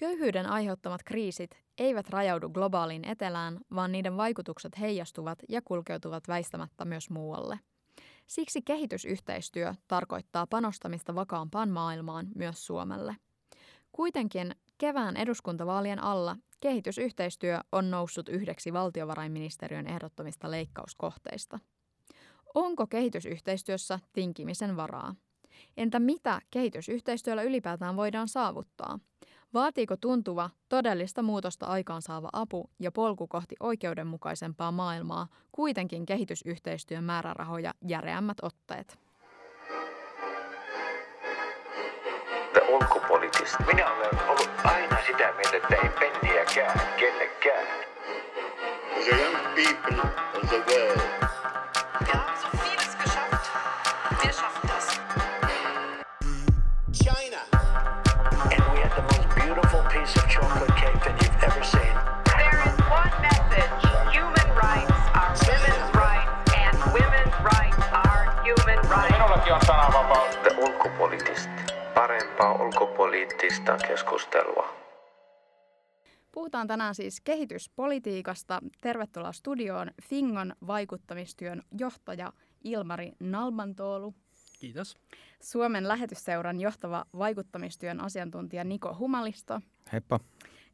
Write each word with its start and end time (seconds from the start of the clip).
Köyhyyden 0.00 0.46
aiheuttamat 0.46 1.02
kriisit 1.04 1.50
eivät 1.78 2.08
rajaudu 2.08 2.48
globaaliin 2.48 3.04
etelään, 3.04 3.60
vaan 3.74 3.92
niiden 3.92 4.16
vaikutukset 4.16 4.80
heijastuvat 4.80 5.38
ja 5.48 5.62
kulkeutuvat 5.62 6.28
väistämättä 6.28 6.84
myös 6.84 7.10
muualle. 7.10 7.60
Siksi 8.26 8.62
kehitysyhteistyö 8.62 9.74
tarkoittaa 9.88 10.46
panostamista 10.46 11.14
vakaampaan 11.14 11.68
maailmaan 11.68 12.26
myös 12.34 12.66
Suomelle. 12.66 13.16
Kuitenkin 13.92 14.54
kevään 14.78 15.16
eduskuntavaalien 15.16 16.02
alla 16.02 16.36
kehitysyhteistyö 16.60 17.60
on 17.72 17.90
noussut 17.90 18.28
yhdeksi 18.28 18.72
valtiovarainministeriön 18.72 19.86
ehdottomista 19.86 20.50
leikkauskohteista. 20.50 21.58
Onko 22.54 22.86
kehitysyhteistyössä 22.86 23.98
tinkimisen 24.12 24.76
varaa? 24.76 25.14
Entä 25.76 25.98
mitä 25.98 26.40
kehitysyhteistyöllä 26.50 27.42
ylipäätään 27.42 27.96
voidaan 27.96 28.28
saavuttaa? 28.28 28.98
Vaatiiko 29.54 29.96
tuntuva, 29.96 30.50
todellista 30.68 31.22
muutosta 31.22 31.66
aikaansaava 31.66 32.28
apu 32.32 32.70
ja 32.78 32.92
polku 32.92 33.26
kohti 33.26 33.54
oikeudenmukaisempaa 33.60 34.72
maailmaa 34.72 35.28
kuitenkin 35.52 36.06
kehitysyhteistyön 36.06 37.04
määrärahoja 37.04 37.74
järeämmät 37.82 38.36
otteet? 38.42 38.98
ulkopoliittista. 42.68 43.64
Minä 43.66 43.92
olen 43.92 44.28
ollut 44.28 44.50
aina 44.64 44.96
sitä 45.06 45.32
mieltä, 45.32 45.56
että 45.56 45.74
ei 45.74 45.88
penniäkään 45.88 46.80
kellekään. 46.96 47.66
The 49.04 49.10
young 49.10 49.36
people 49.54 50.10
of 50.34 50.48
the 50.48 50.56
world 50.56 51.10
ulkopoliittista 72.60 73.76
keskustelua. 73.88 74.68
Puhutaan 76.32 76.66
tänään 76.66 76.94
siis 76.94 77.20
kehityspolitiikasta. 77.20 78.60
Tervetuloa 78.80 79.32
studioon 79.32 79.90
Fingon 80.02 80.54
vaikuttamistyön 80.66 81.62
johtaja 81.78 82.32
Ilmari 82.64 83.12
Nalbantoolu. 83.20 84.14
Kiitos. 84.60 84.96
Suomen 85.40 85.88
lähetysseuran 85.88 86.60
johtava 86.60 87.04
vaikuttamistyön 87.18 88.00
asiantuntija 88.00 88.64
Niko 88.64 88.96
Humalisto. 88.98 89.60
Heippa. 89.92 90.20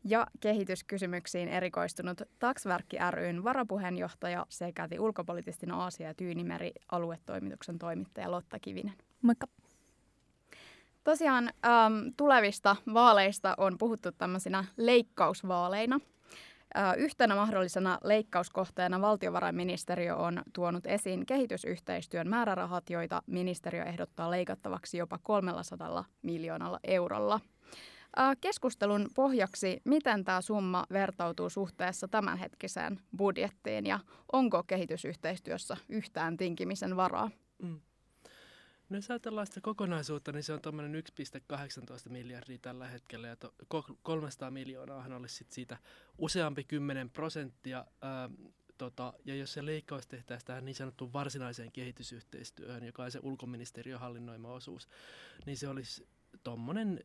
Ja 0.05 0.27
kehityskysymyksiin 0.41 1.49
erikoistunut 1.49 2.23
Taksverkki 2.39 2.97
ryn 3.11 3.45
varapuheenjohtaja 3.45 4.47
sekä 4.49 4.89
ulkopoliittisten 4.99 5.71
Aasia- 5.71 6.07
ja 6.07 6.15
Tyynimeri 6.15 6.73
aluetoimituksen 6.93 7.79
toimittaja 7.79 8.31
Lotta 8.31 8.59
Kivinen. 8.59 8.95
Moikka. 9.23 9.47
Tosiaan 11.07 11.45
äm, 11.49 12.13
tulevista 12.17 12.77
vaaleista 12.95 13.55
on 13.59 13.79
puhuttu 13.79 14.13
tämmöisinä 14.13 14.65
leikkausvaaleina. 14.77 16.01
Ä, 16.77 16.95
yhtenä 16.95 17.35
mahdollisena 17.35 17.99
leikkauskohteena 18.05 19.01
valtiovarainministeriö 19.01 20.17
on 20.17 20.43
tuonut 20.53 20.87
esiin 20.87 21.27
kehitysyhteistyön 21.27 22.29
määrärahat, 22.29 22.91
joita 22.91 23.23
ministeriö 23.27 23.85
ehdottaa 23.85 24.31
leikattavaksi 24.31 24.99
jopa 24.99 25.19
300 25.23 26.05
miljoonalla 26.23 26.81
eurolla. 26.85 27.41
Ä, 28.19 28.37
keskustelun 28.41 29.09
pohjaksi, 29.15 29.81
miten 29.85 30.25
tämä 30.25 30.41
summa 30.41 30.85
vertautuu 30.93 31.51
suhteessa 31.51 32.09
tämänhetkiseen 32.09 33.01
budjettiin 33.17 33.87
ja 33.87 33.99
onko 34.33 34.63
kehitysyhteistyössä 34.63 35.77
yhtään 35.89 36.37
tinkimisen 36.37 36.97
varaa? 36.97 37.31
Mm. 37.63 37.81
No 38.89 38.97
jos 38.97 39.11
ajatellaan 39.11 39.47
sitä 39.47 39.61
kokonaisuutta, 39.61 40.33
niin 40.33 40.43
se 40.43 40.53
on 40.53 40.61
tuommoinen 40.61 41.05
1,18 42.07 42.11
miljardia 42.11 42.59
tällä 42.59 42.89
hetkellä 42.89 43.29
ja 43.29 43.37
to, 43.37 43.55
300 44.03 44.51
miljoonaa 44.51 45.07
olisi 45.17 45.35
sit 45.35 45.53
siitä 45.53 45.77
useampi 46.19 46.65
10 46.65 47.11
prosenttia. 47.11 47.85
Ää, 48.03 48.31
tota, 48.79 49.13
ja 49.25 49.35
jos 49.35 49.53
se 49.53 49.67
leikkaus 49.67 50.07
tehtäisiin 50.07 50.47
tähän 50.47 50.65
niin 50.65 50.75
sanottuun 50.75 51.13
varsinaiseen 51.13 51.73
kehitysyhteistyöhön, 51.73 52.85
joka 52.85 53.05
on 53.05 53.11
se 53.11 53.19
ulkoministeriön 53.23 54.01
hallinnoima 54.01 54.53
osuus, 54.53 54.89
niin 55.47 55.57
se 55.57 55.69
olisi 55.69 56.09
tuommoinen 56.43 57.05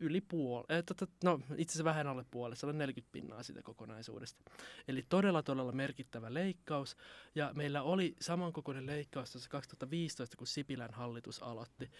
yli 0.00 0.20
puoli, 0.20 0.66
äh, 0.70 0.84
tota, 0.86 1.06
no 1.24 1.40
itse 1.56 1.72
asiassa 1.72 1.84
vähän 1.84 2.06
alle 2.06 2.24
puolessa, 2.30 2.72
40 2.72 3.12
pinnaa 3.12 3.42
siitä 3.42 3.62
kokonaisuudesta. 3.62 4.42
Eli 4.88 5.04
todella 5.08 5.42
todella 5.42 5.72
merkittävä 5.72 6.34
leikkaus 6.34 6.96
ja 7.34 7.52
meillä 7.54 7.82
oli 7.82 8.16
samankokoinen 8.20 8.86
leikkaus 8.86 9.32
tuossa 9.32 9.50
2015, 9.50 10.36
kun 10.36 10.46
Sipilän 10.46 10.94
hallitus 10.94 11.42
aloitti. 11.42 11.90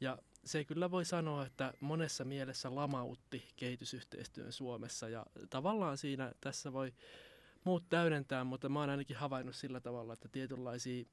Ja 0.00 0.18
se 0.44 0.64
kyllä 0.64 0.90
voi 0.90 1.04
sanoa, 1.04 1.46
että 1.46 1.72
monessa 1.80 2.24
mielessä 2.24 2.74
lamautti 2.74 3.48
kehitysyhteistyön 3.56 4.52
Suomessa 4.52 5.08
ja 5.08 5.26
tavallaan 5.50 5.98
siinä 5.98 6.32
tässä 6.40 6.72
voi 6.72 6.92
muut 7.64 7.88
täydentää, 7.88 8.44
mutta 8.44 8.68
mä 8.68 8.80
oon 8.80 8.90
ainakin 8.90 9.16
havainnut 9.16 9.56
sillä 9.56 9.80
tavalla, 9.80 10.12
että 10.12 10.28
tietynlaisia 10.28 11.04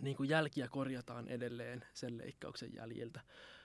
niin 0.00 0.16
kuin 0.16 0.28
jälkiä 0.28 0.68
korjataan 0.68 1.28
edelleen 1.28 1.84
sen 1.92 2.18
leikkauksen 2.18 2.74
jäljiltä 2.74 3.20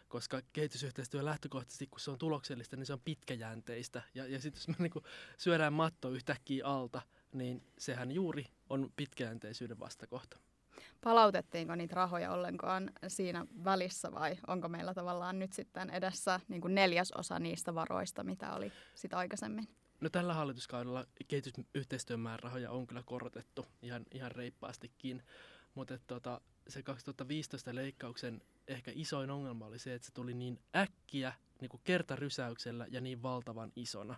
koska 0.10 0.42
kehitysyhteistyö 0.54 1.26
lähtökohtaisesti, 1.26 1.88
kun 1.88 2.00
se 2.00 2.12
on 2.12 2.18
tuloksellista, 2.18 2.76
niin 2.76 2.86
se 2.86 2.94
on 2.94 3.02
pitkäjänteistä. 3.06 4.02
Ja, 4.16 4.28
ja 4.28 4.40
sitten 4.40 4.60
jos 4.60 4.68
me 4.68 4.76
niin 4.80 5.04
syödään 5.38 5.74
matto 5.74 6.10
yhtäkkiä 6.10 6.66
alta, 6.66 7.02
niin 7.34 7.64
sehän 7.78 8.12
juuri 8.12 8.46
on 8.70 8.90
pitkäjänteisyyden 8.96 9.80
vastakohta. 9.80 10.38
Palautettiinko 11.04 11.76
niitä 11.76 11.96
rahoja 11.96 12.32
ollenkaan 12.32 12.92
siinä 13.08 13.46
välissä 13.64 14.12
vai 14.12 14.38
onko 14.48 14.70
meillä 14.70 14.94
tavallaan 14.94 15.40
nyt 15.40 15.54
sitten 15.54 15.90
edessä 15.90 16.40
niin 16.48 16.62
kuin 16.62 16.76
neljäsosa 16.76 17.40
niistä 17.40 17.76
varoista, 17.76 18.24
mitä 18.24 18.54
oli 18.54 18.72
sitä 18.96 19.18
aikaisemmin? 19.18 19.68
No 20.02 20.10
tällä 20.10 20.34
hallituskaudella 20.34 21.06
kehitysyhteistyön 21.28 22.20
määrärahoja 22.20 22.72
on 22.72 22.88
kyllä 22.88 23.04
korotettu 23.06 23.66
ihan, 23.82 24.06
ihan 24.12 24.32
reippaastikin, 24.32 25.24
mutta 25.76 26.00
tota, 26.08 26.42
se 26.70 26.84
2015 26.84 27.76
leikkauksen 27.76 28.42
ehkä 28.68 28.92
isoin 28.96 29.32
ongelma 29.32 29.66
oli 29.66 29.80
se, 29.80 29.94
että 29.94 30.06
se 30.06 30.14
tuli 30.14 30.34
niin 30.34 30.60
äkkiä, 30.76 31.34
niin 31.62 31.70
kuin 31.70 31.82
kertarysäyksellä 31.84 32.88
ja 32.90 33.02
niin 33.02 33.24
valtavan 33.24 33.72
isona. 33.76 34.16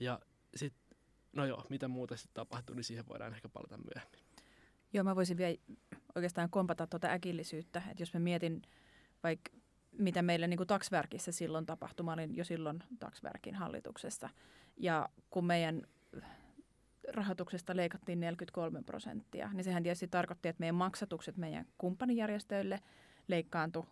Ja 0.00 0.20
sitten, 0.56 0.98
no 1.32 1.46
joo, 1.46 1.66
mitä 1.68 1.88
muuta 1.88 2.16
sitten 2.16 2.34
tapahtui, 2.34 2.76
niin 2.76 2.84
siihen 2.84 3.08
voidaan 3.08 3.34
ehkä 3.34 3.48
palata 3.48 3.76
myöhemmin. 3.76 4.20
Joo, 4.92 5.04
mä 5.04 5.16
voisin 5.16 5.36
vielä 5.36 5.56
oikeastaan 6.14 6.50
kompata 6.50 6.86
tuota 6.86 7.08
äkillisyyttä, 7.08 7.82
että 7.90 8.02
jos 8.02 8.14
mä 8.14 8.20
mietin 8.20 8.62
vaikka 9.22 9.50
mitä 9.98 10.22
meillä 10.22 10.46
niin 10.46 10.66
taksverkissä 10.66 11.32
silloin 11.32 11.66
tapahtui, 11.66 12.04
mä 12.04 12.12
olin 12.12 12.36
jo 12.36 12.44
silloin 12.44 12.82
taksverkin 12.98 13.54
hallituksessa. 13.54 14.28
Ja 14.76 15.08
kun 15.30 15.44
meidän 15.44 15.82
rahoituksesta 17.08 17.76
leikattiin 17.76 18.20
43 18.20 18.82
prosenttia, 18.82 19.50
niin 19.52 19.64
sehän 19.64 19.82
tietysti 19.82 20.08
tarkoitti, 20.08 20.48
että 20.48 20.60
meidän 20.60 20.74
maksatukset 20.74 21.36
meidän 21.36 21.66
kumppanijärjestöille 21.78 22.80
leikkaantu 23.28 23.86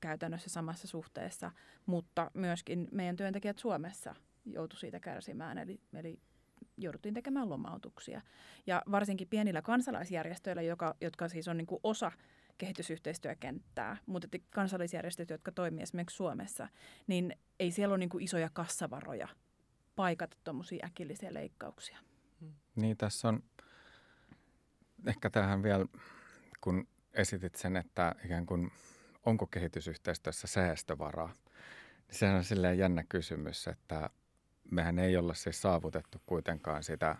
käytännössä 0.00 0.50
samassa 0.50 0.86
suhteessa, 0.86 1.50
mutta 1.86 2.30
myöskin 2.34 2.88
meidän 2.92 3.16
työntekijät 3.16 3.58
Suomessa 3.58 4.14
joutu 4.44 4.76
siitä 4.76 5.00
kärsimään, 5.00 5.58
eli, 5.58 5.80
eli 5.94 6.18
jouduttiin 6.76 7.14
tekemään 7.14 7.48
lomautuksia. 7.48 8.22
Ja 8.66 8.82
varsinkin 8.90 9.28
pienillä 9.28 9.62
kansalaisjärjestöillä, 9.62 10.62
joka, 10.62 10.94
jotka 11.00 11.28
siis 11.28 11.48
on 11.48 11.56
niin 11.56 11.66
kuin 11.66 11.80
osa 11.82 12.12
kehitysyhteistyökenttää, 12.58 13.96
mutta 14.06 14.28
kansalaisjärjestöt, 14.50 15.30
jotka 15.30 15.52
toimii 15.52 15.82
esimerkiksi 15.82 16.16
Suomessa, 16.16 16.68
niin 17.06 17.36
ei 17.60 17.70
siellä 17.70 17.92
ole 17.92 17.98
niin 17.98 18.08
kuin 18.08 18.24
isoja 18.24 18.50
kassavaroja 18.52 19.28
paikata 19.96 20.36
tuommoisia 20.44 20.86
äkillisiä 20.86 21.34
leikkauksia. 21.34 21.98
Niin, 22.76 22.96
tässä 22.96 23.28
on 23.28 23.42
ehkä 25.06 25.30
tähän 25.30 25.62
vielä, 25.62 25.86
kun 26.60 26.88
esitit 27.12 27.54
sen, 27.54 27.76
että 27.76 28.14
ikään 28.24 28.46
kuin 28.46 28.72
onko 29.26 29.46
kehitysyhteistyössä 29.46 30.46
säästövaraa, 30.46 31.32
niin 32.08 32.18
sehän 32.18 32.36
on 32.36 32.44
silleen 32.44 32.78
jännä 32.78 33.04
kysymys, 33.08 33.68
että 33.68 34.10
mehän 34.70 34.98
ei 34.98 35.16
olla 35.16 35.34
siis 35.34 35.62
saavutettu 35.62 36.22
kuitenkaan 36.26 36.82
sitä 36.82 37.16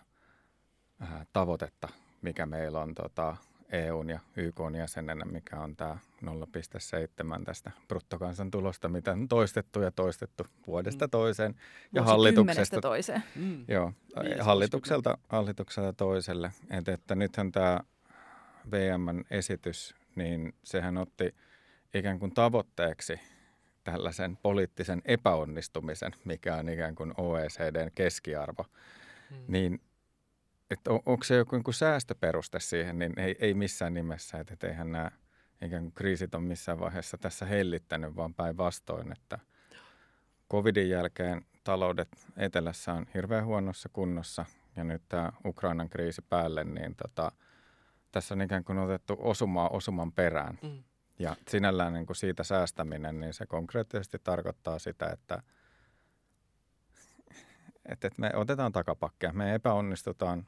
äh, 1.02 1.26
tavoitetta, 1.32 1.88
mikä 2.22 2.46
meillä 2.46 2.80
on 2.80 2.94
tota, 2.94 3.36
EUn 3.72 4.10
ja 4.10 4.20
YKn 4.36 4.74
jäsenenä, 4.78 5.24
mikä 5.24 5.60
on 5.60 5.76
tämä 5.76 5.98
0,7 6.26 7.44
tästä 7.44 7.70
bruttokansantulosta, 7.88 8.88
mitä 8.88 9.12
on 9.12 9.28
toistettu 9.28 9.80
ja 9.80 9.90
toistettu 9.90 10.46
vuodesta 10.66 11.06
mm. 11.06 11.10
toiseen. 11.10 11.54
Ja 11.92 12.02
hallituksesta 12.02 12.80
toiseen. 12.80 13.22
Mm. 13.36 13.64
Joo, 13.68 13.92
niin, 14.22 14.40
hallitukselta, 14.40 15.18
hallitukselta 15.28 15.92
toiselle. 15.92 16.52
Et, 16.70 16.88
että 16.88 17.14
nythän 17.14 17.52
tämä 17.52 17.80
VMn 18.70 19.24
esitys, 19.30 19.94
niin 20.16 20.54
sehän 20.64 20.98
otti 20.98 21.34
ikään 21.94 22.18
kuin 22.18 22.34
tavoitteeksi 22.34 23.20
tällaisen 23.84 24.36
poliittisen 24.36 25.02
epäonnistumisen, 25.04 26.12
mikä 26.24 26.56
on 26.56 26.68
ikään 26.68 26.94
kuin 26.94 27.14
OECDn 27.16 27.90
keskiarvo, 27.94 28.64
Mm. 29.30 29.36
niin 29.48 29.80
että 30.70 30.90
on, 30.92 31.00
onko 31.06 31.24
se 31.24 31.36
joku 31.36 31.56
niin 31.56 31.64
kuin 31.64 31.74
säästöperuste 31.74 32.60
siihen, 32.60 32.98
niin 32.98 33.20
ei, 33.20 33.36
ei 33.38 33.54
missään 33.54 33.94
nimessä, 33.94 34.38
että 34.38 34.54
et 34.54 34.64
eihän 34.64 34.92
nämä 34.92 35.10
ikään 35.64 35.82
kuin 35.82 35.94
kriisit 35.94 36.34
on 36.34 36.42
missään 36.42 36.80
vaiheessa 36.80 37.18
tässä 37.18 37.46
hellittänyt, 37.46 38.16
vaan 38.16 38.34
päinvastoin, 38.34 39.12
että 39.12 39.38
covidin 40.50 40.90
jälkeen 40.90 41.46
taloudet 41.64 42.08
etelässä 42.36 42.92
on 42.92 43.06
hirveän 43.14 43.44
huonossa 43.44 43.88
kunnossa 43.92 44.44
ja 44.76 44.84
nyt 44.84 45.02
tämä 45.08 45.32
Ukrainan 45.44 45.90
kriisi 45.90 46.22
päälle, 46.22 46.64
niin 46.64 46.96
tota, 46.96 47.32
tässä 48.12 48.34
on 48.34 48.42
ikään 48.42 48.64
kuin 48.64 48.78
otettu 48.78 49.16
osumaa 49.18 49.68
osuman 49.68 50.12
perään. 50.12 50.58
Mm. 50.62 50.82
Ja 51.18 51.36
sinällään 51.48 51.92
niin 51.92 52.06
kuin 52.06 52.16
siitä 52.16 52.44
säästäminen, 52.44 53.20
niin 53.20 53.34
se 53.34 53.46
konkreettisesti 53.46 54.18
tarkoittaa 54.18 54.78
sitä, 54.78 55.06
että, 55.06 55.42
että 57.86 58.08
että 58.08 58.20
me 58.20 58.30
otetaan 58.34 58.72
takapakkia. 58.72 59.32
Me 59.32 59.54
epäonnistutaan 59.54 60.46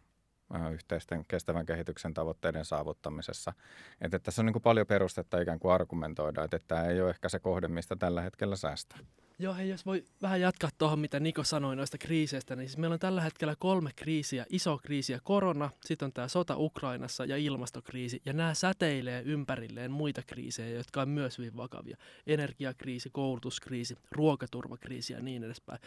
yhteisten 0.72 1.24
kestävän 1.28 1.66
kehityksen 1.66 2.14
tavoitteiden 2.14 2.64
saavuttamisessa. 2.64 3.52
Että 4.00 4.18
tässä 4.18 4.42
on 4.42 4.46
niin 4.46 4.52
kuin 4.52 4.62
paljon 4.62 4.86
perustetta 4.86 5.40
ikään 5.40 5.58
kuin 5.58 5.72
argumentoida, 5.72 6.44
että 6.44 6.58
tämä 6.68 6.84
ei 6.84 7.00
ole 7.00 7.10
ehkä 7.10 7.28
se 7.28 7.38
kohde, 7.38 7.68
mistä 7.68 7.96
tällä 7.96 8.22
hetkellä 8.22 8.56
säästää. 8.56 8.98
Joo, 9.38 9.54
hei, 9.54 9.68
jos 9.68 9.86
voi 9.86 10.04
vähän 10.22 10.40
jatkaa 10.40 10.70
tuohon, 10.78 10.98
mitä 10.98 11.20
Niko 11.20 11.44
sanoi 11.44 11.76
noista 11.76 11.98
kriiseistä, 11.98 12.56
niin 12.56 12.68
siis 12.68 12.78
meillä 12.78 12.94
on 12.94 13.00
tällä 13.00 13.20
hetkellä 13.20 13.56
kolme 13.58 13.90
kriisiä. 13.96 14.46
Iso 14.48 14.78
kriisiä 14.78 15.20
korona, 15.24 15.70
sitten 15.84 16.06
on 16.06 16.12
tämä 16.12 16.28
sota 16.28 16.56
Ukrainassa 16.56 17.24
ja 17.24 17.36
ilmastokriisi, 17.36 18.22
ja 18.24 18.32
nämä 18.32 18.54
säteilee 18.54 19.22
ympärilleen 19.22 19.90
muita 19.90 20.22
kriisejä, 20.26 20.76
jotka 20.76 21.02
on 21.02 21.08
myös 21.08 21.38
hyvin 21.38 21.56
vakavia. 21.56 21.96
Energiakriisi, 22.26 23.10
koulutuskriisi, 23.10 23.96
ruokaturvakriisi 24.10 25.12
ja 25.12 25.20
niin 25.20 25.44
edespäin. 25.44 25.80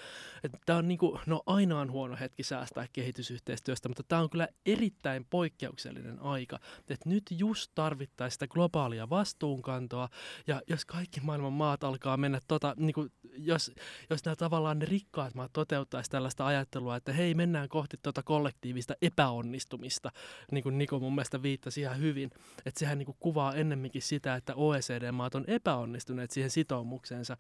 Tämä 0.66 0.80
on 0.80 0.88
niinku, 0.88 1.20
no 1.26 1.44
aina 1.46 1.80
on 1.80 1.92
huono 1.92 2.18
hetki 2.20 2.44
säästää 2.44 2.88
kehitysyhteistyöstä, 2.94 3.90
mutta 3.90 4.04
tämä 4.08 4.22
on 4.22 4.30
kyllä 4.30 4.48
erittäin 4.66 5.26
poikkeuksellinen 5.30 6.20
aika. 6.20 6.60
Että 6.90 7.10
nyt 7.10 7.24
just 7.32 7.72
tarvittaisiin 7.76 8.36
sitä 8.36 8.48
globaalia 8.48 9.10
vastuunkantoa, 9.10 10.10
ja 10.48 10.62
jos 10.68 10.86
kaikki 10.86 11.22
maailman 11.22 11.54
maat 11.54 11.84
alkaa 11.84 12.18
mennä 12.18 12.40
tota, 12.48 12.74
niinku, 12.78 13.08
jos, 13.46 13.72
jos 14.10 14.26
nämä 14.26 14.36
tavallaan 14.36 14.80
ne 14.80 14.86
rikkaat 14.86 15.36
maat 15.36 15.54
toteuttaisi 15.54 16.10
tällaista 16.10 16.46
ajattelua, 16.46 16.96
että 16.96 17.14
hei, 17.14 17.36
mennään 17.36 17.70
kohti 17.70 17.98
tuota 18.04 18.24
kollektiivista 18.24 18.96
epäonnistumista, 19.02 20.12
niin 20.52 20.64
kuin 20.64 20.78
Niko 20.78 21.00
mun 21.00 21.16
mielestä 21.16 21.44
viittasi 21.44 21.82
ihan 21.82 22.00
hyvin, 22.00 22.32
että 22.66 22.80
sehän 22.80 22.98
niin 22.98 23.06
kuin 23.06 23.18
kuvaa 23.20 23.56
ennemminkin 23.56 24.02
sitä, 24.02 24.36
että 24.36 24.56
OECD-maat 24.56 25.36
on 25.36 25.44
epäonnistuneet 25.48 26.32
siihen 26.32 26.50
sitoumukseensa 26.50 27.38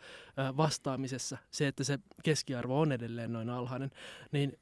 vastaamisessa, 0.57 1.37
se, 1.51 1.67
että 1.67 1.83
se 1.83 1.99
keskiarvo 2.23 2.81
on 2.81 2.91
edelleen 2.91 3.33
noin 3.33 3.49
alhainen, 3.49 3.91
niin 4.31 4.59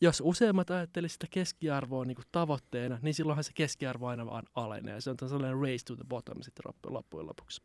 jos 0.00 0.22
useimmat 0.24 0.70
ajattelisivat 0.70 1.12
sitä 1.12 1.26
keskiarvoa 1.30 2.04
niin 2.04 2.14
kuin 2.14 2.26
tavoitteena, 2.32 2.98
niin 3.02 3.14
silloinhan 3.14 3.44
se 3.44 3.52
keskiarvo 3.54 4.06
aina 4.06 4.26
vaan 4.26 4.44
alenee. 4.54 5.00
Se 5.00 5.10
on 5.10 5.16
sellainen 5.28 5.60
race 5.60 5.84
to 5.86 5.96
the 5.96 6.04
bottom 6.08 6.42
sitten 6.42 6.72
loppujen 6.86 7.26
lopuksi. 7.26 7.62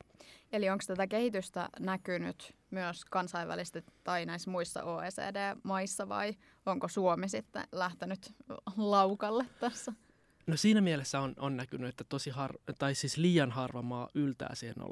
Eli 0.52 0.70
onko 0.70 0.84
tätä 0.88 1.08
kehitystä 1.08 1.70
näkynyt 1.80 2.56
myös 2.72 3.06
kansainvälisesti 3.06 3.84
tai 4.04 4.26
näissä 4.26 4.52
muissa 4.52 4.84
OECD-maissa 4.84 6.10
vai 6.10 6.34
onko 6.66 6.88
Suomi 6.88 7.30
sitten 7.30 7.68
lähtenyt 7.72 8.34
laukalle 8.78 9.46
tässä? 9.60 9.94
No 10.48 10.58
siinä 10.58 10.82
mielessä 10.82 11.20
on, 11.20 11.34
on 11.38 11.58
näkynyt, 11.58 11.90
että 11.90 12.04
tosi 12.04 12.30
har, 12.30 12.54
tai 12.80 12.96
siis 12.96 13.18
liian 13.18 13.52
harva 13.52 13.82
maa 13.82 14.10
yltää 14.14 14.56
siihen 14.56 14.76
0,7 14.78 14.86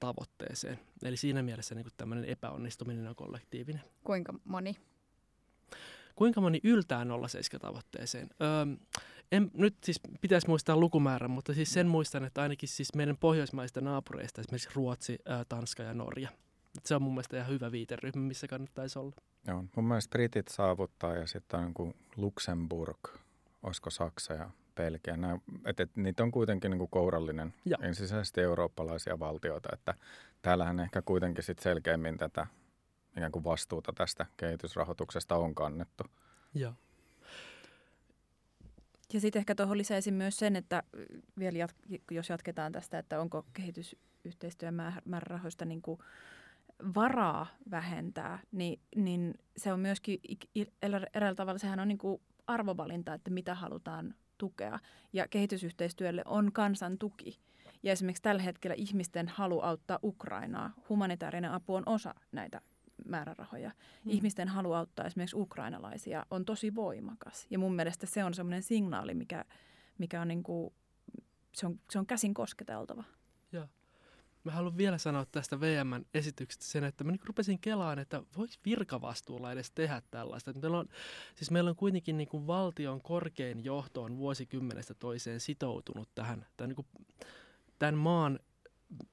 tavoitteeseen. 0.00 0.78
Eli 1.02 1.16
siinä 1.16 1.42
mielessä 1.42 1.74
niin 1.74 1.86
tämmöinen 1.96 2.24
epäonnistuminen 2.24 3.08
on 3.08 3.16
kollektiivinen. 3.16 3.82
Kuinka 4.04 4.34
moni? 4.44 4.76
Kuinka 6.20 6.40
moni 6.40 6.60
yltää 6.64 7.04
0,7 7.04 7.58
tavoitteeseen? 7.60 8.28
Öö, 8.42 8.76
en, 9.32 9.50
nyt 9.54 9.74
siis 9.84 10.00
pitäisi 10.20 10.48
muistaa 10.48 10.76
lukumäärä, 10.76 11.28
mutta 11.28 11.54
siis 11.54 11.72
sen 11.72 11.86
muistan, 11.86 12.24
että 12.24 12.42
ainakin 12.42 12.68
siis 12.68 12.94
meidän 12.94 13.16
pohjoismaista 13.16 13.80
naapureista, 13.80 14.40
esimerkiksi 14.40 14.68
Ruotsi, 14.74 15.18
ää, 15.26 15.44
Tanska 15.48 15.82
ja 15.82 15.94
Norja. 15.94 16.28
Et 16.78 16.86
se 16.86 16.94
on 16.94 17.02
mun 17.02 17.12
mielestä 17.14 17.36
ihan 17.36 17.48
hyvä 17.48 17.72
viiteryhmä, 17.72 18.22
missä 18.22 18.46
kannattaisi 18.48 18.98
olla. 18.98 19.12
Joo, 19.46 19.64
mun 19.76 19.84
mielestä 19.84 20.10
Britit 20.10 20.48
saavuttaa 20.48 21.14
ja 21.14 21.26
sitten 21.26 21.60
on 21.60 21.72
niin 21.78 21.94
Luxemburg, 22.16 23.08
olisiko 23.62 23.90
Saksa 23.90 24.34
ja 24.34 24.50
Belgia. 24.76 25.16
Nämä, 25.16 25.38
et, 25.64 25.80
et, 25.80 25.96
niitä 25.96 26.22
on 26.22 26.30
kuitenkin 26.30 26.70
niin 26.70 26.78
kuin 26.78 26.90
kourallinen 26.90 27.54
Ja. 27.64 27.78
ensisijaisesti 27.82 28.40
eurooppalaisia 28.40 29.18
valtioita, 29.18 29.68
että 29.72 29.94
täällähän 30.42 30.80
ehkä 30.80 31.02
kuitenkin 31.02 31.44
sit 31.44 31.58
selkeämmin 31.58 32.18
tätä 32.18 32.46
ikään 33.16 33.32
kuin 33.32 33.44
vastuuta 33.44 33.92
tästä 33.92 34.26
kehitysrahoituksesta 34.36 35.36
on 35.36 35.54
kannettu. 35.54 36.04
Joo. 36.54 36.72
Ja 39.12 39.20
sitten 39.20 39.40
ehkä 39.40 39.54
tuohon 39.54 39.78
lisäisin 39.78 40.14
myös 40.14 40.38
sen, 40.38 40.56
että 40.56 40.82
vielä 41.38 41.66
jat- 41.66 42.00
jos 42.10 42.28
jatketaan 42.28 42.72
tästä, 42.72 42.98
että 42.98 43.20
onko 43.20 43.46
kehitysyhteistyön 43.52 44.74
määr- 44.74 45.02
määrärahoista 45.04 45.64
niin 45.64 45.82
kuin 45.82 46.00
varaa 46.94 47.46
vähentää, 47.70 48.38
niin, 48.52 48.80
niin 48.96 49.34
se 49.56 49.72
on 49.72 49.80
myöskin 49.80 50.20
eräällä 51.14 51.36
tavalla, 51.36 51.58
sehän 51.58 51.80
on 51.80 51.88
niin 51.88 51.98
kuin 51.98 52.22
arvovalinta, 52.46 53.14
että 53.14 53.30
mitä 53.30 53.54
halutaan 53.54 54.14
tukea. 54.38 54.78
Ja 55.12 55.28
kehitysyhteistyölle 55.28 56.22
on 56.24 56.52
kansan 56.52 56.98
tuki. 56.98 57.40
Ja 57.82 57.92
esimerkiksi 57.92 58.22
tällä 58.22 58.42
hetkellä 58.42 58.74
ihmisten 58.78 59.28
halu 59.28 59.60
auttaa 59.60 59.98
Ukrainaa, 60.02 60.72
humanitaarinen 60.88 61.52
apu 61.52 61.74
on 61.74 61.82
osa 61.86 62.14
näitä 62.32 62.60
määrärahoja. 63.04 63.68
Mm. 64.04 64.10
Ihmisten 64.10 64.48
halu 64.48 64.72
auttaa 64.72 65.06
esimerkiksi 65.06 65.36
ukrainalaisia 65.36 66.26
on 66.30 66.44
tosi 66.44 66.74
voimakas. 66.74 67.46
Ja 67.50 67.58
mun 67.58 67.74
mielestä 67.74 68.06
se 68.06 68.24
on 68.24 68.34
semmoinen 68.34 68.62
signaali, 68.62 69.14
mikä, 69.14 69.44
mikä 69.98 70.20
on, 70.20 70.28
niin 70.28 70.42
kuin, 70.42 70.72
se 71.54 71.66
on, 71.66 71.80
se 71.90 71.98
on 71.98 72.06
käsin 72.06 72.34
kosketeltava. 72.34 73.04
Mä 74.44 74.52
haluan 74.52 74.76
vielä 74.76 74.98
sanoa 74.98 75.26
tästä 75.32 75.60
VMn 75.60 76.04
esityksestä 76.14 76.64
sen, 76.64 76.84
että 76.84 77.04
mä 77.04 77.12
niin 77.12 77.20
rupesin 77.24 77.58
kelaan, 77.58 77.98
että 77.98 78.22
voiko 78.36 78.54
virkavastuulla 78.64 79.52
edes 79.52 79.70
tehdä 79.70 80.02
tällaista. 80.10 80.52
Meillä 80.52 80.78
on, 80.78 80.88
siis 81.34 81.50
meillä 81.50 81.70
on 81.70 81.76
kuitenkin 81.76 82.16
niin 82.16 82.28
kuin 82.28 82.46
valtion 82.46 83.00
korkein 83.02 83.64
johto 83.64 84.02
on 84.02 84.18
vuosikymmenestä 84.18 84.94
toiseen 84.94 85.40
sitoutunut 85.40 86.08
tähän. 86.14 86.46
Tämän, 86.56 86.68
niin 86.68 86.76
kuin, 86.76 86.86
tämän 87.78 87.94
maan 87.94 88.38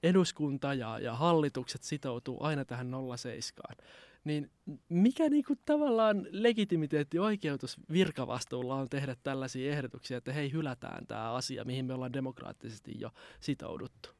eduskunta 0.03 0.73
ja, 0.73 0.99
ja 0.99 1.15
hallitukset 1.15 1.83
sitoutuu 1.83 2.43
aina 2.43 2.65
tähän 2.65 2.91
07. 3.17 3.75
Niin 4.23 4.51
mikä 4.89 5.29
niin 5.29 5.43
kuin 5.43 5.59
tavallaan 5.65 6.27
legitimiteetti 6.31 7.19
oikeutus 7.19 7.77
virkavastuulla 7.91 8.75
on 8.75 8.89
tehdä 8.89 9.15
tällaisia 9.23 9.71
ehdotuksia, 9.71 10.17
että 10.17 10.33
hei 10.33 10.51
hylätään 10.51 11.07
tämä 11.07 11.33
asia, 11.33 11.65
mihin 11.65 11.85
me 11.85 11.93
ollaan 11.93 12.13
demokraattisesti 12.13 12.99
jo 12.99 13.11
sitouduttu. 13.39 14.17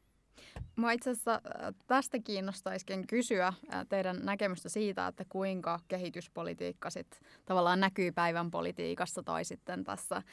Mua 0.75 0.91
itse 0.91 1.09
asiassa 1.09 1.33
äh, 1.33 1.73
tästä 1.87 2.19
kiinnostaisikin 2.19 3.07
kysyä 3.07 3.47
äh, 3.47 3.85
teidän 3.89 4.19
näkemystä 4.23 4.69
siitä, 4.69 5.07
että 5.07 5.25
kuinka 5.29 5.79
kehityspolitiikka 5.87 6.89
sit 6.89 7.21
tavallaan 7.45 7.79
näkyy 7.79 8.11
päivän 8.11 8.51
politiikassa 8.51 9.23
tai 9.23 9.45
sitten 9.45 9.83
tässä 9.83 10.15
äh, 10.15 10.23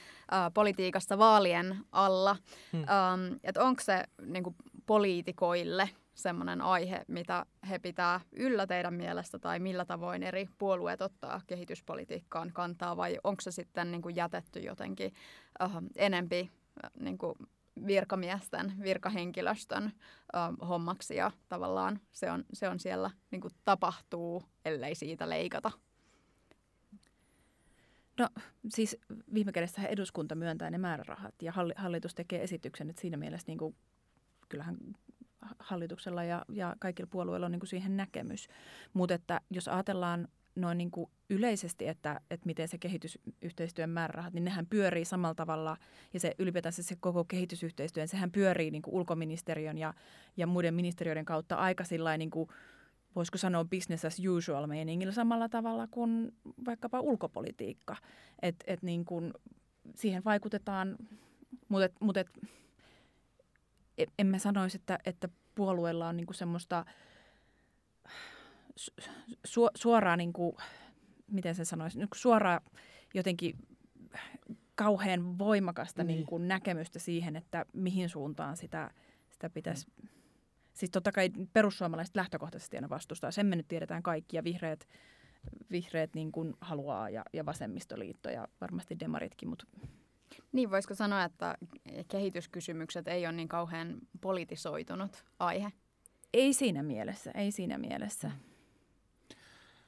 politiikassa 0.54 1.18
vaalien 1.18 1.76
alla. 1.92 2.36
Hmm. 2.72 2.80
Ähm, 2.80 3.38
että 3.44 3.64
onko 3.64 3.82
se 3.82 4.04
niinku, 4.26 4.54
poliitikoille 4.86 5.90
semmoinen 6.14 6.60
aihe, 6.60 7.04
mitä 7.08 7.46
he 7.68 7.78
pitää 7.78 8.20
yllä 8.32 8.66
teidän 8.66 8.94
mielestä 8.94 9.38
tai 9.38 9.60
millä 9.60 9.84
tavoin 9.84 10.22
eri 10.22 10.48
puolueet 10.58 11.02
ottaa 11.02 11.40
kehityspolitiikkaan 11.46 12.52
kantaa 12.52 12.96
vai 12.96 13.18
onko 13.24 13.40
se 13.40 13.50
sitten 13.50 13.90
niinku, 13.90 14.08
jätetty 14.08 14.60
jotenkin 14.60 15.12
äh, 15.62 15.70
enempi 15.96 16.50
äh, 16.84 16.90
niinku, 17.00 17.36
virkamiesten, 17.86 18.72
virkahenkilöstön 18.82 19.84
ö, 19.84 20.66
hommaksi 20.66 21.16
ja 21.16 21.30
tavallaan 21.48 22.00
se 22.12 22.30
on, 22.30 22.44
se 22.52 22.68
on 22.68 22.80
siellä 22.80 23.10
niin 23.30 23.40
kuin 23.40 23.54
tapahtuu, 23.64 24.42
ellei 24.64 24.94
siitä 24.94 25.28
leikata. 25.28 25.70
No 28.18 28.28
siis 28.68 28.96
viime 29.34 29.52
kädessä 29.52 29.86
eduskunta 29.86 30.34
myöntää 30.34 30.70
ne 30.70 30.78
määrärahat 30.78 31.34
ja 31.42 31.52
halli- 31.52 31.74
hallitus 31.76 32.14
tekee 32.14 32.42
esityksen, 32.42 32.90
että 32.90 33.00
siinä 33.00 33.16
mielessä 33.16 33.46
niin 33.46 33.58
kuin, 33.58 33.76
kyllähän 34.48 34.76
hallituksella 35.58 36.24
ja, 36.24 36.44
ja 36.48 36.76
kaikilla 36.78 37.08
puolueilla 37.10 37.46
on 37.46 37.52
niin 37.52 37.60
kuin 37.60 37.68
siihen 37.68 37.96
näkemys. 37.96 38.48
Mutta 38.92 39.14
että 39.14 39.40
jos 39.50 39.68
ajatellaan 39.68 40.28
noin 40.56 40.78
niin 40.78 40.90
kuin 40.90 41.10
yleisesti, 41.30 41.88
että, 41.88 42.20
että 42.30 42.46
miten 42.46 42.68
se 42.68 42.78
kehitysyhteistyön 42.78 43.90
määrärahat, 43.90 44.34
niin 44.34 44.44
nehän 44.44 44.66
pyörii 44.66 45.04
samalla 45.04 45.34
tavalla 45.34 45.76
ja 46.14 46.20
se 46.20 46.34
ylipäätänsä 46.38 46.82
se 46.82 46.96
koko 47.00 47.24
kehitysyhteistyön, 47.24 48.08
sehän 48.08 48.30
pyörii 48.30 48.70
niin 48.70 48.82
kuin 48.82 48.94
ulkoministeriön 48.94 49.78
ja, 49.78 49.94
ja 50.36 50.46
muiden 50.46 50.74
ministeriöiden 50.74 51.24
kautta 51.24 51.56
aika 51.56 51.84
sillain 51.84 52.18
niin 52.18 52.30
kuin, 52.30 52.48
voisiko 53.16 53.38
sanoa 53.38 53.64
business 53.64 54.04
as 54.04 54.20
usual 54.36 54.66
meiningillä 54.66 55.12
samalla 55.12 55.48
tavalla 55.48 55.86
kuin 55.90 56.32
vaikkapa 56.64 57.00
ulkopolitiikka. 57.00 57.96
Että 58.42 58.64
et 58.66 58.82
niin 58.82 59.04
kuin 59.04 59.32
siihen 59.94 60.24
vaikutetaan, 60.24 60.96
mutta 61.68 61.88
mut 62.00 62.16
en 64.18 64.26
mä 64.26 64.38
sanoisi, 64.38 64.76
että, 64.76 64.98
että 65.06 65.28
puolueella 65.54 66.08
on 66.08 66.16
niin 66.16 66.26
kuin 66.26 66.36
semmoista– 66.36 66.84
su, 69.44 69.68
suoraan, 69.74 70.18
niin 70.18 70.32
kuin, 70.32 70.56
miten 71.30 71.54
se 71.54 71.64
sanoisi, 71.64 71.98
niin 71.98 72.08
suoraan 72.14 72.60
jotenkin 73.14 73.58
kauhean 74.74 75.38
voimakasta 75.38 76.04
niin. 76.04 76.16
Niin 76.16 76.26
kuin 76.26 76.48
näkemystä 76.48 76.98
siihen, 76.98 77.36
että 77.36 77.66
mihin 77.72 78.08
suuntaan 78.08 78.56
sitä, 78.56 78.90
sitä 79.30 79.50
pitäisi... 79.50 79.86
Mm. 80.02 80.08
Siis 80.74 80.90
totta 80.90 81.12
kai 81.12 81.30
perussuomalaiset 81.52 82.16
lähtökohtaisesti 82.16 82.76
aina 82.76 82.88
vastustaa, 82.88 83.30
sen 83.30 83.46
me 83.46 83.56
nyt 83.56 83.68
tiedetään 83.68 84.02
kaikki, 84.02 84.36
ja 84.36 84.44
vihreät, 84.44 84.88
vihreät 85.70 86.14
niin 86.14 86.32
kuin 86.32 86.54
haluaa, 86.60 87.10
ja, 87.10 87.24
ja 87.32 87.46
vasemmistoliitto, 87.46 88.30
ja 88.30 88.48
varmasti 88.60 89.00
demaritkin, 89.00 89.48
mutta 89.48 89.66
niin, 90.52 90.70
voisiko 90.70 90.94
sanoa, 90.94 91.24
että 91.24 91.54
kehityskysymykset 92.08 93.08
ei 93.08 93.26
ole 93.26 93.32
niin 93.32 93.48
kauhean 93.48 93.98
politisoitunut 94.20 95.24
aihe? 95.38 95.72
Ei 96.32 96.52
siinä 96.52 96.82
mielessä, 96.82 97.30
ei 97.30 97.52
siinä 97.52 97.78
mielessä. 97.78 98.30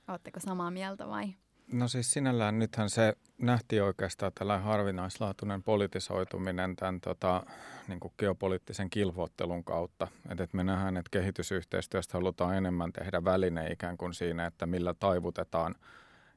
Oletteko 0.08 0.40
samaa 0.40 0.70
mieltä 0.70 1.08
vai? 1.08 1.34
No 1.72 1.88
siis 1.88 2.12
sinällään 2.12 2.58
nythän 2.58 2.90
se 2.90 3.16
nähtiin 3.38 3.82
oikeastaan 3.82 4.32
tällä 4.38 4.58
harvinaislaatuinen 4.58 5.62
politisoituminen 5.62 6.76
tämän 6.76 7.00
tota, 7.00 7.46
niin 7.88 8.00
kuin 8.00 8.14
geopoliittisen 8.18 8.90
kilvoittelun 8.90 9.64
kautta. 9.64 10.08
Et, 10.30 10.40
et 10.40 10.54
me 10.54 10.64
nähdään, 10.64 10.96
että 10.96 11.10
kehitysyhteistyöstä 11.10 12.18
halutaan 12.18 12.56
enemmän 12.56 12.92
tehdä 12.92 13.24
väline 13.24 13.70
ikään 13.70 13.96
kuin 13.96 14.14
siinä, 14.14 14.46
että 14.46 14.66
millä 14.66 14.94
taivutetaan 14.94 15.74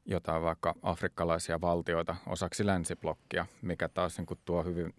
jotain 0.10 0.44
vaikka 0.44 0.76
afrikkalaisia 0.82 1.62
valtioita 1.62 2.16
osaksi 2.28 2.66
länsiblokkia, 2.66 3.46
mikä 3.62 3.90
taas 3.90 4.18
niin 4.18 4.26
kuin 4.26 4.40
tuo 4.46 4.64
hyvin 4.64 4.94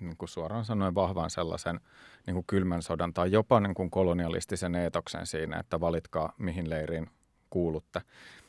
niin 0.00 0.16
kuin 0.16 0.28
suoraan 0.28 0.64
sanoen 0.64 0.94
vahvan 0.94 1.30
sellaisen 1.30 1.80
niin 2.26 2.34
kuin 2.34 2.46
kylmän 2.46 2.82
sodan 2.82 3.14
tai 3.14 3.32
jopa 3.32 3.60
niin 3.60 3.74
kuin 3.74 3.90
kolonialistisen 3.90 4.74
eetoksen 4.74 5.26
siinä, 5.26 5.58
että 5.58 5.80
valitkaa 5.80 6.32
mihin 6.38 6.70
leiriin 6.70 7.10
kuulutte. 7.50 8.00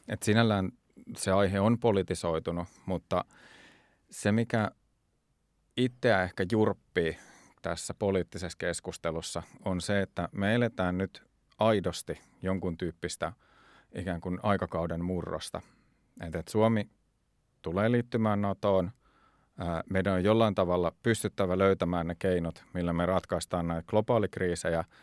Et 0.08 0.24
sinällään 0.24 0.72
se 1.18 1.32
aihe 1.32 1.60
on 1.60 1.80
politisoitunut, 1.80 2.68
mutta 2.86 3.25
se 4.10 4.32
mikä 4.32 4.72
itseä 5.77 6.24
ehkä 6.24 6.46
jurppii 6.51 7.18
tässä 7.62 7.94
poliittisessa 7.94 8.58
keskustelussa 8.58 9.44
on 9.66 9.82
se, 9.82 10.01
että 10.01 10.30
me 10.32 10.56
eletään 10.56 10.98
nyt 10.98 11.24
aidosti 11.58 12.20
jonkun 12.42 12.77
tyyppistä 12.77 13.34
ikään 13.96 14.22
kuin 14.22 14.39
aikakauden 14.44 15.06
murrosta. 15.06 15.62
Että 16.22 16.52
Suomi 16.52 16.90
tulee 17.62 17.92
liittymään 17.92 18.42
NATOon. 18.42 18.92
Meidän 19.90 20.14
on 20.14 20.24
jollain 20.24 20.56
tavalla 20.56 20.92
pystyttävä 21.04 21.58
löytämään 21.58 22.08
ne 22.08 22.16
keinot, 22.20 22.64
millä 22.74 22.94
me 22.94 23.06
ratkaistaan 23.06 23.68
näitä 23.68 23.88
globaalikriisejä– 23.88 24.84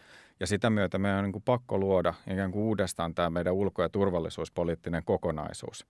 ja 0.40 0.47
sitä 0.47 0.71
myötä 0.71 0.99
meidän 0.99 1.18
on 1.18 1.25
niin 1.25 1.33
kuin 1.33 1.42
pakko 1.42 1.78
luoda 1.78 2.14
ikään 2.30 2.50
kuin 2.52 2.62
uudestaan 2.62 3.14
tämä 3.14 3.30
meidän 3.30 3.54
ulko- 3.54 3.83
ja 3.83 3.88
turvallisuuspoliittinen 3.88 5.02
kokonaisuus. 5.04 5.87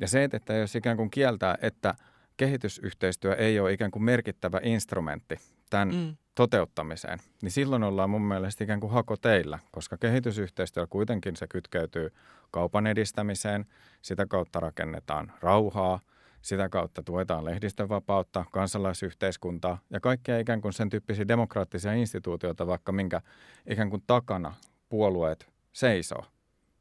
Ja 0.00 0.08
se, 0.08 0.28
että 0.32 0.54
jos 0.54 0.74
ikään 0.74 0.96
kuin 0.96 1.10
kieltää, 1.10 1.58
että 1.62 1.94
kehitysyhteistyö 2.36 3.34
ei 3.34 3.60
ole 3.60 3.72
ikään 3.72 3.90
kuin 3.90 4.02
merkittävä 4.02 4.60
instrumentti 4.62 5.36
tämän 5.74 5.94
mm. 5.94 6.16
toteuttamiseen, 6.34 7.18
niin 7.42 7.50
silloin 7.50 7.82
ollaan 7.82 8.10
mun 8.10 8.22
mielestä 8.22 8.64
ikään 8.64 8.80
kuin 8.80 8.92
hako 8.92 9.16
teillä, 9.16 9.58
koska 9.70 9.96
kehitysyhteistyö 9.96 10.86
kuitenkin 10.86 11.36
se 11.36 11.46
kytkeytyy 11.46 12.10
kaupan 12.50 12.86
edistämiseen, 12.86 13.66
sitä 14.02 14.26
kautta 14.26 14.60
rakennetaan 14.60 15.32
rauhaa– 15.40 16.00
sitä 16.44 16.68
kautta 16.68 17.02
tuetaan 17.02 17.44
lehdistönvapautta, 17.44 18.44
kansalaisyhteiskuntaa 18.52 19.78
ja 19.90 20.00
kaikkia 20.00 20.38
ikään 20.38 20.60
kuin 20.60 20.72
sen 20.72 20.90
tyyppisiä 20.90 21.28
demokraattisia 21.28 21.92
instituutioita, 21.92 22.66
vaikka 22.66 22.92
minkä 22.92 23.20
ikään 23.66 23.90
kuin 23.90 24.02
takana 24.06 24.54
puolueet 24.88 25.48
seisoo. 25.72 26.24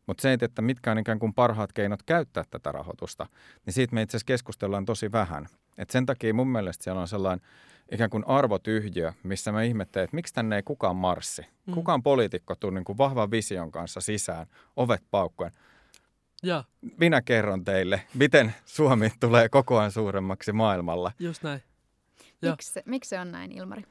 Mutta 0.08 0.22
se, 0.22 0.38
että 0.42 0.62
mitkä 0.62 0.92
on 0.92 0.98
ikään 0.98 1.20
kuin 1.20 1.34
parhaat 1.34 1.74
keinot 1.74 2.04
käyttää 2.04 2.44
tätä 2.50 2.72
rahoitusta, 2.72 3.28
niin 3.66 3.74
siitä 3.74 3.96
me 3.96 4.02
itse 4.02 4.18
asiassa 4.18 4.26
keskustellaan 4.26 4.86
tosi 4.86 5.12
vähän. 5.12 5.46
Et 5.78 5.90
sen 5.90 6.06
takia 6.06 6.34
mun 6.34 6.48
mielestä 6.48 6.84
siellä 6.84 7.02
on 7.02 7.08
sellainen 7.08 7.48
ikään 7.94 8.10
kuin 8.10 8.28
arvotyhjiö, 8.28 9.14
missä 9.24 9.52
mä 9.52 9.64
ihmettelen, 9.64 10.04
että 10.04 10.16
miksi 10.16 10.34
tänne 10.34 10.56
ei 10.56 10.64
kukaan 10.64 10.96
marssi. 10.96 11.42
Mm. 11.66 11.74
Kukaan 11.74 12.04
poliitikko 12.04 12.56
tuli 12.56 12.74
niin 12.74 12.84
kuin 12.84 12.98
vahvan 12.98 13.32
vision 13.32 13.72
kanssa 13.72 14.02
sisään, 14.02 14.48
ovet 14.76 15.04
paukkuen. 15.12 15.52
Ja. 16.44 16.64
Minä 16.98 17.22
kerron 17.22 17.64
teille, 17.64 18.02
miten 18.14 18.56
Suomi 18.66 19.12
tulee 19.20 19.50
kokoaan 19.50 19.92
suuremmaksi 19.92 20.52
maailmalla. 20.52 21.12
Just 21.20 21.44
näin. 21.44 21.62
Miksi, 22.42 22.80
miksi 22.86 23.10
se 23.10 23.20
on 23.20 23.32
näin, 23.32 23.52
Ilmari? 23.52 23.84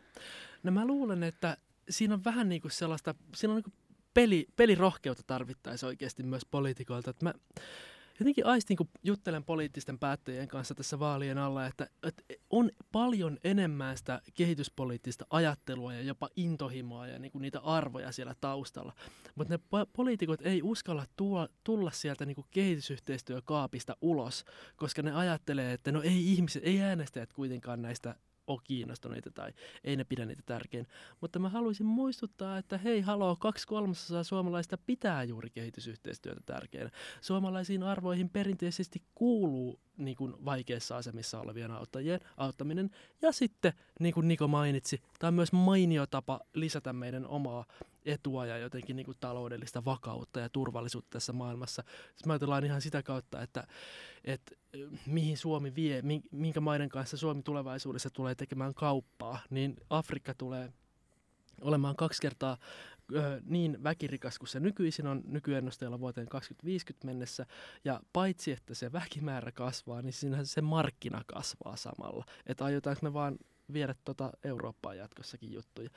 No 0.62 0.72
mä 0.72 0.86
luulen, 0.86 1.22
että 1.22 1.56
siinä 1.90 2.14
on 2.14 2.24
vähän 2.24 2.48
niin 2.48 2.62
kuin 2.62 2.72
sellaista, 2.72 3.14
siinä 3.34 3.52
on 3.52 3.56
niin 3.56 3.64
kuin 3.64 3.74
peli, 4.14 4.46
pelirohkeutta 4.56 5.22
tarvittaisiin 5.26 5.88
oikeasti 5.88 6.22
myös 6.22 6.44
poliitikoilta. 6.50 7.10
Että 7.10 7.24
mä, 7.24 7.34
jotenkin 8.20 8.46
aistin, 8.46 8.76
kun 8.76 8.88
juttelen 9.02 9.44
poliittisten 9.44 9.98
päättäjien 9.98 10.48
kanssa 10.48 10.74
tässä 10.74 10.98
vaalien 10.98 11.38
alla, 11.38 11.66
että, 11.66 11.88
että 12.02 12.22
on 12.50 12.70
paljon 12.92 13.38
enemmän 13.44 13.96
sitä 13.96 14.22
kehityspoliittista 14.34 15.26
ajattelua 15.30 15.94
ja 15.94 16.02
jopa 16.02 16.28
intohimoa 16.36 17.06
ja 17.06 17.18
niin 17.18 17.32
kuin 17.32 17.42
niitä 17.42 17.60
arvoja 17.60 18.12
siellä 18.12 18.34
taustalla. 18.40 18.92
Mutta 19.34 19.54
ne 19.54 19.86
poliitikot 19.92 20.40
ei 20.42 20.62
uskalla 20.62 21.06
tulla, 21.16 21.48
tulla 21.64 21.90
sieltä 21.90 22.26
niin 22.26 22.34
kuin 22.34 22.46
kehitysyhteistyökaapista 22.50 23.96
ulos, 24.00 24.44
koska 24.76 25.02
ne 25.02 25.12
ajattelee, 25.12 25.72
että 25.72 25.92
no 25.92 26.02
ei 26.02 26.32
ihmiset, 26.32 26.62
ei 26.66 26.80
äänestäjät 26.80 27.32
kuitenkaan 27.32 27.82
näistä 27.82 28.14
ole 28.46 28.60
kiinnostuneita 28.64 29.30
tai 29.30 29.52
ei 29.84 29.96
ne 29.96 30.04
pidä 30.04 30.26
niitä 30.26 30.42
tärkein. 30.46 30.86
Mutta 31.20 31.38
mä 31.38 31.48
haluaisin 31.48 31.86
muistuttaa, 31.86 32.58
että 32.58 32.78
hei 32.78 33.00
haloo, 33.00 33.36
kaksi 33.36 33.66
kolmasosaa 33.66 34.24
suomalaista 34.24 34.78
pitää 34.78 35.24
juuri 35.24 35.50
kehitysyhteistyötä 35.50 36.40
tärkeänä. 36.46 36.90
Suomalaisiin 37.20 37.82
arvoihin 37.82 38.30
perinteisesti 38.30 39.02
kuuluu 39.14 39.80
niin 40.04 40.16
kuin 40.16 40.44
vaikeissa 40.44 40.96
asemissa 40.96 41.40
olevien 41.40 41.70
auttajien 41.70 42.20
auttaminen. 42.36 42.90
Ja 43.22 43.32
sitten, 43.32 43.72
niin 44.00 44.14
kuin 44.14 44.28
Niko 44.28 44.48
mainitsi, 44.48 45.02
tämä 45.18 45.28
on 45.28 45.34
myös 45.34 45.52
mainio 45.52 46.06
tapa 46.06 46.40
lisätä 46.54 46.92
meidän 46.92 47.26
omaa 47.26 47.64
etua 48.04 48.46
ja 48.46 48.58
jotenkin 48.58 48.96
niin 48.96 49.06
kuin 49.06 49.16
taloudellista 49.20 49.84
vakautta 49.84 50.40
ja 50.40 50.48
turvallisuutta 50.48 51.10
tässä 51.10 51.32
maailmassa. 51.32 51.82
Sitten 51.82 52.26
mä 52.26 52.32
ajatellaan 52.32 52.64
ihan 52.64 52.82
sitä 52.82 53.02
kautta, 53.02 53.42
että, 53.42 53.66
että 54.24 54.54
mihin 55.06 55.36
Suomi 55.36 55.74
vie, 55.74 56.02
minkä 56.30 56.60
maiden 56.60 56.88
kanssa 56.88 57.16
Suomi 57.16 57.42
tulevaisuudessa 57.42 58.10
tulee 58.10 58.34
tekemään 58.34 58.74
kauppaa, 58.74 59.38
niin 59.50 59.76
Afrikka 59.90 60.34
tulee 60.34 60.72
olemaan 61.60 61.96
kaksi 61.96 62.22
kertaa 62.22 62.56
niin 63.44 63.82
väkirikas 63.82 64.38
kuin 64.38 64.48
se 64.48 64.60
nykyisin 64.60 65.06
on 65.06 65.22
nykyennusteella 65.26 66.00
vuoteen 66.00 66.28
2050 66.28 67.06
mennessä. 67.06 67.46
Ja 67.84 68.00
paitsi, 68.12 68.52
että 68.52 68.74
se 68.74 68.92
väkimäärä 68.92 69.52
kasvaa, 69.52 70.02
niin 70.02 70.12
siinähän 70.12 70.46
se 70.46 70.60
markkina 70.60 71.22
kasvaa 71.26 71.76
samalla. 71.76 72.24
Että 72.46 72.64
aiotaanko 72.64 73.00
me 73.02 73.12
vaan 73.12 73.38
viedä 73.72 73.94
tuota 74.04 74.32
Eurooppaan 74.44 74.98
jatkossakin 74.98 75.52
juttuja. 75.52 75.90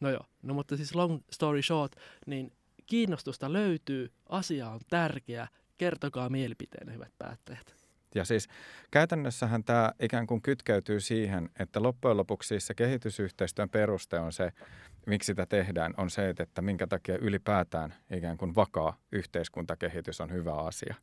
No 0.00 0.10
joo, 0.10 0.26
no 0.42 0.54
mutta 0.54 0.76
siis 0.76 0.94
long 0.94 1.20
story 1.32 1.62
short, 1.62 1.92
niin 2.26 2.52
kiinnostusta 2.86 3.52
löytyy, 3.52 4.12
asia 4.28 4.68
on 4.68 4.80
tärkeä, 4.90 5.48
kertokaa 5.78 6.28
mielipiteen 6.28 6.92
hyvät 6.92 7.12
päättäjät. 7.18 7.79
Ja 8.14 8.24
siis 8.24 8.48
käytännössähän 8.90 9.64
tämä 9.64 9.92
ikään 10.00 10.26
kuin 10.26 10.42
kytkeytyy 10.42 11.00
siihen, 11.00 11.50
että 11.58 11.82
loppujen 11.82 12.16
lopuksi 12.16 12.48
siis 12.48 12.66
se 12.66 12.74
kehitysyhteistyön 12.74 13.68
peruste 13.68 14.18
on 14.18 14.32
se, 14.32 14.52
miksi 15.06 15.26
sitä 15.26 15.46
tehdään, 15.46 15.94
on 15.96 16.10
se, 16.10 16.28
että 16.28 16.62
minkä 16.62 16.86
takia 16.86 17.18
ylipäätään 17.18 17.94
ikään 18.10 18.36
kuin 18.36 18.54
vakaa 18.54 18.96
yhteiskuntakehitys 19.12 20.20
on 20.20 20.32
hyvä 20.32 20.54
asia. 20.54 20.94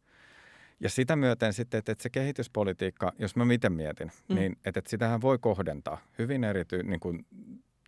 Ja 0.79 0.89
sitä 0.89 1.15
myöten 1.15 1.53
sitten, 1.53 1.77
että, 1.77 1.95
se 1.99 2.09
kehityspolitiikka, 2.09 3.13
jos 3.19 3.35
mä 3.35 3.45
miten 3.45 3.73
mietin, 3.73 4.11
mm. 4.29 4.35
niin 4.35 4.51
että, 4.65 4.79
että 4.79 4.89
sitähän 4.89 5.21
voi 5.21 5.37
kohdentaa 5.39 5.97
hyvin 6.19 6.43
erity, 6.43 6.83
niin 6.83 6.99
kuin 6.99 7.25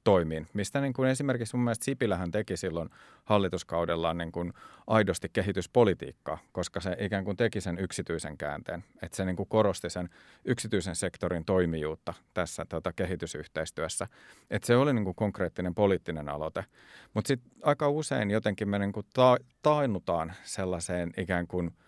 toimiin, 0.09 0.47
mistä 0.53 0.81
niin 0.81 0.93
kuin 0.93 1.09
esimerkiksi 1.09 1.55
mun 1.55 1.63
mielestä 1.63 1.85
Sipilähän 1.85 2.31
teki 2.31 2.57
silloin 2.57 2.89
hallituskaudellaan 3.25 4.17
niin 4.17 4.31
kuin 4.31 4.53
aidosti 4.87 5.29
kehityspolitiikkaa, 5.33 6.37
koska 6.51 6.79
se 6.79 6.95
ikään 6.99 7.25
kuin 7.25 7.37
teki 7.37 7.61
sen 7.61 7.79
yksityisen 7.79 8.37
käänteen, 8.37 8.83
että 9.01 9.17
se 9.17 9.25
niin 9.25 9.35
kuin 9.35 9.49
korosti 9.49 9.89
sen 9.89 10.09
yksityisen 10.45 10.95
sektorin 10.95 11.45
toimijuutta 11.45 12.13
tässä 12.33 12.65
tota, 12.69 12.93
kehitysyhteistyössä, 12.93 14.07
että 14.49 14.67
se 14.67 14.75
oli 14.75 14.93
niin 14.93 15.03
kuin 15.03 15.15
konkreettinen 15.15 15.75
poliittinen 15.75 16.29
aloite. 16.29 16.65
Mutta 17.13 17.27
sitten 17.27 17.51
aika 17.63 17.89
usein 17.89 18.31
jotenkin 18.31 18.69
me 18.69 18.79
niin 18.79 18.93
kuin 18.93 19.05
ta- 19.13 19.37
tainnutaan 19.61 20.33
sellaiseen 20.43 21.11
ikään 21.17 21.47
kuin– 21.47 21.71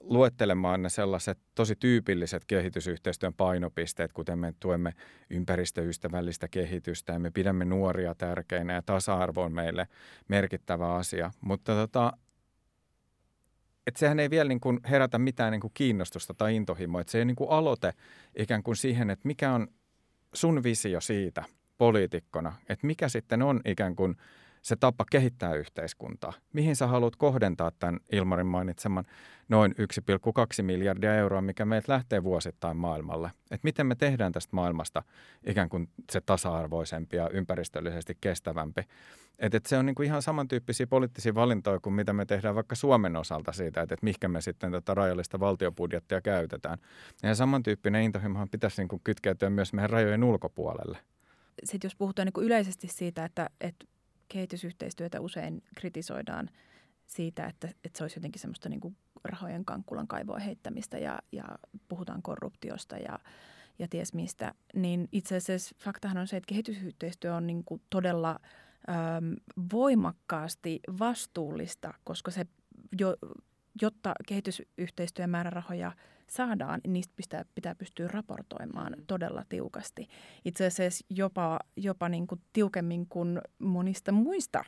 luettelemaan 0.00 0.82
ne 0.82 0.88
sellaiset 0.88 1.38
tosi 1.54 1.76
tyypilliset 1.76 2.44
kehitysyhteistyön 2.44 3.34
painopisteet, 3.34 4.12
kuten 4.12 4.38
me 4.38 4.54
tuemme 4.60 4.92
ympäristöystävällistä 5.30 6.48
kehitystä 6.48 7.12
ja 7.12 7.18
me 7.18 7.30
pidämme 7.30 7.64
nuoria 7.64 8.14
tärkeinä 8.14 8.72
ja 8.72 8.82
tasa-arvo 8.82 9.42
on 9.42 9.52
meille 9.52 9.88
merkittävä 10.28 10.94
asia. 10.94 11.30
Mutta 11.40 11.74
tota, 11.74 12.12
et 13.86 13.96
sehän 13.96 14.20
ei 14.20 14.30
vielä 14.30 14.48
niin 14.48 14.60
kuin 14.60 14.80
herätä 14.90 15.18
mitään 15.18 15.52
niin 15.52 15.60
kuin 15.60 15.70
kiinnostusta 15.74 16.34
tai 16.34 16.56
intohimoa. 16.56 17.00
Et 17.00 17.08
se 17.08 17.18
ei 17.18 17.24
niin 17.24 17.36
kuin 17.36 17.50
aloite 17.50 17.92
ikään 18.38 18.62
kuin 18.62 18.76
siihen, 18.76 19.10
että 19.10 19.28
mikä 19.28 19.52
on 19.52 19.68
sun 20.34 20.62
visio 20.62 21.00
siitä 21.00 21.44
poliitikkona, 21.78 22.52
että 22.68 22.86
mikä 22.86 23.08
sitten 23.08 23.42
on 23.42 23.60
ikään 23.64 23.96
kuin 23.96 24.16
se 24.62 24.76
tapa 24.76 25.04
kehittää 25.10 25.54
yhteiskuntaa. 25.54 26.32
Mihin 26.52 26.76
sä 26.76 26.86
haluat 26.86 27.16
kohdentaa 27.16 27.70
tämän 27.70 28.00
Ilmarin 28.12 28.46
mainitseman 28.46 29.04
noin 29.48 29.72
1,2 29.72 30.62
miljardia 30.62 31.14
euroa, 31.14 31.40
mikä 31.40 31.64
meiltä 31.64 31.92
lähtee 31.92 32.24
vuosittain 32.24 32.76
maailmalle? 32.76 33.30
Et 33.50 33.64
miten 33.64 33.86
me 33.86 33.94
tehdään 33.94 34.32
tästä 34.32 34.56
maailmasta 34.56 35.02
ikään 35.46 35.68
kuin 35.68 35.88
se 36.10 36.20
tasa-arvoisempi 36.20 37.16
ja 37.16 37.30
ympäristöllisesti 37.32 38.16
kestävämpi? 38.20 38.82
Et, 39.38 39.54
et 39.54 39.66
se 39.66 39.78
on 39.78 39.86
niinku 39.86 40.02
ihan 40.02 40.22
samantyyppisiä 40.22 40.86
poliittisia 40.86 41.34
valintoja 41.34 41.80
kuin 41.80 41.94
mitä 41.94 42.12
me 42.12 42.26
tehdään 42.26 42.54
vaikka 42.54 42.74
Suomen 42.74 43.16
osalta 43.16 43.52
siitä, 43.52 43.82
että 43.82 43.94
et 43.94 44.02
mihinkä 44.02 44.28
me 44.28 44.40
sitten 44.40 44.72
tätä 44.72 44.94
rajallista 44.94 45.40
valtiobudjettia 45.40 46.20
käytetään. 46.20 46.78
Ja 47.22 47.34
samantyyppinen 47.34 48.02
intohimohan 48.02 48.48
pitäisi 48.48 48.80
niinku 48.80 49.00
kytkeytyä 49.04 49.50
myös 49.50 49.72
meidän 49.72 49.90
rajojen 49.90 50.24
ulkopuolelle. 50.24 50.98
Sitten 51.64 51.88
jos 51.88 51.96
puhutaan 51.96 52.26
niin 52.26 52.44
yleisesti 52.46 52.88
siitä, 52.88 53.24
että, 53.24 53.50
että 53.60 53.86
kehitysyhteistyötä 54.32 55.20
usein 55.20 55.62
kritisoidaan 55.76 56.50
siitä, 57.06 57.46
että, 57.46 57.68
että 57.84 57.98
se 57.98 58.04
olisi 58.04 58.18
jotenkin 58.18 58.40
semmoista 58.40 58.68
niin 58.68 58.80
kuin 58.80 58.96
rahojen 59.24 59.64
kankkulan 59.64 60.08
kaivoa 60.08 60.38
heittämistä 60.38 60.98
ja, 60.98 61.18
ja 61.32 61.44
puhutaan 61.88 62.22
korruptiosta 62.22 62.96
ja, 62.96 63.18
ja 63.78 63.88
ties 63.88 64.14
mistä, 64.14 64.54
niin 64.74 65.08
itse 65.12 65.36
asiassa 65.36 65.76
faktahan 65.78 66.18
on 66.18 66.26
se, 66.26 66.36
että 66.36 66.48
kehitysyhteistyö 66.48 67.34
on 67.34 67.46
niin 67.46 67.64
kuin 67.64 67.82
todella 67.90 68.40
äm, 68.88 69.34
voimakkaasti 69.72 70.80
vastuullista, 70.98 71.94
koska 72.04 72.30
se 72.30 72.46
jo, 73.00 73.16
jotta 73.82 74.14
kehitysyhteistyön 74.26 75.30
määrärahoja 75.30 75.92
saadaan, 76.30 76.80
niin 76.84 76.92
niistä 76.92 77.14
pitää, 77.16 77.44
pitää 77.54 77.74
pystyä 77.74 78.08
raportoimaan 78.08 78.96
todella 79.06 79.44
tiukasti. 79.48 80.08
Itse 80.44 80.66
asiassa 80.66 81.06
jopa, 81.10 81.58
jopa 81.76 82.08
niin 82.08 82.26
kuin 82.26 82.40
tiukemmin 82.52 83.06
kuin 83.08 83.40
monista 83.58 84.12
muista 84.12 84.64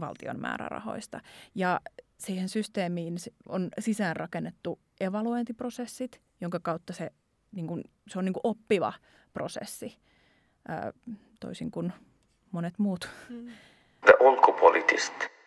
valtion 0.00 0.40
määrärahoista. 0.40 1.20
Ja 1.54 1.80
siihen 2.18 2.48
systeemiin 2.48 3.14
on 3.48 3.68
sisäänrakennettu 3.78 4.78
evaluointiprosessit, 5.00 6.20
jonka 6.40 6.60
kautta 6.62 6.92
se, 6.92 7.10
niin 7.52 7.66
kuin, 7.66 7.84
se 8.08 8.18
on 8.18 8.24
niin 8.24 8.32
kuin 8.32 8.40
oppiva 8.44 8.92
prosessi, 9.32 9.98
toisin 11.40 11.70
kuin 11.70 11.92
monet 12.50 12.78
muut. 12.78 13.08
The 14.06 14.14
ulkopoliittista. 14.20 15.39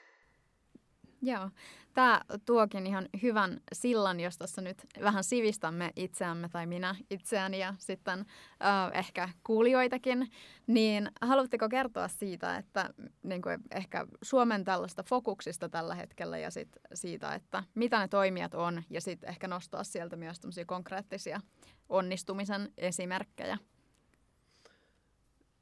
Joo, 1.25 1.49
tämä 1.93 2.21
tuokin 2.45 2.87
ihan 2.87 3.09
hyvän 3.21 3.61
sillan, 3.73 4.19
jos 4.19 4.37
tässä 4.37 4.61
nyt 4.61 4.77
vähän 5.01 5.23
sivistämme 5.23 5.91
itseämme 5.95 6.49
tai 6.49 6.65
minä 6.65 6.95
itseäni 7.09 7.59
ja 7.59 7.75
sitten 7.77 8.19
äh, 8.19 8.99
ehkä 8.99 9.29
kuulijoitakin, 9.43 10.31
niin 10.67 11.11
haluatteko 11.21 11.69
kertoa 11.69 12.07
siitä, 12.07 12.57
että 12.57 12.93
niin 13.23 13.41
kuin 13.41 13.59
ehkä 13.71 14.07
Suomen 14.21 14.63
tällaista 14.63 15.03
fokuksista 15.03 15.69
tällä 15.69 15.95
hetkellä 15.95 16.37
ja 16.37 16.51
sit 16.51 16.69
siitä, 16.93 17.35
että 17.35 17.63
mitä 17.75 17.99
ne 17.99 18.07
toimijat 18.07 18.53
on 18.53 18.83
ja 18.89 19.01
sitten 19.01 19.29
ehkä 19.29 19.47
nostaa 19.47 19.83
sieltä 19.83 20.15
myös 20.15 20.41
konkreettisia 20.65 21.41
onnistumisen 21.89 22.71
esimerkkejä? 22.77 23.57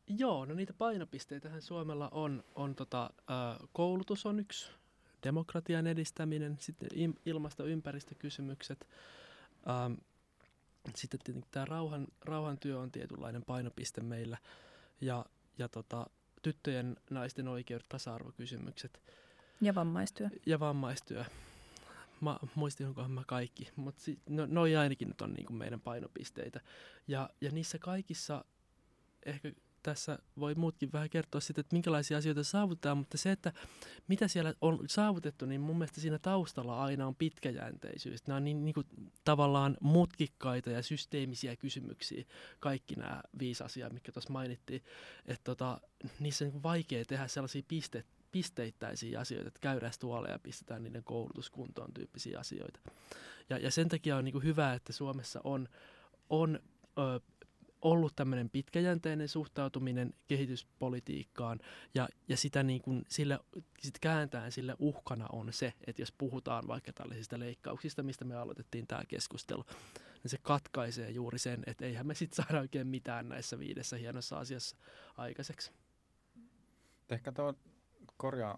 Joo, 0.07 0.45
no 0.45 0.55
niitä 0.55 0.73
painopisteitähän 0.73 1.61
Suomella 1.61 2.09
on, 2.11 2.43
on 2.55 2.75
tota, 2.75 3.09
koulutus 3.73 4.25
on 4.25 4.39
yksi, 4.39 4.71
demokratian 5.23 5.87
edistäminen, 5.87 6.57
sitten 6.59 6.89
ilmasto- 7.25 7.65
ympäristökysymykset. 7.65 8.87
Ähm, 9.69 9.93
sitten 10.95 11.19
tietenkin 11.23 11.51
tämä 11.51 11.65
rauhan, 11.65 12.07
rauhantyö 12.21 12.79
on 12.79 12.91
tietynlainen 12.91 13.43
painopiste 13.43 14.01
meillä 14.01 14.37
ja, 15.01 15.25
ja 15.57 15.69
tota, 15.69 16.07
tyttöjen, 16.41 16.97
naisten 17.09 17.47
oikeudet, 17.47 17.89
tasa-arvokysymykset. 17.89 19.01
Ja 19.61 19.75
vammaistyö. 19.75 20.29
Ja 20.45 20.59
vammaistyö. 20.59 21.25
Mä 22.21 22.39
muistinkohan 22.55 23.11
mä 23.11 23.23
kaikki, 23.27 23.69
mutta 23.75 24.01
si- 24.01 24.19
no, 24.29 24.45
noi 24.45 24.75
ainakin 24.75 25.07
nyt 25.07 25.21
on 25.21 25.33
niinku 25.33 25.53
meidän 25.53 25.81
painopisteitä. 25.81 26.61
Ja, 27.07 27.29
ja 27.41 27.51
niissä 27.51 27.79
kaikissa 27.79 28.45
ehkä 29.25 29.51
tässä 29.83 30.19
voi 30.39 30.55
muutkin 30.55 30.91
vähän 30.91 31.09
kertoa 31.09 31.41
sitten, 31.41 31.61
että 31.61 31.75
minkälaisia 31.75 32.17
asioita 32.17 32.43
saavutetaan, 32.43 32.97
mutta 32.97 33.17
se, 33.17 33.31
että 33.31 33.53
mitä 34.07 34.27
siellä 34.27 34.53
on 34.61 34.79
saavutettu, 34.87 35.45
niin 35.45 35.61
mun 35.61 35.77
mielestä 35.77 36.01
siinä 36.01 36.19
taustalla 36.19 36.83
aina 36.83 37.07
on 37.07 37.15
pitkäjänteisyys. 37.15 38.27
Nämä 38.27 38.37
on 38.37 38.43
niin, 38.43 38.65
niin 38.65 38.73
kuin, 38.73 38.87
tavallaan 39.23 39.77
mutkikkaita 39.81 40.69
ja 40.69 40.83
systeemisiä 40.83 41.55
kysymyksiä, 41.55 42.23
kaikki 42.59 42.95
nämä 42.95 43.21
viisi 43.39 43.63
asiaa, 43.63 43.89
mitkä 43.89 44.11
tuossa 44.11 44.33
mainittiin. 44.33 44.83
Että 45.25 45.43
tota, 45.43 45.81
niissä 46.19 46.45
on 46.45 46.51
niin 46.51 46.63
vaikea 46.63 47.05
tehdä 47.05 47.27
sellaisia 47.27 47.63
piste, 47.67 48.03
pisteittäisiä 48.31 49.19
asioita, 49.19 49.47
että 49.47 49.59
käydään 49.59 49.93
tuolle 49.99 50.29
ja 50.29 50.39
pistetään 50.39 50.83
niiden 50.83 51.03
koulutuskuntoon 51.03 51.93
tyyppisiä 51.93 52.39
asioita. 52.39 52.79
Ja, 53.49 53.57
ja 53.57 53.71
sen 53.71 53.89
takia 53.89 54.17
on 54.17 54.25
niin 54.25 54.33
kuin 54.33 54.43
hyvä, 54.43 54.73
että 54.73 54.93
Suomessa 54.93 55.41
on, 55.43 55.69
on 56.29 56.59
ö, 56.97 57.19
ollut 57.81 58.15
tämmöinen 58.15 58.49
pitkäjänteinen 58.49 59.27
suhtautuminen 59.27 60.13
kehityspolitiikkaan 60.27 61.59
ja, 61.95 62.09
ja 62.27 62.37
sitä 62.37 62.63
niin 62.63 62.81
kuin 62.81 63.05
sille, 63.09 63.39
sit 63.79 63.99
kääntään 63.99 64.51
sille 64.51 64.75
uhkana 64.79 65.27
on 65.31 65.53
se, 65.53 65.73
että 65.87 66.01
jos 66.01 66.11
puhutaan 66.11 66.67
vaikka 66.67 66.93
tällaisista 66.93 67.39
leikkauksista, 67.39 68.03
mistä 68.03 68.25
me 68.25 68.35
aloitettiin 68.35 68.87
tämä 68.87 69.01
keskustelu, 69.07 69.65
niin 70.23 70.31
se 70.31 70.37
katkaisee 70.41 71.09
juuri 71.09 71.39
sen, 71.39 71.63
että 71.67 71.85
eihän 71.85 72.07
me 72.07 72.15
sitten 72.15 72.45
saada 72.45 72.61
oikein 72.61 72.87
mitään 72.87 73.29
näissä 73.29 73.59
viidessä 73.59 73.97
hienossa 73.97 74.37
asiassa 74.37 74.75
aikaiseksi. 75.17 75.71
Ehkä 77.09 77.31
tuo 77.31 77.53
korjaa 78.17 78.57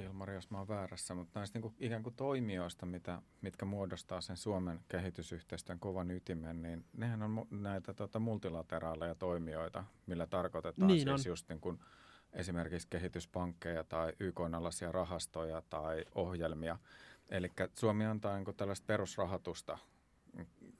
Ilmari, 0.00 0.34
jos 0.34 0.50
mä 0.50 0.58
oon 0.58 0.68
väärässä, 0.68 1.14
mutta 1.14 1.38
näistä 1.40 1.56
niin 1.58 1.62
kuin, 1.62 1.74
ikään 1.78 2.02
kuin 2.02 2.14
toimijoista, 2.14 2.86
mitä, 2.86 3.22
mitkä 3.40 3.64
muodostaa 3.64 4.20
sen 4.20 4.36
Suomen 4.36 4.80
kehitysyhteistyön 4.88 5.78
kovan 5.78 6.10
ytimen, 6.10 6.62
niin 6.62 6.84
nehän 6.92 7.22
on 7.22 7.46
näitä 7.50 7.94
tota, 7.94 8.18
multilateraaleja 8.18 9.14
toimijoita, 9.14 9.84
millä 10.06 10.26
tarkoitetaan 10.26 10.86
niin 10.86 11.00
siis 11.00 11.26
on. 11.26 11.30
just 11.30 11.48
niin 11.48 11.60
kuin 11.60 11.80
esimerkiksi 12.32 12.88
kehityspankkeja 12.90 13.84
tai 13.84 14.12
YK-alaisia 14.20 14.92
rahastoja 14.92 15.62
tai 15.70 16.04
ohjelmia. 16.14 16.78
Eli 17.28 17.52
Suomi 17.74 18.04
antaa 18.06 18.36
niin 18.36 18.44
kuin 18.44 18.56
tällaista 18.56 18.86
perusrahoitusta 18.86 19.78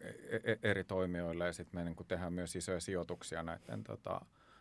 e-, 0.00 0.52
e-, 0.52 0.59
eri 0.62 0.85
toimijoille 0.85 1.46
ja 1.46 1.52
sitten 1.52 1.81
me 1.81 1.85
niin 1.85 1.96
kuin 1.96 2.07
tehdään 2.07 2.33
myös 2.33 2.57
isoja 2.57 2.81
sijoituksia 2.81 3.42
näiden 3.42 3.85
tota, 3.85 4.20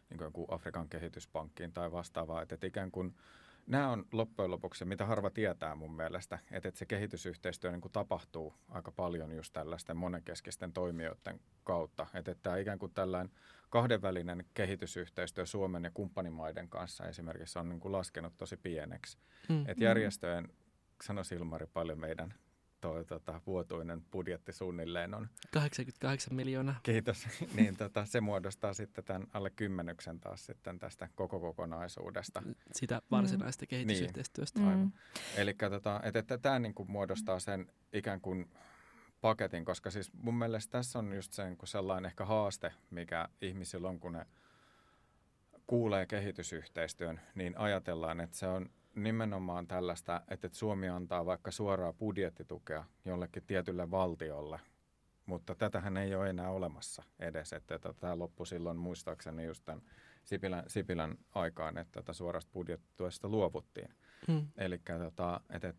niin 0.09 0.31
kuin 0.31 0.47
Afrikan 0.49 0.89
kehityspankkiin 0.89 1.71
tai 1.71 1.91
vastaavaa. 1.91 2.41
Että 2.41 2.67
ikään 2.67 2.91
kuin 2.91 3.15
nämä 3.67 3.89
on 3.89 4.05
loppujen 4.11 4.51
lopuksi, 4.51 4.85
mitä 4.85 5.05
harva 5.05 5.29
tietää 5.29 5.75
mun 5.75 5.95
mielestä, 5.95 6.39
että, 6.51 6.69
että 6.69 6.79
se 6.79 6.85
kehitysyhteistyö 6.85 7.71
niin 7.71 7.81
kuin 7.81 7.91
tapahtuu 7.91 8.53
aika 8.69 8.91
paljon 8.91 9.31
just 9.31 9.53
tällaisten 9.53 9.97
monenkeskisten 9.97 10.73
toimijoiden 10.73 11.39
kautta. 11.63 12.07
Että, 12.13 12.31
että 12.31 12.43
tämä 12.43 12.57
ikään 12.57 12.79
kuin 12.79 12.93
tällainen 12.93 13.33
kahdenvälinen 13.69 14.45
kehitysyhteistyö 14.53 15.45
Suomen 15.45 15.83
ja 15.83 15.91
kumppanimaiden 15.93 16.69
kanssa 16.69 17.05
esimerkiksi 17.05 17.59
on 17.59 17.69
niin 17.69 17.79
kuin 17.79 17.91
laskenut 17.91 18.33
tosi 18.37 18.57
pieneksi. 18.57 19.17
Mm. 19.49 19.65
Että 19.67 19.83
järjestöjen, 19.83 20.49
sano 21.03 21.23
Silmari 21.23 21.67
paljon 21.67 21.99
meidän 21.99 22.33
toi 22.81 23.05
tota, 23.05 23.41
vuotuinen 23.45 24.01
budjetti 24.11 24.53
suunnilleen 24.53 25.13
on. 25.13 25.29
88 25.51 26.35
miljoonaa. 26.35 26.79
Kiitos. 26.83 27.27
niin 27.57 27.77
tota, 27.77 28.05
se 28.05 28.21
muodostaa 28.21 28.73
sitten 28.73 29.03
tämän 29.03 29.27
alle 29.33 29.49
kymmenyksen 29.49 30.19
taas 30.19 30.45
sitten 30.45 30.79
tästä 30.79 31.09
koko 31.15 31.39
kokonaisuudesta. 31.39 32.43
Sitä 32.71 33.01
varsinaista 33.11 33.65
mm. 33.65 33.69
kehitysyhteistyöstä. 33.69 34.59
Niin, 34.59 34.69
aivan. 34.69 34.85
Mm. 34.85 34.91
Eli 35.37 35.53
tota, 35.53 36.01
että, 36.03 36.19
että 36.19 36.37
tämä 36.37 36.59
niin 36.59 36.73
kuin 36.73 36.91
muodostaa 36.91 37.39
sen 37.39 37.71
ikään 37.93 38.21
kuin 38.21 38.51
paketin, 39.21 39.65
koska 39.65 39.91
siis 39.91 40.13
mun 40.13 40.37
mielestä 40.37 40.71
tässä 40.71 40.99
on 40.99 41.13
just 41.13 41.33
sen, 41.33 41.57
kun 41.57 41.67
sellainen 41.67 42.09
ehkä 42.09 42.25
haaste, 42.25 42.73
mikä 42.89 43.29
ihmisillä 43.41 43.89
on, 43.89 43.99
kun 43.99 44.11
ne 44.11 44.25
kuulee 45.67 46.05
kehitysyhteistyön, 46.05 47.21
niin 47.35 47.57
ajatellaan, 47.57 48.21
että 48.21 48.37
se 48.37 48.47
on 48.47 48.69
nimenomaan 49.03 49.67
tällaista, 49.67 50.21
että 50.27 50.49
Suomi 50.51 50.89
antaa 50.89 51.25
vaikka 51.25 51.51
suoraa 51.51 51.93
budjettitukea 51.93 52.85
jollekin 53.05 53.43
tietylle 53.47 53.91
valtiolle, 53.91 54.59
mutta 55.25 55.55
tätähän 55.55 55.97
ei 55.97 56.15
ole 56.15 56.29
enää 56.29 56.49
olemassa 56.49 57.03
edes. 57.19 57.53
Että 57.53 57.79
tämä 57.99 58.19
loppui 58.19 58.47
silloin 58.47 58.77
muistaakseni 58.77 59.45
just 59.45 59.65
tämän 59.65 59.81
Sipilän, 60.23 60.63
Sipilän 60.67 61.17
aikaan, 61.35 61.77
että 61.77 62.01
tätä 62.01 62.13
suorasta 62.13 62.51
budjettituesta 62.53 63.27
luovuttiin. 63.27 63.89
Hmm. 64.27 64.47
Eli 64.57 64.81
tota, 65.03 65.41
että 65.49 65.73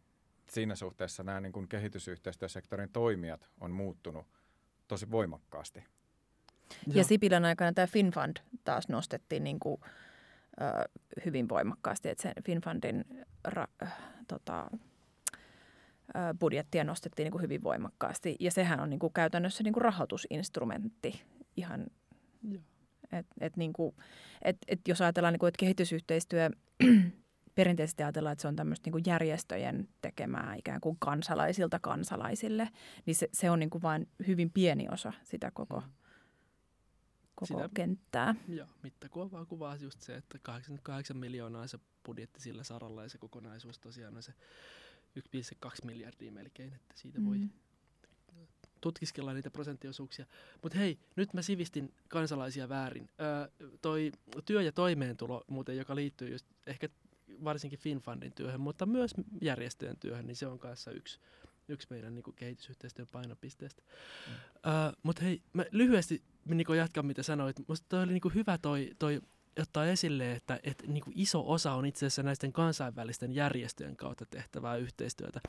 siinä 0.51 0.75
suhteessa 0.75 1.23
nämä 1.23 1.41
niin 1.41 1.53
kuin 1.53 1.69
kehitysyhteistyösektorin 1.69 2.93
toimijat 2.93 3.49
on 3.61 3.71
muuttunut 3.71 4.27
tosi 4.89 5.11
voimakkaasti. 5.11 5.85
Ja 6.87 6.95
Joo. 6.95 7.05
Sipilän 7.05 7.45
aikana 7.45 7.73
tämä 7.73 7.87
FinFund 7.87 8.37
taas 8.65 8.89
nostettiin 8.89 9.45
niin 9.45 9.61
kuin– 9.61 9.81
hyvin 11.25 11.49
voimakkaasti, 11.49 12.09
että 12.09 12.23
sen 12.23 12.33
FinFundin 12.45 13.05
ra, 13.45 13.67
tota, 14.29 14.71
budjettia 16.41 16.85
nostettiin 16.85 17.25
niin 17.25 17.33
kuin 17.33 17.43
hyvin 17.43 17.63
voimakkaasti. 17.63 18.37
Ja 18.41 18.51
sehän 18.51 18.81
on 18.81 18.91
niin 18.91 19.01
kuin 19.01 19.13
käytännössä 19.13 19.65
niin 19.65 19.73
kuin 19.73 19.83
rahoitusinstrumentti 19.83 21.23
ihan, 21.57 21.87
että 23.13 23.35
et, 23.41 23.57
niin 23.57 23.73
kuin, 23.73 23.95
et, 24.43 24.57
et 24.69 24.81
jos 24.89 25.01
ajatellaan, 25.01 25.33
niin 25.33 25.39
kuin, 25.39 25.49
että 25.49 25.61
kehitysyhteistyö 25.61 26.51
perinteisesti 27.55 28.03
ajatellaan, 28.03 28.33
että 28.33 28.43
se 28.43 28.49
on 28.49 28.57
tämmöistä 28.57 28.87
niin 28.87 28.93
kuin 28.93 29.05
järjestöjen 29.07 29.89
tekemää 30.01 30.55
ikään 30.55 30.81
kuin 30.81 30.97
kansalaisilta 30.99 31.79
kansalaisille, 31.79 32.69
niin 33.07 33.15
se, 33.15 33.29
se 33.33 33.51
on 33.51 33.59
niin 33.59 33.71
kuin 33.71 33.83
vain 33.83 34.09
hyvin 34.27 34.51
pieni 34.51 34.89
osa 34.91 35.13
sitä 35.23 35.51
koko, 35.55 35.83
koko 37.41 37.47
Sitä- 37.47 37.71
kenttää. 37.75 38.35
Joo, 38.49 38.67
mittakuva 38.83 39.45
kuvaa 39.47 39.77
just 39.77 40.01
se, 40.01 40.17
että 40.17 40.39
88 40.43 41.17
miljoonaa 41.17 41.67
se 41.67 41.79
budjetti 42.07 42.41
sillä 42.41 42.65
saralla 42.65 43.03
ja 43.03 43.09
se 43.09 43.19
kokonaisuus 43.19 43.79
tosiaan 43.79 44.17
on 44.17 44.23
se 44.23 44.33
1,2 45.17 45.85
miljardia 45.85 46.33
melkein, 46.33 46.73
että 46.75 46.95
siitä 46.97 47.25
voi 47.25 47.39
Mm. 47.39 47.51
tutkiskella 48.81 49.33
niitä 49.35 49.51
prosenttiosuuksia. 49.51 50.27
Mutta 50.63 50.79
hei, 50.79 50.99
nyt 51.17 51.35
mä 51.35 51.43
sivistin 51.43 51.95
kansalaisia 52.09 52.69
väärin. 52.69 53.09
Öö, 53.21 53.69
toi 53.83 54.13
työ 54.45 54.63
ja 54.63 54.73
toimeentulo 54.73 55.45
muuten, 55.47 55.77
joka 55.77 55.95
liittyy 55.95 56.29
just 56.31 56.47
ehkä 56.67 56.89
varsinkin 57.45 57.79
FinFundin 57.79 58.33
työhön, 58.33 58.61
mutta 58.61 58.87
myös 58.87 59.11
järjestöjen 59.43 59.97
työhön, 60.01 60.27
niin 60.27 60.37
se 60.37 60.47
on 60.47 60.59
kanssa 60.59 60.91
yksi, 60.91 61.21
yksi 61.69 61.87
meidän 61.91 62.15
niin 62.15 62.25
kehitysyhteistyön 62.37 63.09
painopisteestä. 63.13 63.83
Mm. 64.27 64.33
Öö, 64.71 64.93
mutta 65.03 65.23
hei, 65.23 65.43
mä 65.53 65.65
lyhyesti 65.73 66.23
niin 66.45 66.67
jatkan 66.77 67.07
mitä 67.07 67.23
sanoit. 67.23 67.57
Musta 67.69 67.87
toi 67.89 68.03
oli 68.03 68.13
niin 68.13 68.35
hyvä 68.35 68.59
toi, 68.59 68.91
toi 68.99 69.21
ottaa 69.61 69.87
esille, 69.87 70.33
että, 70.33 70.61
että 70.63 70.87
niin 70.87 71.05
kuin 71.05 71.15
iso 71.17 71.45
osa 71.47 71.73
on 71.73 71.87
itse 71.87 72.07
asiassa 72.07 72.23
näisten 72.23 72.53
kansainvälisten 72.53 73.33
järjestöjen 73.33 73.97
kautta 73.97 74.27
tehtävää 74.27 74.77
yhteistyötä. 74.77 75.41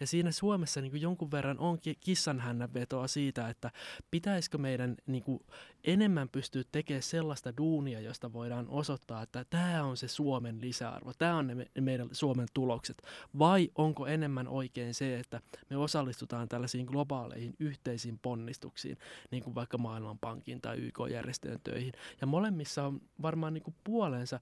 Ja 0.00 0.06
siinä 0.06 0.32
Suomessa 0.32 0.80
niin 0.80 0.90
kuin 0.90 1.02
jonkun 1.02 1.30
verran 1.30 1.58
on 1.58 1.80
ki- 1.80 1.98
kissanhännän 2.00 2.74
vetoa 2.74 3.06
siitä, 3.06 3.48
että 3.48 3.70
pitäisikö 4.10 4.58
meidän 4.58 4.96
niin 5.06 5.22
kuin 5.22 5.40
enemmän 5.84 6.28
pystyä 6.28 6.62
tekemään 6.72 7.02
sellaista 7.02 7.56
duunia, 7.56 8.00
josta 8.00 8.32
voidaan 8.32 8.68
osoittaa, 8.68 9.22
että 9.22 9.44
tämä 9.50 9.84
on 9.84 9.96
se 9.96 10.08
Suomen 10.08 10.60
lisäarvo, 10.60 11.12
tämä 11.18 11.36
on 11.36 11.46
ne 11.46 11.54
me- 11.54 11.70
meidän 11.80 12.08
Suomen 12.12 12.48
tulokset. 12.54 13.02
Vai 13.38 13.70
onko 13.74 14.06
enemmän 14.06 14.48
oikein 14.48 14.94
se, 14.94 15.18
että 15.18 15.40
me 15.70 15.76
osallistutaan 15.76 16.48
tällaisiin 16.48 16.86
globaaleihin 16.86 17.54
yhteisiin 17.58 18.18
ponnistuksiin, 18.18 18.98
niin 19.30 19.42
kuin 19.42 19.54
vaikka 19.54 19.78
Maailmanpankin 19.78 20.60
tai 20.60 20.76
YK-järjestöjen 20.76 21.60
töihin. 21.64 21.92
Ja 22.20 22.26
molemmissa 22.26 22.84
on 22.84 23.00
varmaan 23.22 23.47
niin 23.50 23.62
kuin 23.62 23.74
puolensa, 23.84 24.40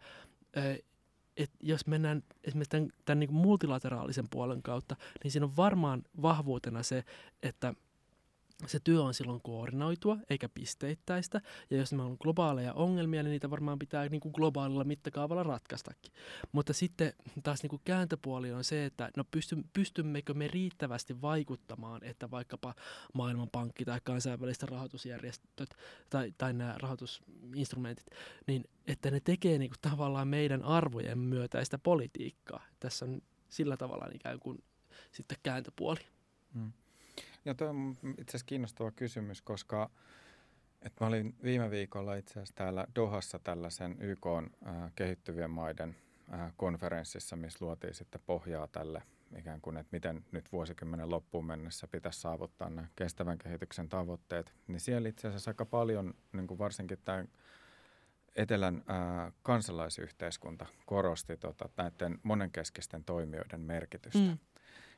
eh, 0.54 0.82
että 1.36 1.56
jos 1.60 1.86
mennään 1.86 2.22
esimerkiksi 2.44 2.70
tämän, 2.70 2.90
tämän 3.04 3.20
niin 3.20 3.28
kuin 3.28 3.36
multilateraalisen 3.36 4.28
puolen 4.30 4.62
kautta, 4.62 4.96
niin 5.24 5.30
siinä 5.30 5.46
on 5.46 5.56
varmaan 5.56 6.02
vahvuutena 6.22 6.82
se, 6.82 7.04
että 7.42 7.74
se 8.66 8.80
työ 8.84 9.02
on 9.02 9.14
silloin 9.14 9.40
koordinoitua 9.42 10.16
eikä 10.30 10.48
pisteittäistä. 10.48 11.40
Ja 11.70 11.76
jos 11.76 11.92
meillä 11.92 12.10
on 12.10 12.16
globaaleja 12.20 12.74
ongelmia, 12.74 13.22
niin 13.22 13.30
niitä 13.30 13.50
varmaan 13.50 13.78
pitää 13.78 14.08
niin 14.08 14.20
kuin 14.20 14.32
globaalilla 14.32 14.84
mittakaavalla 14.84 15.42
ratkaistakin. 15.42 16.12
Mutta 16.52 16.72
sitten 16.72 17.12
taas 17.42 17.62
niin 17.62 17.70
kuin 17.70 17.82
kääntöpuoli 17.84 18.52
on 18.52 18.64
se, 18.64 18.84
että 18.84 19.10
no 19.16 19.24
pysty, 19.30 19.56
pystymmekö 19.72 20.34
me 20.34 20.48
riittävästi 20.48 21.22
vaikuttamaan, 21.22 22.04
että 22.04 22.30
vaikkapa 22.30 22.74
Maailmanpankki 23.14 23.84
tai 23.84 24.00
kansainväliset 24.04 24.62
rahoitusjärjestöt 24.62 25.70
tai, 26.10 26.32
tai 26.38 26.52
nämä 26.52 26.74
rahoitusinstrumentit, 26.78 28.06
niin 28.46 28.64
että 28.86 29.10
ne 29.10 29.20
tekee 29.20 29.58
niin 29.58 29.70
kuin 29.70 29.80
tavallaan 29.80 30.28
meidän 30.28 30.62
arvojen 30.62 31.18
myötäistä 31.18 31.78
politiikkaa. 31.78 32.66
Tässä 32.80 33.04
on 33.04 33.22
sillä 33.48 33.76
tavalla 33.76 34.06
ikään 34.14 34.40
kuin 34.40 34.64
sitten 35.12 35.38
kääntöpuoli. 35.42 36.00
Mm. 36.54 36.72
Ja 37.46 37.54
tuo 37.54 37.68
on 37.68 37.96
itse 38.18 38.30
asiassa 38.30 38.46
kiinnostava 38.46 38.90
kysymys, 38.90 39.42
koska 39.42 39.90
että 40.82 41.04
mä 41.04 41.08
olin 41.08 41.34
viime 41.42 41.70
viikolla 41.70 42.14
itse 42.14 42.32
asiassa 42.32 42.54
täällä 42.54 42.86
Dohassa 42.94 43.38
tällaisen 43.38 43.96
YK 44.00 44.26
äh, 44.26 44.92
kehittyvien 44.94 45.50
maiden 45.50 45.96
äh, 46.32 46.52
konferenssissa, 46.56 47.36
missä 47.36 47.64
luotiin 47.64 47.94
sitten 47.94 48.20
pohjaa 48.26 48.66
tälle 48.66 49.02
ikään 49.38 49.60
kuin, 49.60 49.76
että 49.76 49.88
miten 49.92 50.24
nyt 50.32 50.52
vuosikymmenen 50.52 51.10
loppuun 51.10 51.46
mennessä 51.46 51.88
pitäisi 51.88 52.20
saavuttaa 52.20 52.70
nämä 52.70 52.88
kestävän 52.96 53.38
kehityksen 53.38 53.88
tavoitteet. 53.88 54.54
Niin 54.68 54.80
siellä 54.80 55.08
itse 55.08 55.28
asiassa 55.28 55.50
aika 55.50 55.64
paljon, 55.64 56.14
niin 56.32 56.46
kuin 56.46 56.58
varsinkin 56.58 56.98
tämä 57.04 57.24
Etelän 58.36 58.84
ää, 58.86 59.32
kansalaisyhteiskunta 59.42 60.66
korosti 60.86 61.36
tota, 61.36 61.68
näiden 61.76 62.18
monenkeskisten 62.22 63.04
toimijoiden 63.04 63.60
merkitystä. 63.60 64.18
Mm. 64.18 64.38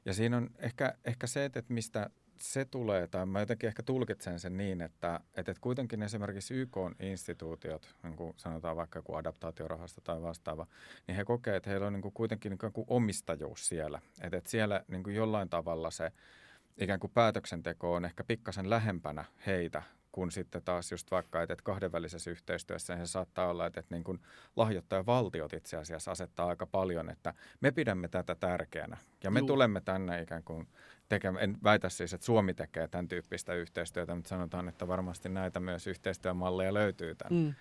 Ja 0.05 0.15
siinä 0.15 0.37
on 0.37 0.51
ehkä, 0.59 0.95
ehkä 1.05 1.27
se, 1.27 1.45
että 1.45 1.63
mistä 1.69 2.11
se 2.41 2.65
tulee, 2.65 3.07
tai 3.07 3.27
mä 3.27 3.41
jotenkin 3.41 3.69
ehkä 3.69 3.83
tulkitsen 3.83 4.41
sen 4.41 4.57
niin, 4.57 4.81
että, 4.81 5.21
että 5.37 5.55
kuitenkin 5.61 6.03
esimerkiksi 6.03 6.55
YK-instituutiot, 6.55 7.95
niin 8.03 8.17
kuin 8.17 8.35
sanotaan 8.37 8.77
vaikka 8.77 8.99
joku 8.99 9.15
adaptaatiorahasto 9.15 10.01
tai 10.01 10.23
vastaava, 10.23 10.67
niin 11.07 11.17
he 11.17 11.25
kokee, 11.25 11.57
että 11.57 11.71
heillä 11.71 11.87
on 11.87 11.93
niin 11.93 12.03
kuin 12.03 12.15
kuitenkin 12.15 12.51
niin 12.51 12.73
kuin 12.73 12.87
omistajuus 12.89 13.69
siellä. 13.69 14.01
Että 14.21 14.37
että 14.37 14.51
siellä 14.51 14.85
niin 14.89 15.03
kuin 15.03 15.17
jollain 15.17 15.49
tavalla 15.49 15.91
se 15.91 16.13
ikään 16.77 17.01
kuin 17.01 17.11
päätöksenteko 17.15 17.95
on 17.95 18.05
ehkä 18.05 18.25
pikkasen 18.25 18.71
lähempänä 18.71 19.25
heitä 19.47 19.83
kun 20.13 20.31
sitten 20.33 20.63
taas 20.63 20.91
just 20.91 21.11
vaikka, 21.11 21.43
että, 21.43 21.57
kahdenvälisessä 21.63 22.31
yhteistyössä 22.31 22.97
se 22.97 23.07
saattaa 23.07 23.49
olla, 23.49 23.67
että, 23.67 23.81
että 23.81 23.95
niin 23.95 24.05
kuin 24.05 24.21
lahjoittajavaltiot 24.57 25.53
itse 25.53 25.77
asiassa 25.77 26.11
asettaa 26.11 26.49
aika 26.49 26.67
paljon, 26.67 27.11
että 27.11 27.35
me 27.61 27.71
pidämme 27.71 28.09
tätä 28.09 28.35
tärkeänä 28.35 28.97
ja 29.25 29.31
me 29.31 29.39
Juu. 29.39 29.47
tulemme 29.47 29.81
tänne 29.81 30.23
ikään 30.23 30.43
kuin 30.45 30.69
tekemään, 31.09 31.45
en 31.45 31.57
väitä 31.65 31.89
siis, 31.89 32.15
että 32.15 32.27
Suomi 32.27 32.55
tekee 32.55 32.89
tämän 32.89 33.09
tyyppistä 33.09 33.55
yhteistyötä, 33.55 34.15
mutta 34.15 34.29
sanotaan, 34.29 34.69
että 34.69 34.89
varmasti 34.89 35.29
näitä 35.29 35.61
myös 35.61 35.87
yhteistyömalleja 35.87 36.75
löytyy 36.75 37.15
tämän, 37.15 37.45
Mm. 37.45 37.55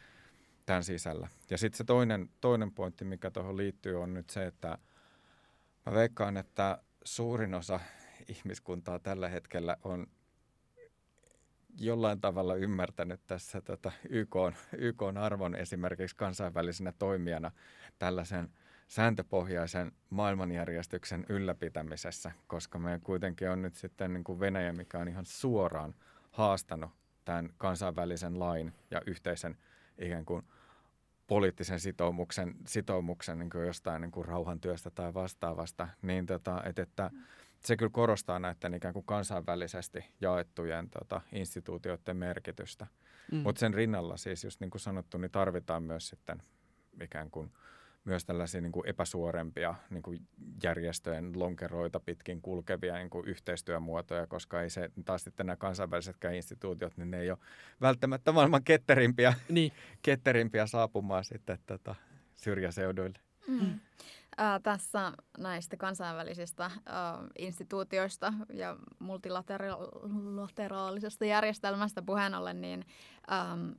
tämän 0.66 0.84
sisällä. 0.84 1.28
Ja 1.50 1.58
sitten 1.58 1.78
se 1.78 1.84
toinen, 1.84 2.30
toinen 2.42 2.72
pointti, 2.72 3.06
mikä 3.06 3.32
tuohon 3.32 3.58
liittyy, 3.58 4.02
on 4.02 4.14
nyt 4.14 4.30
se, 4.30 4.46
että 4.46 4.78
mä 5.86 5.94
veikkaan, 5.94 6.38
että 6.38 6.78
suurin 7.04 7.54
osa 7.54 7.80
ihmiskuntaa 8.28 9.00
tällä 9.00 9.30
hetkellä 9.30 9.78
on 9.84 10.08
jollain 11.78 12.22
tavalla 12.22 12.56
ymmärtänyt 12.56 13.22
tässä 13.28 13.62
tota 13.62 13.92
YK, 14.10 14.36
YK 14.78 15.04
arvon 15.20 15.56
esimerkiksi 15.56 16.16
kansainvälisenä 16.16 16.94
toimijana 17.00 17.52
tällaisen 18.00 18.50
sääntöpohjaisen 18.88 19.92
maailmanjärjestyksen 20.10 21.26
ylläpitämisessä, 21.30 22.32
koska 22.48 22.80
me 22.80 23.00
kuitenkin 23.04 23.50
on 23.50 23.62
nyt 23.62 23.76
sitten 23.76 24.14
niin 24.14 24.24
kuin 24.24 24.40
Venäjä, 24.40 24.74
mikä 24.74 25.00
on 25.00 25.08
ihan 25.08 25.26
suoraan 25.26 25.96
haastanut 26.32 26.92
tämän 27.26 27.50
kansainvälisen 27.58 28.40
lain 28.40 28.74
ja 28.92 29.02
yhteisen 29.06 29.58
ikään 29.98 30.26
kuin 30.26 30.44
poliittisen 31.28 31.80
sitoumuksen, 31.80 32.56
sitoumuksen 32.68 33.40
niin 33.40 33.50
kuin 33.50 33.68
jostain 33.68 34.02
niin 34.02 34.12
kuin 34.12 34.26
rauhantyöstä 34.26 34.90
tai 34.90 35.14
vastaavasta, 35.14 35.88
niin 36.02 36.26
tota, 36.26 36.64
et, 36.66 36.80
että 36.80 37.12
se 37.68 37.78
kyllä 37.78 37.92
korostaa 37.94 38.40
näiden 38.40 38.74
ikään 38.74 38.94
kuin 38.94 39.06
kansainvälisesti 39.06 40.06
jaettujen 40.22 40.90
tota, 40.90 41.22
instituutioiden 41.32 42.18
merkitystä. 42.18 42.88
Mm. 43.32 43.38
Mutta 43.38 43.60
sen 43.60 43.74
rinnalla 43.74 44.18
siis, 44.18 44.44
just 44.44 44.60
niin 44.60 44.70
kuin 44.70 44.82
sanottu, 44.82 45.18
niin 45.18 45.32
tarvitaan 45.32 45.84
myös 45.84 46.08
sitten 46.08 46.42
ikään 47.02 47.32
kuin 47.32 47.52
myös 48.06 48.26
tällaisia 48.26 48.62
niin 48.62 48.72
kuin 48.72 48.90
epäsuorempia 48.90 49.76
niin 49.90 50.04
kuin 50.04 50.20
järjestöjen 50.64 51.40
lonkeroita 51.40 52.00
pitkin 52.00 52.42
kulkevia 52.42 52.96
niin 52.96 53.10
kuin 53.10 53.28
yhteistyömuotoja, 53.28 54.28
koska 54.28 54.62
ei 54.62 54.70
se 54.70 54.90
taas 55.06 55.24
sitten 55.24 55.46
nämä 55.46 55.56
kansainvälisetkään 55.56 56.36
instituutiot, 56.36 56.98
niin 56.98 57.12
ne 57.12 57.20
ei 57.20 57.32
ole 57.32 57.40
välttämättä 57.82 58.32
maailman 58.32 58.64
ketterimpiä, 58.64 59.34
Niin, 59.50 59.72
ketterimpiä 60.02 60.68
saapumaan 60.68 61.24
sitten 61.24 61.58
tota, 61.66 61.96
syrjäseuduille. 62.36 63.20
Mm. 63.48 63.80
Ää, 64.38 64.60
tässä 64.60 65.14
näistä 65.38 65.78
kansainvälisistä 65.78 66.72
ää, 66.86 67.20
instituutioista 67.40 68.34
ja 68.54 68.78
multilateraalisesta 69.00 71.26
järjestelmästä 71.26 72.02
puheen 72.02 72.36
ollen, 72.36 72.62
niin 72.62 72.86
äm, 73.32 73.76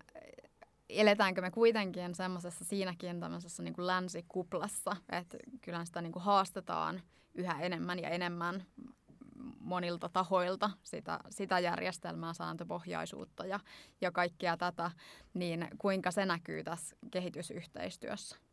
eletäänkö 0.88 1.40
me 1.40 1.50
kuitenkin 1.50 2.14
semmoisessa 2.14 2.64
siinäkin 2.64 3.20
tämmöisessä 3.20 3.62
niin 3.62 3.74
länsikuplassa, 3.76 4.96
että 5.12 5.38
kyllä 5.60 5.84
sitä 5.84 6.02
niin 6.02 6.12
kuin 6.12 6.22
haastetaan 6.22 7.02
yhä 7.34 7.60
enemmän 7.60 7.98
ja 7.98 8.08
enemmän 8.08 8.66
monilta 9.60 10.08
tahoilta 10.08 10.70
sitä, 10.82 11.20
sitä 11.30 11.58
järjestelmää, 11.58 12.32
sääntöpohjaisuutta 12.32 13.46
ja, 13.46 13.60
ja 14.00 14.12
kaikkea 14.12 14.56
tätä, 14.56 14.90
niin 15.34 15.68
kuinka 15.78 16.10
se 16.10 16.26
näkyy 16.26 16.64
tässä 16.64 16.96
kehitysyhteistyössä? 17.10 18.47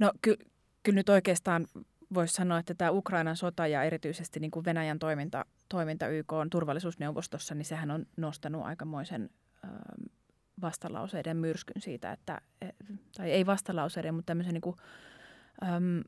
No 0.00 0.12
ky- 0.22 0.38
kyllä 0.82 0.96
nyt 0.96 1.08
oikeastaan 1.08 1.66
voisi 2.14 2.34
sanoa, 2.34 2.58
että 2.58 2.74
tämä 2.74 2.90
Ukrainan 2.90 3.36
sota 3.36 3.66
ja 3.66 3.82
erityisesti 3.82 4.40
niin 4.40 4.50
kuin 4.50 4.64
Venäjän 4.64 4.98
toiminta, 4.98 5.44
toiminta 5.68 6.08
YK 6.08 6.32
on 6.32 6.50
turvallisuusneuvostossa, 6.50 7.54
niin 7.54 7.64
sehän 7.64 7.90
on 7.90 8.06
nostanut 8.16 8.64
aikamoisen 8.64 9.30
ähm, 9.64 9.74
vastalauseiden 10.60 11.36
myrskyn 11.36 11.82
siitä, 11.82 12.12
että, 12.12 12.40
e- 12.60 12.68
tai 13.16 13.30
ei 13.30 13.46
vastalauseiden, 13.46 14.14
mutta 14.14 14.26
tämmöisen 14.26 14.54
niin 14.54 14.60
kuin, 14.60 14.76
äm, 15.62 16.02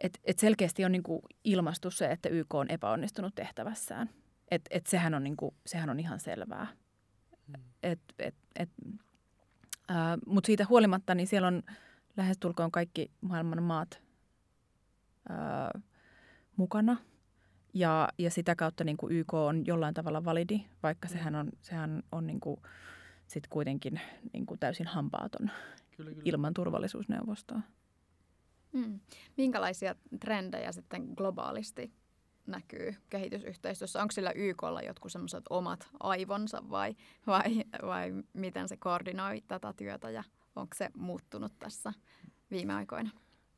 että 0.00 0.18
et 0.24 0.38
selkeästi 0.38 0.84
on 0.84 0.92
niin 0.92 1.02
kuin 1.02 1.22
ilmastu 1.44 1.90
se, 1.90 2.10
että 2.10 2.28
YK 2.28 2.54
on 2.54 2.70
epäonnistunut 2.70 3.34
tehtävässään. 3.34 4.10
Et, 4.50 4.62
et 4.70 4.86
sehän, 4.86 5.14
on 5.14 5.24
niin 5.24 5.36
kuin, 5.36 5.54
sehän 5.66 5.90
on 5.90 6.00
ihan 6.00 6.20
selvää. 6.20 6.66
Et, 7.82 8.00
et, 8.18 8.34
et, 8.56 8.70
äh, 9.90 9.96
Mutta 10.26 10.46
siitä 10.46 10.66
huolimatta, 10.68 11.14
niin 11.14 11.26
siellä 11.26 11.48
on 11.48 11.62
lähestulkoon 12.16 12.70
kaikki 12.72 13.10
maailman 13.20 13.62
maat 13.62 14.02
ää, 15.28 15.80
mukana. 16.56 16.96
Ja, 17.74 18.08
ja 18.18 18.30
sitä 18.30 18.54
kautta 18.54 18.84
niin 18.84 18.96
kuin 18.96 19.12
YK 19.12 19.34
on 19.34 19.66
jollain 19.66 19.94
tavalla 19.94 20.24
validi, 20.24 20.60
vaikka 20.82 21.08
Mm. 21.08 21.12
sehän 21.12 21.34
on, 21.34 21.50
sehän 21.60 22.02
on 22.12 22.26
niin 22.26 22.40
kuin 22.40 22.60
sit 23.26 23.46
kuitenkin 23.46 24.00
niin 24.32 24.46
kuin 24.46 24.60
täysin 24.60 24.86
hampaaton 24.86 25.50
Kyllä, 25.96 26.10
kyllä. 26.10 26.22
ilman 26.24 26.54
turvallisuusneuvostoa. 26.54 27.60
Mm. 28.72 29.00
Minkälaisia 29.36 29.94
trendejä 30.20 30.72
sitten 30.72 31.04
globaalisti 31.16 31.92
näkyy 32.46 32.94
kehitysyhteistyössä? 33.10 34.02
Onko 34.02 34.12
sillä 34.12 34.32
YKlla 34.34 34.82
jotkut 34.82 35.12
semmoiset 35.12 35.44
omat 35.50 35.88
aivonsa 36.00 36.62
vai, 36.70 36.96
vai, 37.26 37.64
vai 37.86 38.12
miten 38.32 38.68
se 38.68 38.76
koordinoi 38.76 39.42
tätä 39.48 39.72
työtä 39.72 40.10
ja 40.10 40.24
onko 40.56 40.74
se 40.74 40.90
muuttunut 40.96 41.52
tässä 41.58 41.92
viime 42.50 42.74
aikoina? 42.74 43.10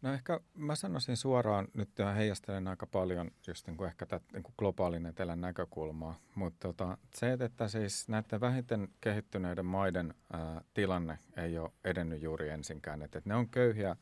No 0.04 0.12
ehkä 0.12 0.40
mä 0.54 0.74
sanoisin 0.74 1.16
suoraan, 1.16 1.68
nyt 1.74 1.98
ja 1.98 2.12
heijastelen 2.12 2.68
aika 2.68 2.86
paljon 2.86 3.30
just 3.46 3.66
niin 3.66 3.76
kuin 3.76 3.88
ehkä 3.88 4.06
tätä 4.06 4.26
niin 4.32 4.42
kuin 4.42 4.54
globaalin 4.58 5.06
etelän 5.06 5.40
näkökulmaa, 5.40 6.18
mutta 6.34 6.68
tota, 6.68 6.98
se, 7.14 7.36
että 7.40 7.68
siis 7.68 8.08
näiden 8.08 8.40
vähiten 8.40 8.88
kehittyneiden 9.00 9.66
maiden 9.66 10.14
ää, 10.32 10.60
tilanne 10.74 11.18
ei 11.36 11.58
ole 11.58 11.72
edennyt 11.84 12.22
juuri 12.22 12.48
ensinkään, 12.48 13.02
että, 13.02 13.18
että 13.18 13.30
ne 13.30 13.34
on 13.34 13.48
köyhiä, 13.48 13.96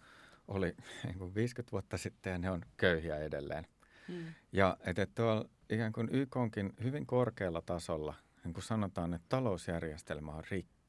oli 0.48 0.76
niin 1.05 1.18
kuin 1.18 1.35
50 1.35 1.72
vuotta 1.72 1.98
sitten 1.98 2.31
ja 2.31 2.38
ne 2.38 2.50
on 2.50 2.62
köyhiä 2.76 3.16
edelleen. 3.16 3.66
Mm. 4.09 4.24
Ja 4.52 4.76
että 4.87 5.02
että 5.02 5.22
tuolla 5.22 5.48
ikään 5.70 5.92
kuin 5.92 6.09
YK 6.12 6.37
onkin 6.37 6.72
hyvin 6.83 7.07
korkealla 7.07 7.62
tasolla, 7.62 8.14
niin 8.44 8.55
kuin 8.55 8.64
sanotaan, 8.64 9.14
että 9.14 9.26
talousjärjestelmä 9.28 10.33
on 10.33 10.44
rikki. 10.50 10.82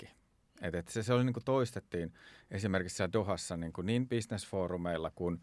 Että 0.63 0.79
että 0.79 0.91
se, 0.91 1.03
se 1.03 1.13
oli 1.13 1.23
niin 1.23 1.33
kuin 1.33 1.43
toistettiin 1.43 2.13
esimerkiksi 2.51 2.95
siellä 2.95 3.13
Dohassa 3.13 3.57
niin, 3.57 3.73
kuin 3.73 3.85
niin 3.85 4.07
bisnesfoorumeilla 4.07 5.11
kuin 5.15 5.41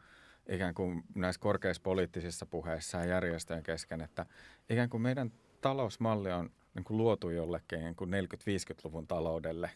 ikään 0.49 0.75
kuin 0.75 1.03
näissä 1.15 1.41
korkeissa 1.41 1.83
poliittisissa 1.83 2.47
puheissa 2.47 2.99
ja 2.99 3.05
järjestöjen 3.05 3.63
kesken, 3.63 4.01
että 4.01 4.27
ikään 4.71 4.91
kuin 4.91 5.03
meidän 5.03 5.33
talousmalli 5.61 6.33
on 6.33 6.51
niin 6.75 6.85
kuin 6.85 6.97
luotu 6.97 7.31
jollekin 7.31 7.79
niin 7.79 7.95
kuin 7.95 8.11
40-50-luvun 8.11 9.07
taloudelle, 9.07 9.71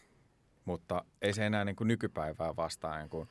mutta 0.65 1.05
ei 1.21 1.33
se 1.33 1.45
enää 1.45 1.65
niin 1.65 1.75
kuin 1.75 1.87
nykypäivää 1.87 2.55
vastaan. 2.55 2.99
Niin 2.99 3.09
kuin 3.09 3.29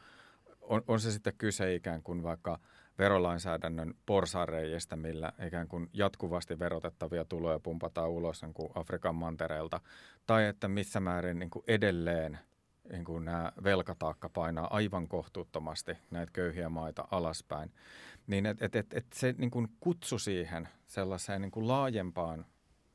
on, 0.61 0.83
on 0.89 1.01
se 1.01 1.13
sitten 1.13 1.35
kyse 1.39 1.75
ikään 1.75 2.03
kuin 2.03 2.23
vaikka 2.23 2.59
verolainsäädännön 2.99 3.95
porsareijistä, 4.07 4.97
millä 4.97 5.33
ikään 5.47 5.69
kuin 5.69 5.91
jatkuvasti 5.93 6.59
verotettavia 6.59 7.25
tuloja 7.25 7.59
pumpataan 7.59 8.11
ulos 8.11 8.43
niin 8.43 8.55
kuin 8.55 8.73
Afrikan 8.75 9.15
mantereelta, 9.15 9.81
tai 10.27 10.47
että 10.47 10.69
missä 10.69 11.01
määrin 11.01 11.39
niin 11.39 11.51
kuin 11.51 11.65
edelleen 11.69 12.39
niin 12.93 13.05
kuin 13.05 13.25
nämä 13.25 13.53
velkataakka 13.65 14.29
painaa 14.29 14.75
aivan 14.77 15.09
kohtuuttomasti 15.09 15.93
näitä 16.11 16.33
köyhiä 16.33 16.69
maita 16.69 17.09
alaspäin, 17.11 17.73
niin 18.27 18.47
että 18.47 18.65
et, 18.65 18.77
et, 18.77 18.95
et 18.95 19.07
se 19.13 19.35
niin 19.39 19.51
kuin 19.51 19.69
kutsu 19.81 20.19
siihen 20.19 20.69
sellaiseen 20.87 21.41
niin 21.41 21.51
kuin 21.51 21.69
laajempaan 21.69 22.47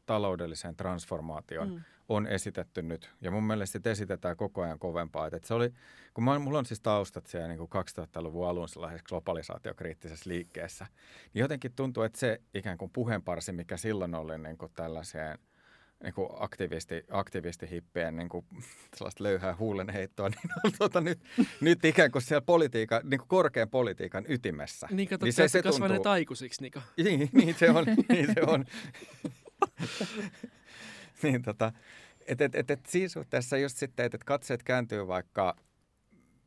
taloudelliseen 0.05 0.75
transformaatioon 0.75 1.69
Mm. 1.69 1.81
On 2.09 2.27
esitetty 2.27 2.81
nyt. 2.81 3.09
Ja 3.21 3.31
mun 3.31 3.43
mielestä 3.43 3.71
sitä 3.79 3.91
esitetään 3.91 4.37
koko 4.37 4.61
ajan 4.61 4.79
kovempaa. 4.79 5.29
Et, 5.33 5.43
se 5.43 5.53
oli, 5.53 5.73
kun 6.13 6.23
mä, 6.23 6.39
mulla 6.39 6.59
on 6.59 6.65
siis 6.65 6.79
taustat 6.81 7.27
siellä 7.27 7.47
niin 7.47 7.57
kuin 7.57 7.69
2000-luvun 7.69 8.47
alun 8.47 8.69
sellaisessa 8.69 9.05
globalisaatiokriittisessä 9.09 10.29
liikkeessä, 10.29 10.87
niin 11.33 11.39
jotenkin 11.39 11.71
tuntuu, 11.75 12.03
että 12.03 12.19
se 12.19 12.41
ikään 12.53 12.77
kuin 12.77 12.91
puheenparsi, 12.91 13.51
mikä 13.51 13.77
silloin 13.77 14.15
oli 14.15 14.37
niin 14.37 14.57
kuin 14.57 14.71
tällaiseen 14.75 15.37
niin 16.03 16.13
kuin 16.13 16.29
aktivisti, 16.39 17.03
aktivistihippien 17.11 18.15
niin 18.15 18.29
kuin 18.29 18.45
sellaista 18.95 19.23
löyhää 19.23 19.55
huulenheittoa, 19.59 20.29
niin 20.43 20.49
on 20.65 20.71
tuota 20.77 21.01
nyt, 21.01 21.19
nyt 21.61 21.85
ikään 21.85 22.11
kuin 22.11 22.21
siellä 22.21 22.41
politiikan, 22.41 23.01
niin 23.03 23.17
kuin 23.19 23.27
korkean 23.27 23.69
politiikan 23.69 24.25
ytimessä. 24.27 24.87
Niin 24.91 25.09
kato, 25.09 25.25
Niin 25.25 25.33
se- 25.33 25.47
se 25.47 25.61
kasvaneet 25.63 25.95
tuntuu- 25.97 26.11
aikuisiksi, 26.11 26.61
Niko. 26.61 26.79
Niin, 26.97 27.29
niin 27.33 27.55
se 27.55 27.69
on. 27.69 27.85
niin 28.09 28.27
se 28.33 28.41
on. 28.47 28.65
niin 31.23 31.41
tota, 31.41 31.71
et, 32.27 32.41
et, 32.41 32.55
et, 32.55 32.71
et 32.71 32.85
siinä 32.85 33.07
suhteessa 33.07 33.57
just 33.57 33.77
sitten, 33.77 34.05
että 34.05 34.15
et 34.15 34.23
katseet 34.23 34.63
kääntyy 34.63 35.07
vaikka 35.07 35.55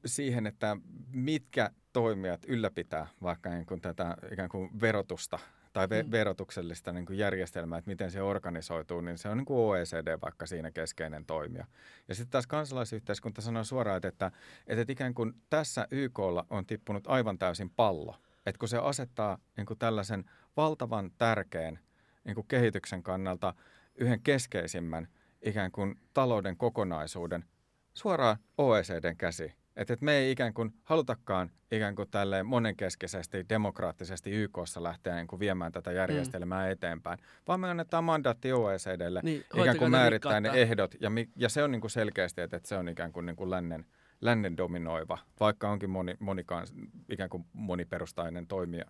siihen, 0.07 0.47
että 0.47 0.77
mitkä 1.13 1.71
toimijat 1.93 2.45
ylläpitää 2.47 3.07
vaikka 3.23 3.51
niin 3.51 3.67
kuin 3.67 3.81
tätä 3.81 4.17
ikään 4.33 4.49
kuin 4.49 4.81
verotusta 4.81 5.39
tai 5.73 5.87
ve- 5.87 6.03
Mm. 6.03 6.11
verotuksellista 6.11 6.93
niin 6.93 7.07
kuin 7.07 7.19
järjestelmää, 7.19 7.79
että 7.79 7.91
miten 7.91 8.11
se 8.11 8.23
organisoituu, 8.23 9.01
niin 9.01 9.19
se 9.19 9.29
on 9.29 9.37
niin 9.37 9.45
kuin 9.45 9.59
OECD 9.59 10.19
vaikka 10.23 10.47
siinä 10.47 10.71
keskeinen 10.71 11.25
toimija. 11.27 11.67
Ja 12.09 12.15
sitten 12.15 12.31
taas 12.31 12.47
kansalaisyhteiskunta 12.47 13.43
sanoo 13.43 13.65
suoraan, 13.65 13.97
että, 13.97 14.09
että, 14.09 14.33
että 14.67 14.93
ikään 14.93 15.15
kuin 15.15 15.33
tässä 15.51 15.89
YKlla 15.91 16.47
on 16.51 16.67
tippunut 16.67 17.07
aivan 17.07 17.39
täysin 17.39 17.71
pallo. 17.71 18.17
Että 18.47 18.59
kun 18.59 18.69
se 18.69 18.79
asettaa 18.79 19.39
niin 19.57 19.67
kuin 19.67 19.79
tällaisen 19.79 20.25
valtavan 20.57 21.11
tärkeän 21.19 21.79
niin 22.25 22.35
kuin 22.35 22.47
kehityksen 22.49 23.03
kannalta 23.03 23.55
yhden 23.95 24.23
keskeisimmän 24.23 25.09
ikään 25.43 25.73
kuin 25.73 25.95
talouden 26.15 26.57
kokonaisuuden 26.57 27.45
suoraan 27.95 28.37
OECDn 28.59 29.17
käsi. 29.17 29.53
Että 29.77 29.95
et 29.95 30.01
me 30.01 30.13
ei 30.13 30.31
ikään 30.31 30.55
kuin 30.55 30.75
halutakaan 30.83 31.51
ikään 31.71 31.95
kuin 31.95 32.11
tälleen 32.11 32.47
monenkeskisesti, 32.47 33.47
demokraattisesti 33.49 34.31
YKssa 34.31 34.83
lähteä 34.83 35.15
niin 35.15 35.27
kuin 35.27 35.41
viemään 35.41 35.73
tätä 35.73 35.93
järjestelmää 35.93 36.67
mm. 36.67 36.73
eteenpäin, 36.73 37.19
vaan 37.49 37.61
me 37.61 37.71
annetaan 37.71 38.05
mandaatti 38.05 38.53
OECDlle 38.53 39.21
Niin, 39.23 39.45
ikään 39.55 39.77
kuin 39.77 39.91
määrittää 39.91 40.41
ne 40.41 40.49
ehdot. 40.49 40.95
Ja, 41.01 41.11
mi, 41.11 41.29
ja 41.37 41.49
se 41.49 41.63
on 41.63 41.71
niin 41.71 41.81
kuin 41.81 41.91
selkeästi, 41.91 42.41
että, 42.41 42.57
että 42.57 42.69
se 42.69 42.77
on 42.77 42.89
ikään 42.89 43.13
kuin, 43.13 43.27
niin 43.27 43.37
kuin 43.37 43.51
lännen, 43.51 43.87
lännen 44.21 44.57
dominoiva, 44.57 45.19
vaikka 45.41 45.71
onkin 45.71 45.91
moni, 45.91 46.17
monikans, 46.19 46.75
ikään 47.09 47.31
kuin 47.31 47.45
moniperustainen 47.53 48.47
toimija, 48.47 48.85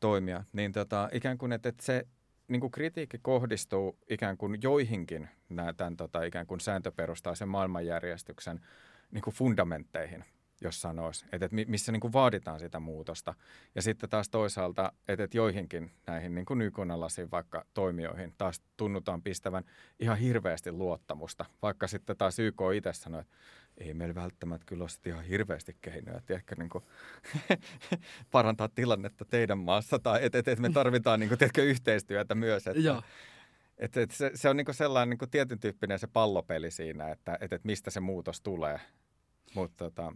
toimija 0.00 0.44
niin 0.52 0.72
tota, 0.72 1.08
ikään 1.12 1.38
kuin, 1.38 1.52
että, 1.52 1.68
että 1.68 1.84
se 1.84 2.06
niin 2.48 2.60
kuin 2.60 2.70
kritiikki 2.70 3.18
kohdistuu 3.18 3.98
ikään 4.10 4.36
kuin 4.36 4.58
joihinkin 4.62 5.28
nää, 5.48 5.72
tämän 5.72 5.96
tota, 5.96 6.22
ikään 6.22 6.46
kuin 6.46 6.60
sääntöperustaisen 6.60 7.48
maailmanjärjestyksen 7.48 8.60
niin 9.10 9.22
kuin 9.22 9.34
fundamentteihin, 9.34 10.24
jos 10.60 10.82
sanoisi, 10.82 11.24
että, 11.32 11.46
että 11.46 11.54
mi- 11.54 11.64
missä 11.68 11.92
niin 11.92 12.00
kuin 12.00 12.12
vaaditaan 12.12 12.60
sitä 12.60 12.80
muutosta. 12.80 13.34
Ja 13.74 13.82
sitten 13.82 14.10
taas 14.10 14.28
toisaalta, 14.28 14.92
että, 15.08 15.24
että 15.24 15.36
joihinkin 15.36 15.90
näihin 16.06 16.34
niin 16.34 16.46
kuin 16.46 16.72
vaikka 17.30 17.64
toimijoihin 17.74 18.34
taas 18.38 18.62
tunnutaan 18.76 19.22
pistävän 19.22 19.64
ihan 20.00 20.18
hirveästi 20.18 20.72
luottamusta, 20.72 21.44
vaikka 21.62 21.86
sitten 21.86 22.16
taas 22.16 22.38
YK 22.38 22.60
itse 22.74 22.92
sanoi, 22.92 23.20
että 23.20 23.32
ei 23.78 23.94
meillä 23.94 24.14
välttämättä 24.14 24.66
kyllä 24.66 24.82
ole 24.84 24.90
ihan 25.06 25.24
hirveästi 25.24 25.76
keinoja, 25.80 26.18
että 26.18 26.34
ehkä 26.34 26.54
niin 26.58 26.68
kuin 26.68 26.84
parantaa 28.30 28.68
tilannetta 28.68 29.24
teidän 29.24 29.58
maassa 29.58 29.98
tai 29.98 30.24
että, 30.24 30.38
että, 30.38 30.50
että 30.50 30.62
me 30.62 30.70
tarvitaan 30.70 31.20
niin 31.20 31.28
kuin, 31.28 31.38
tiedätkö, 31.38 31.62
yhteistyötä 31.62 32.34
myös. 32.34 32.66
Että, 32.66 32.80
Joo. 32.80 33.02
että, 33.78 34.00
että 34.00 34.16
se, 34.16 34.30
se 34.34 34.48
on 34.48 34.56
niin 34.56 34.64
kuin 34.64 34.74
sellainen 34.74 35.10
niin 35.10 35.18
kuin 35.18 35.30
tietyn 35.30 35.60
tyyppinen 35.60 35.98
se 35.98 36.06
pallopeli 36.06 36.70
siinä, 36.70 37.10
että, 37.10 37.38
että, 37.40 37.56
että 37.56 37.66
mistä 37.66 37.90
se 37.90 38.00
muutos 38.00 38.40
tulee. 38.40 38.80
Mutta 39.54 39.84
tota, 39.84 40.12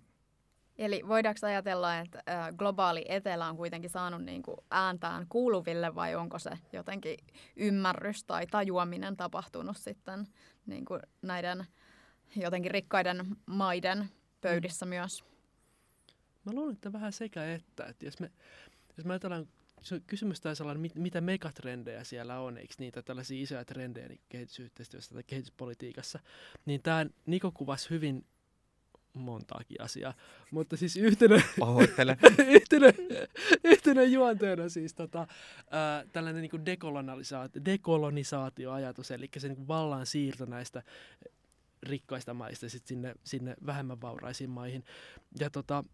Eli 0.79 1.03
voidaanko 1.09 1.47
ajatella, 1.47 1.99
että 1.99 2.23
globaali 2.57 3.05
etelä 3.09 3.49
on 3.49 3.57
kuitenkin 3.57 3.91
saanut 3.91 4.23
niin 4.23 4.43
kuin 4.43 4.57
ääntään 4.71 5.27
kuuluville 5.29 5.95
vai 5.95 6.15
onko 6.15 6.39
se 6.39 6.51
jotenkin 6.73 7.17
ymmärrys 7.57 8.25
tai 8.25 8.47
tajuaminen 8.47 9.17
tapahtunut 9.17 9.77
sitten 9.77 10.27
niin 10.67 10.85
kuin 10.85 11.01
näiden 11.23 11.67
jotenkin 12.37 12.71
rikkaiden 12.71 13.37
maiden 13.47 14.11
pöydissä 14.41 14.87
myös? 14.87 15.25
Mä 16.45 16.53
luulen, 16.53 16.75
että 16.75 16.93
vähän 16.93 17.13
sekä 17.13 17.55
että. 17.55 17.87
että 17.87 18.05
jos, 18.05 18.21
me, 18.21 18.31
jos 18.97 19.07
me 19.07 19.13
ajatellaan, 19.13 19.49
se 19.83 20.01
kysymys 20.07 20.41
taisi 20.41 20.63
olla, 20.63 20.75
mit, 20.75 20.95
mitä 20.95 21.21
megatrendejä 21.21 22.05
siellä 22.05 22.41
on, 22.41 22.59
eikö 22.59 22.75
niitä 22.79 23.03
tällaisia 23.03 23.43
isoja 23.43 23.65
trendejä 23.65 24.09
niin 24.09 24.21
kehitysyhteistyössä 24.29 25.15
tai 25.15 25.23
kehityspolitiikassa, 25.23 26.19
niin 26.67 26.83
tämä 26.83 27.07
Niko 27.27 27.53
kuvasi 27.53 27.91
hyvin 27.91 28.27
montaakin 29.13 29.81
asiaa, 29.81 30.15
mutta 30.51 30.77
siis 30.77 30.97
yhtenä, 30.97 31.35
yhtenä, 32.57 32.93
yhtenä 33.65 34.03
juonteena 34.03 34.69
siis 34.69 34.95
tota, 34.95 35.27
ää, 35.71 36.05
tällainen 36.13 36.43
niin 36.43 36.67
dekolonisaatio, 36.67 37.65
dekolonisaatioajatus, 37.65 39.11
eli 39.11 39.29
se 39.39 39.49
niin 39.49 39.69
vallan 39.69 40.07
siirto 40.07 40.45
näistä 40.45 40.83
rikkaista 41.83 42.35
maista 42.35 42.69
sit 42.69 42.87
sinne, 42.87 43.15
sinne 43.25 43.57
vähemmän 43.67 44.01
vauraisiin 44.01 44.51
maihin. 44.51 44.85
Ja 45.41 45.51
tota, 45.51 45.85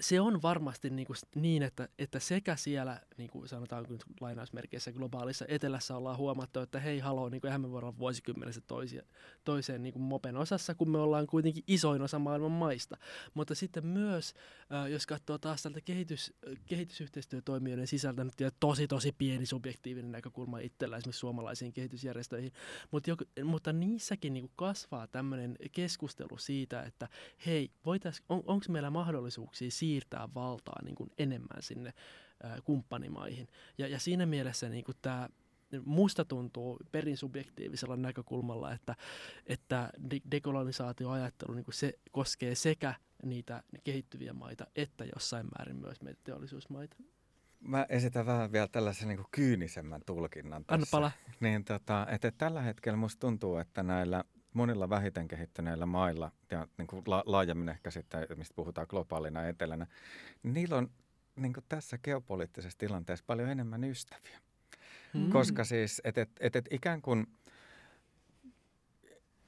se 0.00 0.20
on 0.20 0.42
varmasti 0.42 0.90
niin, 0.90 1.06
kuin 1.06 1.16
niin 1.34 1.62
että, 1.62 1.88
että 1.98 2.18
sekä 2.18 2.56
siellä, 2.56 3.00
niin 3.16 3.30
kuin 3.30 3.48
sanotaan 3.48 3.86
nyt 3.88 4.04
lainausmerkeissä 4.20 4.92
globaalissa 4.92 5.44
etelässä 5.48 5.96
ollaan 5.96 6.16
huomattu, 6.16 6.60
että 6.60 6.80
hei 6.80 6.98
haloo, 6.98 7.28
niin 7.28 7.46
eihän 7.46 7.60
me 7.60 7.70
voida 7.70 7.86
olla 7.86 7.98
vuosikymmenessä 7.98 8.60
toisia, 8.60 9.02
toiseen 9.44 9.82
niin 9.82 9.92
kuin 9.92 10.02
mopen 10.02 10.36
osassa, 10.36 10.74
kun 10.74 10.90
me 10.90 10.98
ollaan 10.98 11.26
kuitenkin 11.26 11.64
isoin 11.66 12.02
osa 12.02 12.18
maailman 12.18 12.50
maista. 12.50 12.96
Mutta 13.34 13.54
sitten 13.54 13.86
myös, 13.86 14.34
äh, 14.72 14.90
jos 14.90 15.06
katsoo 15.06 15.38
taas 15.38 15.62
tältä 15.62 15.80
kehitys, 15.80 16.32
kehitysyhteistyötoimijoiden 16.66 17.86
sisältä, 17.86 18.24
nyt 18.24 18.34
tosi 18.60 18.88
tosi 18.88 19.12
pieni 19.12 19.46
subjektiivinen 19.46 20.12
näkökulma 20.12 20.58
itsellä 20.58 20.96
esimerkiksi 20.96 21.20
suomalaisiin 21.20 21.72
kehitysjärjestöihin, 21.72 22.52
mutta, 22.90 23.10
jo, 23.10 23.16
mutta 23.44 23.72
niissäkin 23.72 24.34
niin 24.34 24.44
kuin 24.44 24.52
kasvaa 24.56 25.06
tämmöinen 25.06 25.56
keskustelu 25.72 26.38
siitä, 26.38 26.82
että 26.82 27.08
hei, 27.46 27.70
on, 28.28 28.42
onko 28.46 28.66
meillä 28.68 28.90
mahdollisuuksia 28.90 29.70
siirtää 29.78 30.28
valtaa 30.34 30.82
niin 30.84 30.94
kuin 30.94 31.10
enemmän 31.18 31.62
sinne 31.62 31.92
ää, 32.42 32.58
kumppanimaihin. 32.64 33.48
Ja, 33.78 33.88
ja 33.88 33.98
siinä 33.98 34.26
mielessä 34.26 34.68
niin 34.68 34.84
kuin 34.84 34.96
tämä 35.02 35.28
musta 35.84 36.24
tuntuu 36.24 36.78
perin 36.92 37.16
subjektiivisella 37.16 37.96
näkökulmalla, 37.96 38.72
että, 38.72 38.94
että 39.46 39.90
dekolonisaatioajattelu 40.30 41.54
niin 41.54 41.64
kuin 41.64 41.74
se 41.74 41.92
koskee 42.10 42.54
sekä 42.54 42.94
niitä 43.24 43.62
kehittyviä 43.84 44.32
maita 44.32 44.66
että 44.76 45.04
jossain 45.14 45.46
määrin 45.58 45.76
myös 45.76 46.02
meitä 46.02 46.20
teollisuusmaita. 46.24 46.96
Mä 47.60 47.86
esitän 47.88 48.26
vähän 48.26 48.52
vielä 48.52 48.68
tällaisen 48.68 49.08
niin 49.08 49.18
kuin 49.18 49.28
kyynisemmän 49.30 50.00
tulkinnan 50.06 50.64
tässä. 50.64 50.74
Anna 50.74 50.86
pala. 50.90 51.10
Niin, 51.40 51.64
tota, 51.64 52.06
että 52.10 52.30
tällä 52.30 52.62
hetkellä 52.62 52.96
musta 52.96 53.20
tuntuu, 53.20 53.56
että 53.56 53.82
näillä 53.82 54.24
monilla 54.54 54.90
vähiten 54.90 55.28
kehittyneillä 55.28 55.86
mailla, 55.86 56.32
ja 56.50 56.66
niin 56.78 56.86
kuin 56.86 57.02
la- 57.06 57.22
laajemmin 57.26 57.68
ehkä 57.68 57.90
sitten, 57.90 58.26
mistä 58.36 58.54
puhutaan 58.54 58.86
globaalina 58.90 59.48
etelänä, 59.48 59.86
niin 60.42 60.54
niillä 60.54 60.76
on 60.76 60.90
niin 61.36 61.52
kuin 61.52 61.64
tässä 61.68 61.98
geopoliittisessa 61.98 62.78
tilanteessa 62.78 63.24
paljon 63.26 63.48
enemmän 63.48 63.84
ystäviä. 63.84 64.38
Mm. 65.14 65.30
Koska 65.30 65.64
siis, 65.64 66.00
että 66.04 66.20
et, 66.20 66.30
et, 66.40 66.56
et 66.56 66.66
ikään 66.70 67.02
kuin 67.02 67.26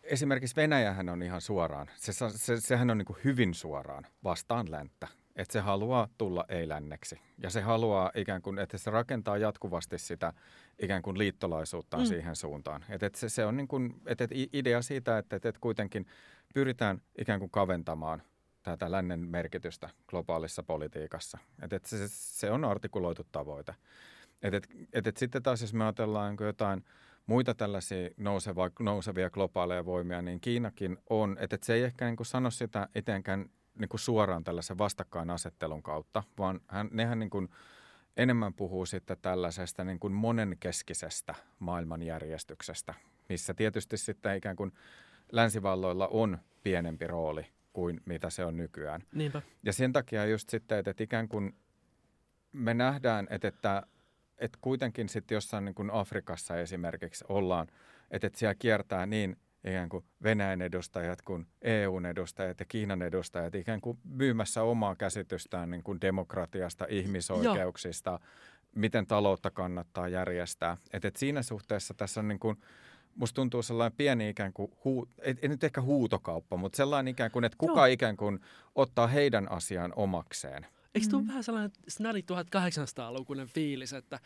esimerkiksi 0.02 0.56
Venäjähän 0.56 1.08
on 1.08 1.22
ihan 1.22 1.40
suoraan, 1.40 1.90
se, 1.96 2.12
se, 2.12 2.60
sehän 2.60 2.90
on 2.90 2.98
niin 2.98 3.06
kuin 3.06 3.18
hyvin 3.24 3.54
suoraan 3.54 4.06
vastaan 4.24 4.70
länttä 4.70 5.08
että 5.36 5.52
se 5.52 5.60
haluaa 5.60 6.08
tulla 6.18 6.44
ei-länneksi. 6.48 7.20
Ja 7.38 7.50
se 7.50 7.60
haluaa 7.60 8.10
ikään 8.14 8.42
kuin, 8.42 8.58
että 8.58 8.78
se 8.78 8.90
rakentaa 8.90 9.38
jatkuvasti 9.38 9.98
sitä 9.98 10.32
ikään 10.78 11.02
kuin 11.02 11.18
liittolaisuuttaan 11.18 12.02
mm. 12.02 12.06
siihen 12.06 12.36
suuntaan. 12.36 12.84
Että, 12.88 13.06
että 13.06 13.18
se, 13.18 13.28
se 13.28 13.46
on 13.46 13.56
niin 13.56 13.68
kuin, 13.68 13.94
että, 14.06 14.24
että 14.24 14.36
idea 14.52 14.82
siitä, 14.82 15.18
että, 15.18 15.36
että 15.36 15.52
kuitenkin 15.60 16.06
pyritään 16.54 17.02
ikään 17.18 17.40
kuin 17.40 17.50
kaventamaan 17.50 18.22
tätä 18.62 18.90
lännen 18.90 19.20
merkitystä 19.20 19.90
globaalissa 20.06 20.62
politiikassa. 20.62 21.38
Että, 21.62 21.76
että 21.76 21.88
se, 21.88 22.08
se 22.08 22.50
on 22.50 22.64
artikuloitu 22.64 23.26
tavoite. 23.32 23.74
Että, 24.42 24.56
että, 24.56 24.68
että, 24.92 25.08
että 25.08 25.18
sitten 25.18 25.42
taas 25.42 25.60
jos 25.60 25.74
me 25.74 25.84
ajatellaan 25.84 26.36
jotain 26.40 26.84
muita 27.26 27.54
tällaisia 27.54 28.10
nousevia, 28.16 28.70
nousevia 28.80 29.30
globaaleja 29.30 29.84
voimia, 29.84 30.22
niin 30.22 30.40
Kiinakin 30.40 30.98
on, 31.10 31.36
että, 31.40 31.54
että 31.54 31.66
se 31.66 31.74
ei 31.74 31.82
ehkä 31.82 32.04
niin 32.04 32.16
kuin 32.16 32.26
sano 32.26 32.50
sitä 32.50 32.88
etenkään 32.94 33.50
niin 33.78 33.88
kuin 33.88 34.00
suoraan 34.00 34.44
tällaisen 34.44 34.78
vastakkainasettelun 34.78 35.82
kautta, 35.82 36.22
vaan 36.38 36.60
hän, 36.68 36.88
nehän 36.92 37.18
niin 37.18 37.30
kuin 37.30 37.48
enemmän 38.16 38.54
puhuu 38.54 38.86
sitten 38.86 39.16
tällaisesta 39.22 39.84
niin 39.84 39.98
kuin 39.98 40.12
monenkeskisestä 40.12 41.34
maailmanjärjestyksestä, 41.58 42.94
missä 43.28 43.54
tietysti 43.54 43.96
sitten 43.96 44.36
ikään 44.36 44.56
kuin 44.56 44.72
länsivalloilla 45.32 46.08
on 46.08 46.38
pienempi 46.62 47.06
rooli 47.06 47.46
kuin 47.72 48.00
mitä 48.04 48.30
se 48.30 48.44
on 48.44 48.56
nykyään. 48.56 49.02
Niinpä. 49.12 49.42
Ja 49.62 49.72
sen 49.72 49.92
takia 49.92 50.26
just 50.26 50.48
sitten, 50.48 50.78
että, 50.78 50.90
että 50.90 51.04
ikään 51.04 51.28
kuin 51.28 51.56
me 52.52 52.74
nähdään, 52.74 53.26
että, 53.30 53.48
että, 53.48 53.82
että 54.38 54.58
kuitenkin 54.60 55.08
sitten 55.08 55.36
jossain 55.36 55.64
niin 55.64 55.74
kuin 55.74 55.90
Afrikassa 55.90 56.60
esimerkiksi 56.60 57.24
ollaan, 57.28 57.68
että, 58.10 58.26
että 58.26 58.38
siellä 58.38 58.54
kiertää 58.54 59.06
niin 59.06 59.36
ikään 59.66 59.88
kuin 59.88 60.04
Venäjän 60.22 60.62
edustajat 60.62 61.22
kuin 61.22 61.46
EUn 61.62 62.06
edustajat 62.06 62.60
ja 62.60 62.66
Kiinan 62.68 63.02
edustajat 63.02 63.54
ikään 63.54 63.80
kuin 63.80 63.98
myymässä 64.04 64.62
omaa 64.62 64.96
käsitystään 64.96 65.70
niin 65.70 65.82
kuin 65.82 66.00
demokratiasta, 66.00 66.86
ihmisoikeuksista, 66.88 68.10
Joo. 68.10 68.18
miten 68.74 69.06
taloutta 69.06 69.50
kannattaa 69.50 70.08
järjestää. 70.08 70.76
Et, 70.92 71.04
et 71.04 71.16
siinä 71.16 71.42
suhteessa 71.42 71.94
tässä 71.94 72.20
on 72.20 72.28
niin 72.28 72.38
kuin, 72.38 72.56
musta 73.14 73.34
tuntuu 73.34 73.62
sellainen 73.62 73.96
pieni 73.96 74.28
ikään 74.28 74.52
kuin, 74.52 74.72
huu, 74.84 75.08
ei, 75.18 75.34
ei 75.42 75.48
nyt 75.48 75.64
ehkä 75.64 75.80
huutokauppa, 75.80 76.56
mutta 76.56 76.76
sellainen 76.76 77.10
ikään 77.10 77.30
kuin, 77.30 77.44
että 77.44 77.58
kuka 77.58 77.80
Joo. 77.80 77.84
ikään 77.84 78.16
kuin 78.16 78.40
ottaa 78.74 79.06
heidän 79.06 79.50
asian 79.50 79.92
omakseen. 79.96 80.66
Eikö 80.94 81.06
tule 81.10 81.22
mm. 81.22 81.28
vähän 81.28 81.44
sellainen 81.44 81.70
snadi 81.88 82.20
1800-lukuinen 82.20 83.46
fiilis, 83.46 83.92
että 83.92 84.20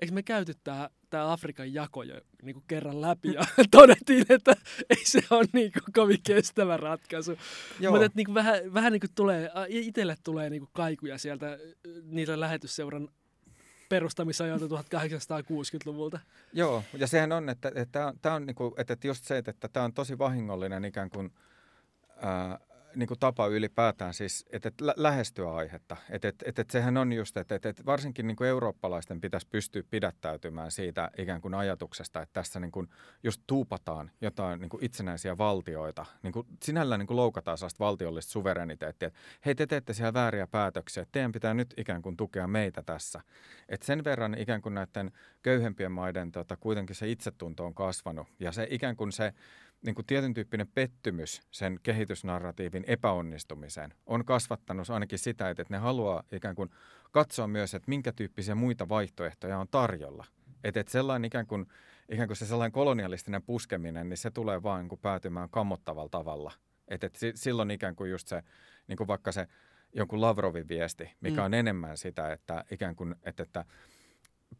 eikö 0.00 0.14
me 0.14 0.22
käyty 0.22 0.52
tämä, 0.64 0.90
tämä 1.10 1.32
Afrikan 1.32 1.74
jako 1.74 2.02
jo 2.02 2.20
niin 2.42 2.54
kuin 2.54 2.64
kerran 2.68 3.00
läpi 3.00 3.32
ja 3.32 3.42
todettiin, 3.70 4.26
että 4.28 4.56
ei 4.90 5.04
se 5.04 5.22
ole 5.30 5.46
niin 5.52 5.72
kuin 5.72 5.92
kovin 5.94 6.22
kestävä 6.26 6.76
ratkaisu. 6.76 7.30
Mutta 7.90 8.10
niin 8.14 8.34
vähän, 8.34 8.74
vähän 8.74 8.92
niin 8.92 9.00
kuin 9.00 9.14
tulee, 9.14 9.50
itselle 9.68 10.16
tulee 10.24 10.50
niin 10.50 10.60
kuin 10.60 10.70
kaikuja 10.72 11.18
sieltä 11.18 11.58
niitä 12.02 12.40
lähetysseuran 12.40 13.08
perustamisajalta 13.88 14.66
1860-luvulta. 14.66 16.20
Joo, 16.52 16.82
ja 16.98 17.06
sehän 17.06 17.32
on, 17.32 17.48
että, 17.48 17.68
että, 17.68 17.80
että, 17.80 18.14
tämä 18.22 18.34
on, 18.34 18.46
niin 18.46 18.54
kuin, 18.54 18.74
että 18.76 18.96
just 19.04 19.24
se, 19.24 19.38
että 19.38 19.68
tämä 19.68 19.84
on 19.84 19.92
tosi 19.92 20.18
vahingollinen 20.18 20.84
ikään 20.84 21.10
kuin, 21.10 21.32
ää, 22.16 22.58
niin 22.96 23.06
kuin 23.06 23.20
tapa 23.20 23.46
ylipäätään 23.46 24.14
siis, 24.14 24.46
että, 24.52 24.68
että 24.68 24.84
lähestyä 24.96 25.54
aihetta. 25.54 25.96
Että, 26.10 26.28
että, 26.28 26.44
että, 26.48 26.62
että 26.62 26.72
sehän 26.72 26.96
on 26.96 27.12
just, 27.12 27.36
että, 27.36 27.54
että, 27.54 27.68
että 27.68 27.84
varsinkin 27.86 28.26
niin 28.26 28.36
kuin 28.36 28.48
eurooppalaisten 28.48 29.20
pitäisi 29.20 29.46
pystyä 29.50 29.82
pidättäytymään 29.90 30.70
siitä 30.70 31.10
ikään 31.18 31.40
kuin 31.40 31.54
ajatuksesta, 31.54 32.22
että 32.22 32.32
tässä 32.32 32.60
niin 32.60 32.72
kuin 32.72 32.88
just 33.22 33.42
tuupataan 33.46 34.10
jotain 34.20 34.60
niin 34.60 34.68
kuin 34.68 34.84
itsenäisiä 34.84 35.38
valtioita. 35.38 36.06
Niin 36.22 36.32
kuin 36.32 36.46
sinällään 36.62 36.98
niin 36.98 37.06
kuin 37.06 37.16
loukataan 37.16 37.58
sellaista 37.58 37.84
valtiollista 37.84 38.32
suvereniteettia, 38.32 39.08
että 39.08 39.18
hei 39.46 39.54
te 39.54 39.66
teette 39.66 39.94
siellä 39.94 40.14
vääriä 40.14 40.46
päätöksiä, 40.46 41.02
että 41.02 41.12
teidän 41.12 41.32
pitää 41.32 41.54
nyt 41.54 41.74
ikään 41.76 42.02
kuin 42.02 42.16
tukea 42.16 42.46
meitä 42.46 42.82
tässä. 42.82 43.20
Että 43.68 43.86
sen 43.86 44.04
verran 44.04 44.38
ikään 44.38 44.62
kuin 44.62 44.74
näiden 44.74 45.12
köyhempien 45.42 45.92
maiden 45.92 46.32
tota, 46.32 46.56
kuitenkin 46.56 46.96
se 46.96 47.10
itsetunto 47.10 47.64
on 47.64 47.74
kasvanut 47.74 48.26
ja 48.40 48.52
se 48.52 48.66
ikään 48.70 48.96
kuin 48.96 49.12
se 49.12 49.32
niin 49.82 49.94
kuin 49.94 50.06
tietyn 50.06 50.34
tyyppinen 50.34 50.68
pettymys 50.74 51.42
sen 51.50 51.80
kehitysnarratiivin 51.82 52.84
epäonnistumiseen 52.86 53.94
on 54.06 54.24
kasvattanut 54.24 54.90
ainakin 54.90 55.18
sitä, 55.18 55.50
että 55.50 55.64
ne 55.68 55.78
haluaa 55.78 56.22
ikään 56.32 56.54
kuin 56.54 56.70
katsoa 57.12 57.46
myös, 57.46 57.74
että 57.74 57.88
minkä 57.88 58.12
tyyppisiä 58.12 58.54
muita 58.54 58.88
vaihtoehtoja 58.88 59.58
on 59.58 59.68
tarjolla. 59.70 60.24
Että, 60.64 60.80
että 60.80 60.92
sellainen 60.92 61.26
ikään 61.26 61.46
kuin, 61.46 61.66
ikään 62.08 62.28
kuin 62.28 62.36
se 62.36 62.46
sellainen 62.46 62.72
kolonialistinen 62.72 63.42
puskeminen, 63.42 64.08
niin 64.08 64.16
se 64.16 64.30
tulee 64.30 64.62
vaan 64.62 64.80
niin 64.80 64.88
kuin 64.88 65.00
päätymään 65.00 65.50
kammottavalla 65.50 66.08
tavalla. 66.08 66.52
Että, 66.88 67.06
että 67.06 67.18
silloin 67.34 67.70
ikään 67.70 67.96
kuin 67.96 68.10
just 68.10 68.28
se, 68.28 68.42
niin 68.88 68.96
kuin 68.96 69.08
vaikka 69.08 69.32
se 69.32 69.46
jonkun 69.92 70.20
Lavrovin 70.20 70.68
viesti, 70.68 71.10
mikä 71.20 71.40
mm. 71.40 71.44
on 71.44 71.54
enemmän 71.54 71.96
sitä, 71.96 72.32
että 72.32 72.64
ikään 72.70 72.96
kuin, 72.96 73.14
että, 73.22 73.42
että 73.42 73.64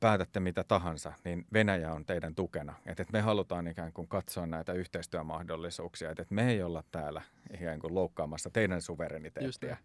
päätätte 0.01 0.41
mitä 0.41 0.65
tahansa, 0.65 1.13
niin 1.25 1.47
Venäjä 1.53 1.93
on 1.93 2.05
teidän 2.05 2.35
tukena. 2.35 2.75
Että 2.87 3.03
et 3.03 3.13
me 3.13 3.21
halutaan 3.21 3.67
ikään 3.67 3.93
kuin 3.93 4.09
katsoa 4.09 4.47
näitä 4.47 4.73
yhteistyömahdollisuuksia, 4.73 6.11
että 6.11 6.23
et 6.23 6.31
me 6.31 6.51
ei 6.51 6.63
olla 6.63 6.85
täällä 6.93 7.23
ikään 7.55 7.79
kuin 7.79 7.95
loukkaamassa 7.95 8.51
teidän 8.51 8.83
suvereniteettia. 8.83 9.77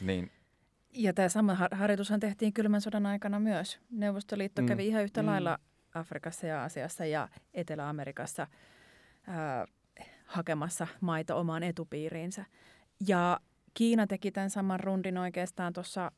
Niin. 0.00 0.30
Ja 0.92 1.12
tämä 1.12 1.28
sama 1.28 1.56
harjoitushan 1.72 2.20
tehtiin 2.20 2.52
kylmän 2.52 2.80
sodan 2.80 3.06
aikana 3.06 3.40
myös. 3.40 3.80
Neuvostoliitto 3.90 4.62
mm. 4.62 4.68
kävi 4.68 4.86
ihan 4.86 5.02
yhtä 5.02 5.22
mm. 5.22 5.28
lailla 5.28 5.58
Afrikassa 5.94 6.46
ja 6.46 6.62
Aasiassa 6.62 7.04
ja 7.04 7.28
Etelä-Amerikassa 7.54 8.46
ää, 9.26 9.66
hakemassa 10.26 10.86
maita 11.00 11.34
omaan 11.34 11.62
etupiiriinsä. 11.62 12.44
Ja 13.06 13.40
Kiina 13.74 14.06
teki 14.06 14.32
tämän 14.32 14.50
saman 14.50 14.80
rundin 14.80 15.18
oikeastaan 15.18 15.72
tuossa 15.72 16.12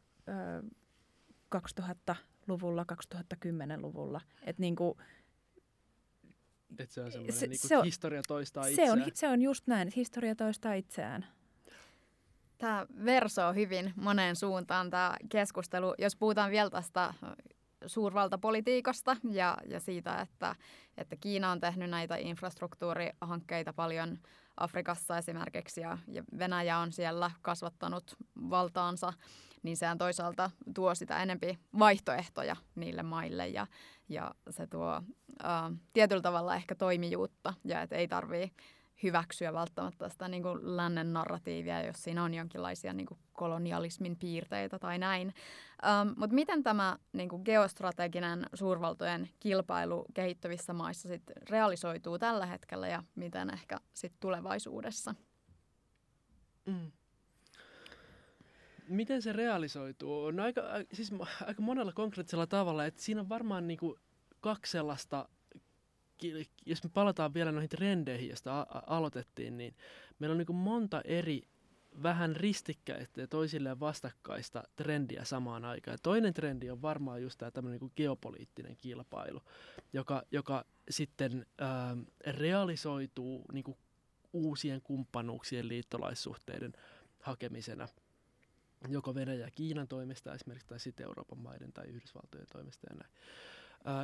2000 1.48 2.16
luvulla, 2.48 2.84
2010-luvulla. 2.92 4.20
Et 4.42 4.58
niin 4.58 4.76
kuin, 4.76 4.98
et 6.78 6.90
se 6.90 7.00
on 7.00 7.12
semmoinen, 7.12 7.36
se, 7.36 7.46
niin 7.46 7.58
se 7.58 7.78
on, 7.78 7.84
historia 7.84 8.22
toistaa 8.28 8.66
itseään. 8.66 8.98
Se 8.98 9.04
on, 9.04 9.10
se 9.14 9.28
on 9.28 9.42
just 9.42 9.66
näin, 9.66 9.88
että 9.88 10.00
historia 10.00 10.34
toistaa 10.34 10.74
itseään. 10.74 11.26
Tämä 12.58 12.86
versoo 13.04 13.52
hyvin 13.52 13.92
moneen 13.96 14.36
suuntaan 14.36 14.90
tämä 14.90 15.16
keskustelu. 15.28 15.94
Jos 15.98 16.16
puhutaan 16.16 16.50
vielä 16.50 16.70
tästä 16.70 17.14
suurvaltapolitiikasta 17.86 19.16
ja, 19.30 19.56
ja 19.66 19.80
siitä, 19.80 20.20
että, 20.20 20.56
että 20.96 21.16
Kiina 21.16 21.50
on 21.50 21.60
tehnyt 21.60 21.90
näitä 21.90 22.16
infrastruktuurihankkeita 22.16 23.72
paljon 23.72 24.18
Afrikassa 24.56 25.18
esimerkiksi 25.18 25.80
ja, 25.80 25.98
ja 26.08 26.24
Venäjä 26.38 26.78
on 26.78 26.92
siellä 26.92 27.30
kasvattanut 27.42 28.16
valtaansa 28.50 29.12
niin 29.64 29.76
sehän 29.76 29.98
toisaalta 29.98 30.50
tuo 30.74 30.94
sitä 30.94 31.22
enempi 31.22 31.58
vaihtoehtoja 31.78 32.56
niille 32.74 33.02
maille 33.02 33.48
ja, 33.48 33.66
ja 34.08 34.34
se 34.50 34.66
tuo 34.66 35.02
ää, 35.42 35.70
tietyllä 35.92 36.22
tavalla 36.22 36.56
ehkä 36.56 36.74
toimijuutta 36.74 37.54
ja 37.64 37.82
että 37.82 37.96
ei 37.96 38.08
tarvii 38.08 38.52
hyväksyä 39.02 39.52
välttämättä 39.52 40.08
sitä 40.08 40.28
niin 40.28 40.42
kuin 40.42 40.76
lännen 40.76 41.12
narratiivia, 41.12 41.86
jos 41.86 42.02
siinä 42.02 42.24
on 42.24 42.34
jonkinlaisia 42.34 42.92
niin 42.92 43.06
kuin 43.06 43.18
kolonialismin 43.32 44.16
piirteitä 44.16 44.78
tai 44.78 44.98
näin. 44.98 45.34
Ähm, 45.86 46.08
Mutta 46.16 46.34
miten 46.34 46.62
tämä 46.62 46.98
niin 47.12 47.28
kuin 47.28 47.42
geostrateginen 47.44 48.46
suurvaltojen 48.54 49.28
kilpailu 49.40 50.04
kehittyvissä 50.14 50.72
maissa 50.72 51.08
sit 51.08 51.22
realisoituu 51.50 52.18
tällä 52.18 52.46
hetkellä 52.46 52.88
ja 52.88 53.02
miten 53.14 53.50
ehkä 53.50 53.80
sit 53.92 54.12
tulevaisuudessa? 54.20 55.14
Mm. 56.66 56.92
Miten 58.88 59.22
se 59.22 59.32
realisoituu? 59.32 60.30
No 60.30 60.42
aika, 60.42 60.62
siis 60.92 61.12
aika 61.46 61.62
monella 61.62 61.92
konkreettisella 61.92 62.46
tavalla, 62.46 62.86
että 62.86 63.02
siinä 63.02 63.20
on 63.20 63.28
varmaan 63.28 63.66
niinku 63.66 63.98
kaksi 64.40 64.72
sellaista, 64.72 65.28
jos 66.66 66.84
me 66.84 66.90
palataan 66.94 67.34
vielä 67.34 67.52
noihin 67.52 67.68
trendeihin, 67.68 68.28
joista 68.28 68.66
aloitettiin, 68.86 69.56
niin 69.56 69.74
meillä 70.18 70.32
on 70.32 70.38
niinku 70.38 70.52
monta 70.52 71.00
eri 71.04 71.42
vähän 72.02 72.36
ristikkäistä 72.36 73.20
ja 73.20 73.26
toisilleen 73.26 73.80
vastakkaista 73.80 74.62
trendiä 74.76 75.24
samaan 75.24 75.64
aikaan. 75.64 75.94
Ja 75.94 75.98
toinen 76.02 76.34
trendi 76.34 76.70
on 76.70 76.82
varmaan 76.82 77.22
just 77.22 77.42
tämä 77.52 77.70
niin 77.70 77.92
geopoliittinen 77.96 78.76
kilpailu, 78.76 79.42
joka, 79.92 80.22
joka 80.30 80.64
sitten 80.90 81.46
ää, 81.58 81.96
realisoituu 82.26 83.44
niin 83.52 83.76
uusien 84.32 84.82
kumppanuuksien 84.82 85.68
liittolaissuhteiden 85.68 86.72
hakemisena 87.20 87.88
joko 88.92 89.14
Venäjä 89.14 89.44
ja 89.44 89.50
Kiinan 89.50 89.88
toimesta 89.88 90.34
esimerkiksi 90.34 90.68
tai 90.68 90.80
sitten 90.80 91.04
Euroopan 91.04 91.38
maiden 91.38 91.72
tai 91.72 91.86
Yhdysvaltojen 91.86 92.46
toimesta 92.52 92.86
ja 92.90 92.96
näin. 92.96 93.12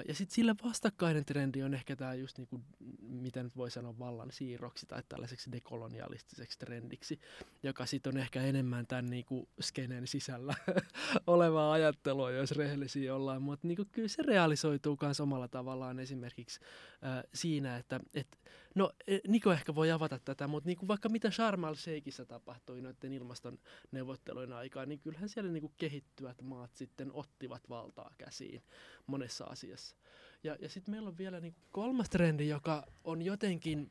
Ja 0.09 0.15
sitten 0.15 0.35
sille 0.35 0.55
vastakkainen 0.65 1.25
trendi 1.25 1.63
on 1.63 1.75
ehkä 1.75 1.97
tämä 1.97 2.15
just 2.15 2.39
niinku, 2.39 2.61
mitä 3.01 3.43
nyt 3.43 3.57
voi 3.57 3.71
sanoa 3.71 3.99
vallan 3.99 4.33
siirroksi 4.33 4.87
tai 4.87 5.03
tällaiseksi 5.09 5.53
dekolonialistiseksi 5.53 6.59
trendiksi, 6.59 7.21
joka 7.63 7.87
sitten 7.87 8.15
on 8.15 8.21
ehkä 8.21 8.43
enemmän 8.43 8.87
tämän 8.87 9.07
niinku 9.07 9.49
skenen 9.61 10.07
sisällä 10.07 10.55
olevaa 11.27 11.73
ajattelua, 11.73 12.31
jos 12.31 12.53
rehellisiä 12.53 13.15
ollaan. 13.15 13.43
Mutta 13.43 13.67
niinku, 13.67 13.85
kyllä 13.93 14.09
se 14.09 14.23
realisoituu 14.23 14.99
myös 15.03 15.21
omalla 15.21 15.49
tavallaan 15.49 15.99
esimerkiksi 15.99 16.61
ää, 17.03 17.25
siinä, 17.35 17.77
että 17.77 18.01
et, 18.15 18.39
no 18.75 18.93
e, 19.07 19.19
Niko 19.29 19.53
ehkä 19.53 19.75
voi 19.75 19.91
avata 19.91 20.19
tätä, 20.19 20.47
mutta 20.47 20.69
niinku 20.69 20.89
vaikka 20.89 21.09
mitä 21.09 21.31
Sharm 21.31 21.65
el 21.65 21.75
Sheikissä 21.75 22.25
tapahtui 22.25 22.81
noiden 22.81 23.13
ilmaston 23.13 23.59
neuvottelujen 23.93 24.53
aikaan, 24.53 24.89
niin 24.89 25.01
kyllähän 25.01 25.29
siellä 25.29 25.53
niinku 25.53 25.73
kehittyvät 25.77 26.43
maat 26.43 26.75
sitten 26.75 27.11
ottivat 27.13 27.69
valtaa 27.69 28.15
käsiin 28.19 28.63
monessa 29.07 29.45
asiassa. 29.45 29.97
Ja, 30.45 30.57
ja 30.61 30.69
sitten 30.69 30.95
meillä 30.95 31.09
on 31.09 31.19
vielä 31.19 31.41
niinku 31.41 31.61
kolmas 31.73 32.11
trendi, 32.11 32.49
joka 32.49 32.87
on 33.05 33.23
jotenkin, 33.23 33.91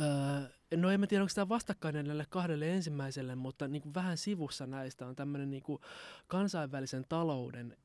öö, 0.00 0.76
no 0.76 0.90
en 0.90 1.00
mä 1.00 1.06
tiedä 1.06 1.22
onko 1.22 1.32
tämä 1.34 1.48
vastakkainen 1.48 2.06
näille 2.06 2.26
kahdelle 2.28 2.72
ensimmäiselle, 2.72 3.34
mutta 3.34 3.68
niinku 3.68 3.94
vähän 3.94 4.16
sivussa 4.16 4.66
näistä 4.66 5.06
on 5.06 5.16
tämmöinen 5.16 5.50
niinku 5.50 5.80
kansainvälisen 6.26 7.04
talouden 7.08 7.76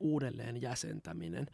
uudelleen 0.00 0.62
jäsentäminen. 0.62 1.46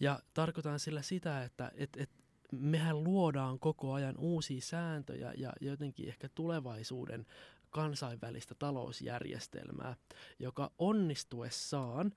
Ja 0.00 0.20
tarkoitan 0.34 0.80
sillä 0.80 1.02
sitä, 1.02 1.44
että 1.44 1.72
et, 1.74 1.90
et 1.96 2.10
mehän 2.52 3.04
luodaan 3.04 3.58
koko 3.58 3.92
ajan 3.92 4.18
uusia 4.18 4.60
sääntöjä 4.60 5.32
ja 5.36 5.52
jotenkin 5.60 6.08
ehkä 6.08 6.28
tulevaisuuden 6.34 7.26
kansainvälistä 7.70 8.54
talousjärjestelmää, 8.54 9.96
joka 10.38 10.70
onnistuessaan 10.78 12.12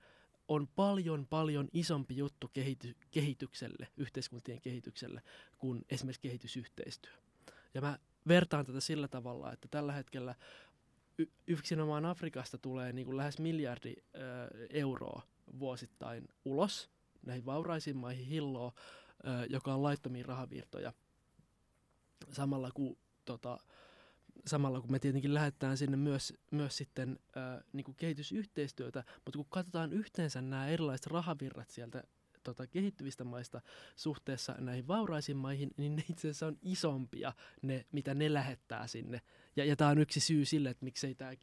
on 0.48 0.68
paljon 0.76 1.26
paljon 1.26 1.68
isompi 1.72 2.16
juttu 2.16 2.50
kehity- 2.52 2.94
kehitykselle, 3.10 3.88
yhteiskuntien 3.96 4.60
kehitykselle, 4.60 5.22
kuin 5.58 5.84
esimerkiksi 5.90 6.20
kehitysyhteistyö. 6.20 7.12
Ja 7.74 7.80
mä 7.80 7.98
vertaan 8.28 8.66
tätä 8.66 8.80
sillä 8.80 9.08
tavalla, 9.08 9.52
että 9.52 9.68
tällä 9.70 9.92
hetkellä 9.92 10.34
y- 11.18 11.26
yksinomaan 11.46 12.04
Afrikasta 12.04 12.58
tulee 12.58 12.92
niin 12.92 13.04
kuin 13.04 13.16
lähes 13.16 13.38
miljardi 13.38 13.94
ö, 13.96 14.20
euroa 14.70 15.22
vuosittain 15.58 16.28
ulos 16.44 16.90
näihin 17.26 17.46
vauraisiin 17.46 17.96
maihin 17.96 18.26
hilloa, 18.26 18.72
joka 19.50 19.74
on 19.74 19.82
laittomia 19.82 20.24
rahavirtoja. 20.26 20.92
Samalla 22.32 22.70
kun, 22.74 22.96
tota, 23.24 23.58
samalla 24.46 24.80
kun 24.80 24.92
me 24.92 24.98
tietenkin 24.98 25.34
lähetetään 25.34 25.76
sinne 25.76 25.96
myös, 25.96 26.34
myös 26.50 26.76
sitten 26.76 27.18
ö, 27.36 27.64
niin 27.72 27.84
kuin 27.84 27.96
kehitysyhteistyötä, 27.96 29.04
mutta 29.24 29.36
kun 29.36 29.46
katsotaan 29.48 29.92
yhteensä 29.92 30.42
nämä 30.42 30.68
erilaiset 30.68 31.06
rahavirrat 31.06 31.70
sieltä 31.70 32.02
tota, 32.44 32.66
kehittyvistä 32.66 33.24
maista 33.24 33.60
suhteessa 33.96 34.54
näihin 34.58 34.88
vauraisiin 34.88 35.36
maihin, 35.36 35.70
niin 35.76 35.96
ne 35.96 36.04
itse 36.10 36.28
asiassa 36.28 36.46
on 36.46 36.58
isompia, 36.62 37.32
ne, 37.62 37.86
mitä 37.92 38.14
ne 38.14 38.32
lähettää 38.32 38.86
sinne. 38.86 39.20
Ja, 39.56 39.64
ja 39.64 39.76
tämä 39.76 39.90
on 39.90 39.98
yksi 39.98 40.20
syy 40.20 40.44
sille, 40.44 40.70
että 40.70 40.84
miksei 40.84 41.14
tämä 41.14 41.36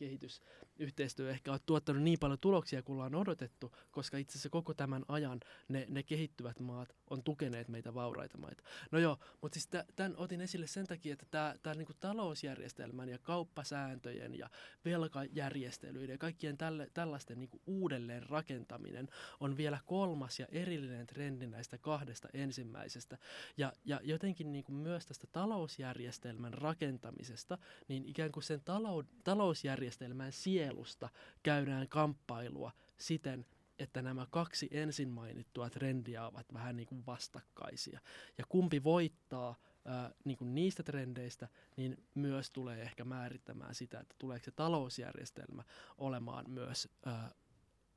kehitysyhteistyö 0.78 1.32
ehkä 1.32 1.52
ole 1.52 1.60
tuottanut 1.66 2.04
niin 2.04 2.20
paljon 2.20 2.40
tuloksia 2.40 2.84
kuin 2.84 2.94
ollaan 2.96 3.16
odotettu, 3.16 3.76
koska 3.92 4.18
itse 4.18 4.34
asiassa 4.34 4.50
koko 4.50 4.74
tämän 4.74 5.06
ajan 5.08 5.40
ne, 5.68 5.86
ne 5.90 6.04
kehittyvät 6.04 6.60
maat 6.60 6.96
on 7.10 7.24
tukeneet 7.24 7.68
meitä 7.68 7.94
vauraita 7.94 8.38
maita. 8.38 8.64
No 8.92 9.00
joo, 9.00 9.18
mutta 9.42 9.56
siis 9.60 9.70
tämän 9.96 10.14
otin 10.18 10.42
esille 10.42 10.68
sen 10.68 10.88
takia, 10.88 11.14
että 11.14 11.26
tämä, 11.32 11.56
tämä 11.64 11.74
niinku 11.74 11.94
talousjärjestelmän 12.00 13.10
ja 13.10 13.18
kauppasääntöjen 13.18 14.38
ja 14.38 14.50
velkajärjestelyiden 14.86 16.14
ja 16.14 16.18
kaikkien 16.18 16.58
tälle, 16.58 16.88
tällaisten 16.94 17.40
niinku 17.40 17.62
uudelleen 17.66 18.24
rakentaminen 18.30 19.08
on 19.40 19.58
vielä 19.58 19.80
kolmas 19.86 20.40
ja 20.40 20.48
erillinen 20.52 21.08
trendi 21.08 21.48
näistä 21.48 21.78
kahdesta 21.78 22.28
ensimmäisestä. 22.34 23.18
Ja, 23.58 23.74
ja 23.86 24.00
jotenkin 24.04 24.52
niinku 24.52 24.72
myös 24.72 25.06
tästä 25.06 25.28
talousjärjestelmän 25.32 26.54
rakentamisesta, 26.54 27.58
niin 27.88 28.06
ikään 28.06 28.32
kuin 28.32 28.44
sen 28.44 28.62
talou, 28.66 29.04
talousjärjestelmän 29.24 30.32
sielusta 30.62 31.09
käydään 31.43 31.88
kamppailua 31.88 32.72
siten, 32.97 33.45
että 33.80 34.01
nämä 34.01 34.28
kaksi 34.30 34.68
ensin 34.72 35.09
mainittua 35.09 35.70
trendiä 35.70 36.28
ovat 36.28 36.53
vähän 36.53 36.78
niin 36.78 36.88
kuin 36.88 37.05
vastakkaisia. 37.05 37.99
Ja 38.38 38.43
kumpi 38.49 38.84
voittaa 38.84 39.55
ää, 39.86 40.12
niin 40.26 40.38
kuin 40.38 40.55
niistä 40.55 40.84
trendeistä, 40.84 41.47
niin 41.78 42.03
myös 42.16 42.51
tulee 42.51 42.82
ehkä 42.82 43.05
määrittämään 43.05 43.76
sitä, 43.76 43.99
että 43.99 44.16
tuleeko 44.20 44.45
se 44.45 44.51
talousjärjestelmä 44.51 45.64
olemaan 45.97 46.49
myös 46.49 46.89
ää, 47.05 47.32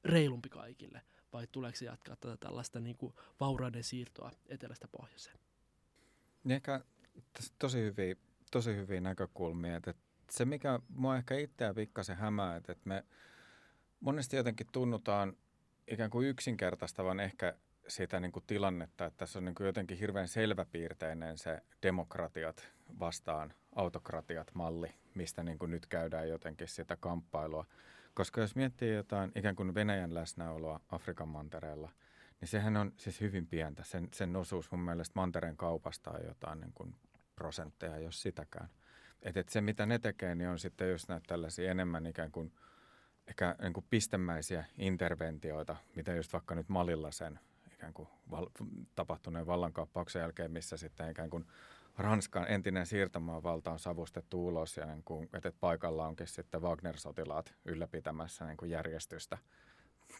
reilumpi 0.04 0.48
kaikille, 0.48 1.02
vai 1.32 1.46
tuleeko 1.52 1.76
se 1.76 1.84
jatkaa 1.84 2.16
tätä 2.16 2.36
tällaista 2.36 2.80
niin 2.80 2.96
kuin 2.96 3.14
vaurauden 3.40 3.84
siirtoa 3.84 4.30
etelästä 4.48 4.88
pohjoiseen. 4.88 5.38
Niin 6.44 6.56
ehkä 6.56 6.84
tosi 7.58 7.78
hyviä, 7.78 8.16
tosi 8.50 8.76
hyviä 8.76 9.00
näkökulmia. 9.00 9.76
Että 9.76 9.94
se, 10.30 10.44
mikä 10.44 10.80
mua 10.88 11.16
ehkä 11.16 11.34
itseä 11.34 11.74
pikkasen 11.74 12.16
hämää, 12.16 12.56
että 12.56 12.76
me 12.84 13.04
monesti 14.00 14.36
jotenkin 14.36 14.66
tunnutaan 14.72 15.36
ikään 15.88 16.10
kuin 16.10 16.28
yksinkertaistavan 16.28 17.20
ehkä 17.20 17.54
sitä 17.88 18.20
niin 18.20 18.32
kuin 18.32 18.44
tilannetta, 18.46 19.06
että 19.06 19.18
tässä 19.18 19.38
on 19.38 19.44
niin 19.44 19.54
kuin 19.54 19.66
jotenkin 19.66 19.98
hirveän 19.98 20.28
selväpiirteinen 20.28 21.38
se 21.38 21.62
demokratiat 21.82 22.72
vastaan 23.00 23.54
autokratiat 23.74 24.50
malli, 24.54 24.94
mistä 25.14 25.42
niin 25.42 25.58
kuin 25.58 25.70
nyt 25.70 25.86
käydään 25.86 26.28
jotenkin 26.28 26.68
sitä 26.68 26.96
kamppailua. 27.00 27.66
Koska 28.14 28.40
jos 28.40 28.56
miettii 28.56 28.94
jotain 28.94 29.32
ikään 29.34 29.56
kuin 29.56 29.74
Venäjän 29.74 30.14
läsnäoloa 30.14 30.80
Afrikan 30.88 31.28
mantereella, 31.28 31.90
niin 32.40 32.48
sehän 32.48 32.76
on 32.76 32.92
siis 32.96 33.20
hyvin 33.20 33.46
pientä. 33.46 33.84
Sen, 33.84 34.08
sen 34.12 34.36
osuus 34.36 34.70
mun 34.70 34.80
mielestä 34.80 35.12
mantereen 35.14 35.56
kaupasta 35.56 36.10
on 36.10 36.26
jotain 36.26 36.60
niin 36.60 36.72
kuin 36.74 36.94
prosentteja, 37.36 37.98
jos 37.98 38.22
sitäkään. 38.22 38.68
Et, 39.24 39.36
et 39.36 39.48
se, 39.48 39.60
mitä 39.60 39.86
ne 39.86 39.98
tekee, 39.98 40.34
niin 40.34 40.48
on 40.48 40.58
sitten 40.58 40.90
just 40.90 41.08
näitä 41.08 41.24
tällaisia 41.26 41.70
enemmän 41.70 42.06
ikään 42.06 42.30
kuin 42.32 42.52
ehkä 43.26 43.56
niin 43.62 43.72
kuin 43.72 43.86
pistemäisiä 43.90 44.64
interventioita, 44.78 45.76
mitä 45.96 46.14
just 46.14 46.32
vaikka 46.32 46.54
nyt 46.54 46.68
Malilla 46.68 47.10
sen 47.10 47.38
ikään 47.74 47.92
kuin 47.92 48.08
val- 48.30 48.50
tapahtuneen 48.94 49.46
vallankaappauksen 49.46 50.20
jälkeen, 50.20 50.50
missä 50.52 50.76
sitten 50.76 51.10
ikään 51.10 51.30
kuin 51.30 51.46
Ranskan 51.98 52.48
entinen 52.48 52.86
siirtomaavalta 52.86 53.72
on 53.72 53.78
savustettu 53.78 54.46
ulos 54.46 54.76
ja 54.76 54.86
niin 54.86 55.02
kuin, 55.04 55.28
että 55.32 55.52
paikalla 55.60 56.06
onkin 56.06 56.26
sitten 56.26 56.62
Wagner-sotilaat 56.62 57.54
ylläpitämässä 57.64 58.46
niin 58.46 58.56
kuin 58.56 58.70
järjestystä 58.70 59.38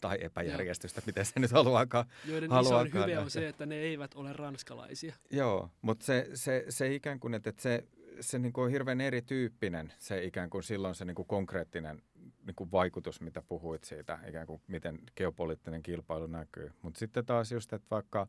tai 0.01 0.17
epäjärjestystä, 0.21 0.99
Joo. 0.99 1.05
miten 1.05 1.25
se 1.25 1.39
nyt 1.39 1.51
haluaakaan. 1.51 2.05
Joiden 2.25 2.49
haluaakaan 2.49 2.87
isoin 2.87 3.03
hyve 3.03 3.19
on 3.19 3.31
se, 3.31 3.47
että 3.47 3.65
ne 3.65 3.75
eivät 3.75 4.15
ole 4.15 4.33
ranskalaisia. 4.33 5.15
Joo, 5.31 5.69
mutta 5.81 6.05
se, 6.05 6.29
se, 6.33 6.65
se 6.69 6.93
ikään 6.93 7.19
kuin, 7.19 7.33
että, 7.33 7.49
että 7.49 7.61
se, 7.61 7.83
se 8.19 8.39
niin 8.39 8.53
kuin 8.53 8.65
on 8.65 8.71
hirveän 8.71 9.01
erityyppinen, 9.01 9.93
se 9.97 10.23
ikään 10.23 10.49
kuin 10.49 10.63
silloin 10.63 10.95
se 10.95 11.05
niin 11.05 11.15
kuin 11.15 11.27
konkreettinen 11.27 12.01
niin 12.45 12.55
kuin 12.55 12.71
vaikutus, 12.71 13.21
mitä 13.21 13.41
puhuit 13.41 13.83
siitä, 13.83 14.19
ikään 14.27 14.47
kuin 14.47 14.61
miten 14.67 14.99
geopoliittinen 15.15 15.83
kilpailu 15.83 16.27
näkyy. 16.27 16.71
Mutta 16.81 16.99
sitten 16.99 17.25
taas 17.25 17.51
just, 17.51 17.73
että 17.73 17.87
vaikka 17.91 18.27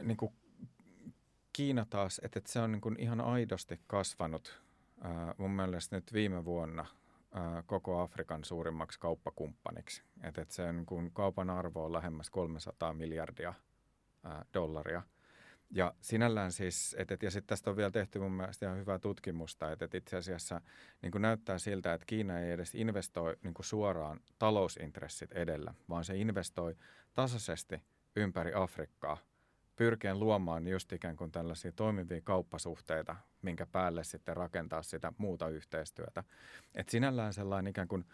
niin 0.00 0.16
kuin 0.16 0.32
Kiina 1.52 1.86
taas, 1.90 2.20
että, 2.24 2.38
että 2.38 2.52
se 2.52 2.60
on 2.60 2.72
niin 2.72 2.80
kuin 2.80 2.96
ihan 2.98 3.20
aidosti 3.20 3.80
kasvanut 3.86 4.62
ää, 5.00 5.34
mun 5.38 5.50
mielestä 5.50 5.96
nyt 5.96 6.12
viime 6.12 6.44
vuonna 6.44 6.86
ää, 7.34 7.62
koko 7.66 8.00
Afrikan 8.00 8.44
suurimmaksi 8.44 9.00
kauppakumppaniksi. 9.00 10.02
Että, 10.22 10.42
että 10.42 10.54
se 10.54 10.62
on 10.62 10.76
niin 10.76 10.86
kuin 10.86 11.10
kaupan 11.12 11.50
arvo 11.50 11.84
on 11.84 11.92
lähemmäs 11.92 12.30
300 12.30 12.92
miljardia 12.92 13.54
ää, 14.24 14.44
dollaria. 14.54 15.02
Ja 15.74 15.94
sinällään 16.00 16.52
siis, 16.52 16.96
et, 16.98 17.10
et, 17.10 17.22
ja 17.22 17.30
sitten 17.30 17.48
tästä 17.48 17.70
on 17.70 17.76
vielä 17.76 17.90
tehty 17.90 18.18
mun 18.18 18.32
mielestä 18.32 18.66
ihan 18.66 18.78
hyvää 18.78 18.98
tutkimusta, 18.98 19.72
että 19.72 19.84
et 19.84 19.94
itse 19.94 20.16
asiassa 20.16 20.60
niin 21.02 21.12
kuin 21.12 21.22
näyttää 21.22 21.58
siltä, 21.58 21.94
että 21.94 22.06
Kiina 22.06 22.40
ei 22.40 22.50
edes 22.50 22.74
investoi 22.74 23.36
niin 23.42 23.54
kuin 23.54 23.66
suoraan 23.66 24.20
talousintressit 24.38 25.32
edellä, 25.32 25.74
vaan 25.88 26.04
se 26.04 26.16
investoi 26.16 26.76
tasaisesti 27.14 27.82
ympäri 28.16 28.54
Afrikkaa 28.54 29.18
pyrkien 29.76 30.20
luomaan 30.20 30.68
just 30.68 30.92
ikään 30.92 31.16
kuin 31.16 31.32
tällaisia 31.32 31.72
toimivia 31.72 32.20
kauppasuhteita, 32.20 33.16
minkä 33.42 33.66
päälle 33.66 34.04
sitten 34.04 34.36
rakentaa 34.36 34.82
sitä 34.82 35.12
muuta 35.18 35.48
yhteistyötä. 35.48 36.24
Et 36.74 36.88
sinällään 36.88 37.32
sellainen 37.32 37.70
ikään 37.70 37.88
kuin 37.88 38.04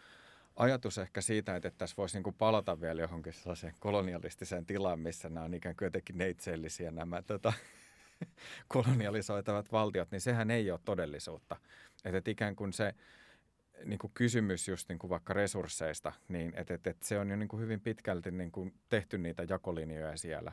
ajatus 0.58 0.98
ehkä 0.98 1.20
siitä, 1.20 1.56
että 1.56 1.70
tässä 1.78 1.96
voisi 1.96 2.16
niin 2.16 2.22
kuin 2.22 2.36
palata 2.38 2.80
vielä 2.80 3.00
johonkin 3.00 3.32
sellaiseen 3.32 3.74
kolonialistiseen 3.80 4.66
tilaan, 4.66 5.00
missä 5.00 5.28
nämä 5.28 5.44
on 5.44 5.54
ikään 5.54 5.76
kuin 5.76 5.86
jotenkin 5.86 6.18
neitsellisiä 6.18 6.90
nämä 6.90 7.22
tota, 7.22 7.52
kolonialisoitavat 8.68 9.72
valtiot, 9.72 10.10
niin 10.10 10.20
sehän 10.20 10.50
ei 10.50 10.70
ole 10.70 10.80
todellisuutta. 10.84 11.56
Että 12.04 12.18
et 12.18 12.28
ikään 12.28 12.56
kuin 12.56 12.72
se 12.72 12.94
niin 13.84 13.98
kuin 13.98 14.10
kysymys 14.14 14.68
just 14.68 14.88
niin 14.88 14.98
kuin 14.98 15.10
vaikka 15.10 15.32
resursseista, 15.32 16.12
niin 16.28 16.52
että 16.56 16.74
et, 16.74 16.86
et 16.86 17.02
se 17.02 17.18
on 17.18 17.30
jo 17.30 17.36
niin 17.36 17.48
kuin 17.48 17.60
hyvin 17.60 17.80
pitkälti 17.80 18.30
niin 18.30 18.52
kuin 18.52 18.74
tehty 18.88 19.18
niitä 19.18 19.46
jakolinjoja 19.48 20.16
siellä. 20.16 20.52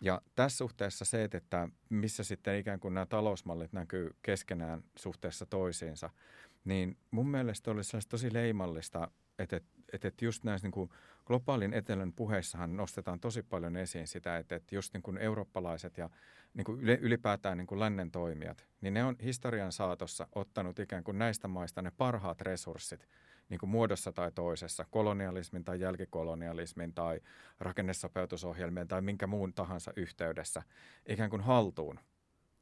Ja 0.00 0.22
tässä 0.34 0.58
suhteessa 0.58 1.04
se, 1.04 1.28
että 1.32 1.68
missä 1.88 2.24
sitten 2.24 2.58
ikään 2.58 2.80
kuin 2.80 2.94
nämä 2.94 3.06
talousmallit 3.06 3.72
näkyy 3.72 4.10
keskenään 4.22 4.84
suhteessa 4.96 5.46
toisiinsa, 5.46 6.10
niin 6.68 6.96
mun 7.10 7.28
mielestä 7.28 7.70
olisi 7.70 7.98
tosi 8.08 8.32
leimallista, 8.32 9.10
että, 9.38 9.56
että, 9.92 10.08
että 10.08 10.24
just 10.24 10.44
näissä 10.44 10.66
niin 10.66 10.72
kuin 10.72 10.90
globaalin 11.26 11.74
etelän 11.74 12.12
puheissahan 12.12 12.76
nostetaan 12.76 13.20
tosi 13.20 13.42
paljon 13.42 13.76
esiin 13.76 14.06
sitä, 14.06 14.36
että, 14.36 14.56
että 14.56 14.74
just 14.74 14.94
niin 14.94 15.02
kuin 15.02 15.18
eurooppalaiset 15.18 15.98
ja 15.98 16.10
niin 16.54 16.64
kuin 16.64 16.80
ylipäätään 16.80 17.58
niin 17.58 17.66
kuin 17.66 17.80
lännen 17.80 18.10
toimijat, 18.10 18.66
niin 18.80 18.94
ne 18.94 19.04
on 19.04 19.16
historian 19.22 19.72
saatossa 19.72 20.28
ottanut 20.34 20.78
ikään 20.78 21.04
kuin 21.04 21.18
näistä 21.18 21.48
maista 21.48 21.82
ne 21.82 21.92
parhaat 21.96 22.40
resurssit 22.40 23.08
niin 23.48 23.58
kuin 23.58 23.70
muodossa 23.70 24.12
tai 24.12 24.32
toisessa, 24.32 24.84
kolonialismin 24.90 25.64
tai 25.64 25.80
jälkikolonialismin 25.80 26.94
tai 26.94 27.20
rakennesopeutusohjelmien 27.60 28.88
tai 28.88 29.00
minkä 29.00 29.26
muun 29.26 29.54
tahansa 29.54 29.92
yhteydessä 29.96 30.62
ikään 31.08 31.30
kuin 31.30 31.42
haltuun 31.42 32.00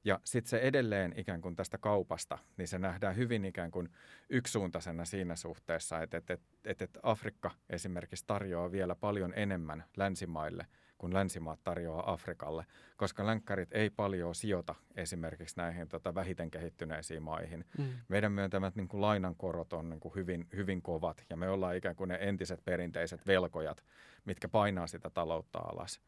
ja 0.07 0.21
sitten 0.25 0.51
se 0.51 0.59
edelleen 0.59 1.15
ikään 1.17 1.41
kuin 1.41 1.57
tästä 1.57 1.79
kaupasta, 1.79 2.39
niin 2.57 2.69
se 2.69 2.79
nähdään 2.79 3.17
hyvin 3.17 3.45
ikään 3.45 3.71
kuin 3.71 3.89
yksisuuntaisena 4.31 5.05
siinä 5.05 5.37
suhteessa, 5.37 6.03
että, 6.03 6.17
että, 6.17 6.39
että, 6.65 6.85
että 6.85 7.01
Afrikka 7.03 7.51
esimerkiksi 7.71 8.25
tarjoaa 8.27 8.73
vielä 8.73 8.95
paljon 8.95 9.33
enemmän 9.37 9.85
länsimaille 9.97 10.67
kuin 10.99 11.15
länsimaat 11.15 11.61
tarjoaa 11.65 12.13
Afrikalle, 12.13 12.67
koska 12.97 13.27
länkkärit 13.27 13.73
ei 13.73 13.91
paljon 13.91 14.35
sijoita 14.35 14.75
esimerkiksi 14.97 15.57
näihin 15.57 15.89
tota, 15.89 16.15
vähiten 16.15 16.51
kehittyneisiin 16.51 17.23
maihin. 17.23 17.65
Mm. 17.79 17.85
Meidän 18.09 18.33
myöntämät 18.33 18.77
niin 18.77 18.89
kuin 18.89 19.01
lainankorot 19.01 19.73
on 19.73 19.91
niin 19.91 20.01
kuin 20.01 20.15
hyvin, 20.15 20.49
hyvin 20.57 20.83
kovat 20.83 21.25
ja 21.31 21.37
me 21.37 21.49
ollaan 21.49 21.77
ikään 21.77 21.97
kuin 21.97 22.09
ne 22.09 22.19
entiset 22.21 22.65
perinteiset 22.65 23.27
velkojat, 23.27 23.85
mitkä 24.25 24.49
painaa 24.49 24.87
sitä 24.87 25.11
taloutta 25.11 25.59
alas 25.59 26.01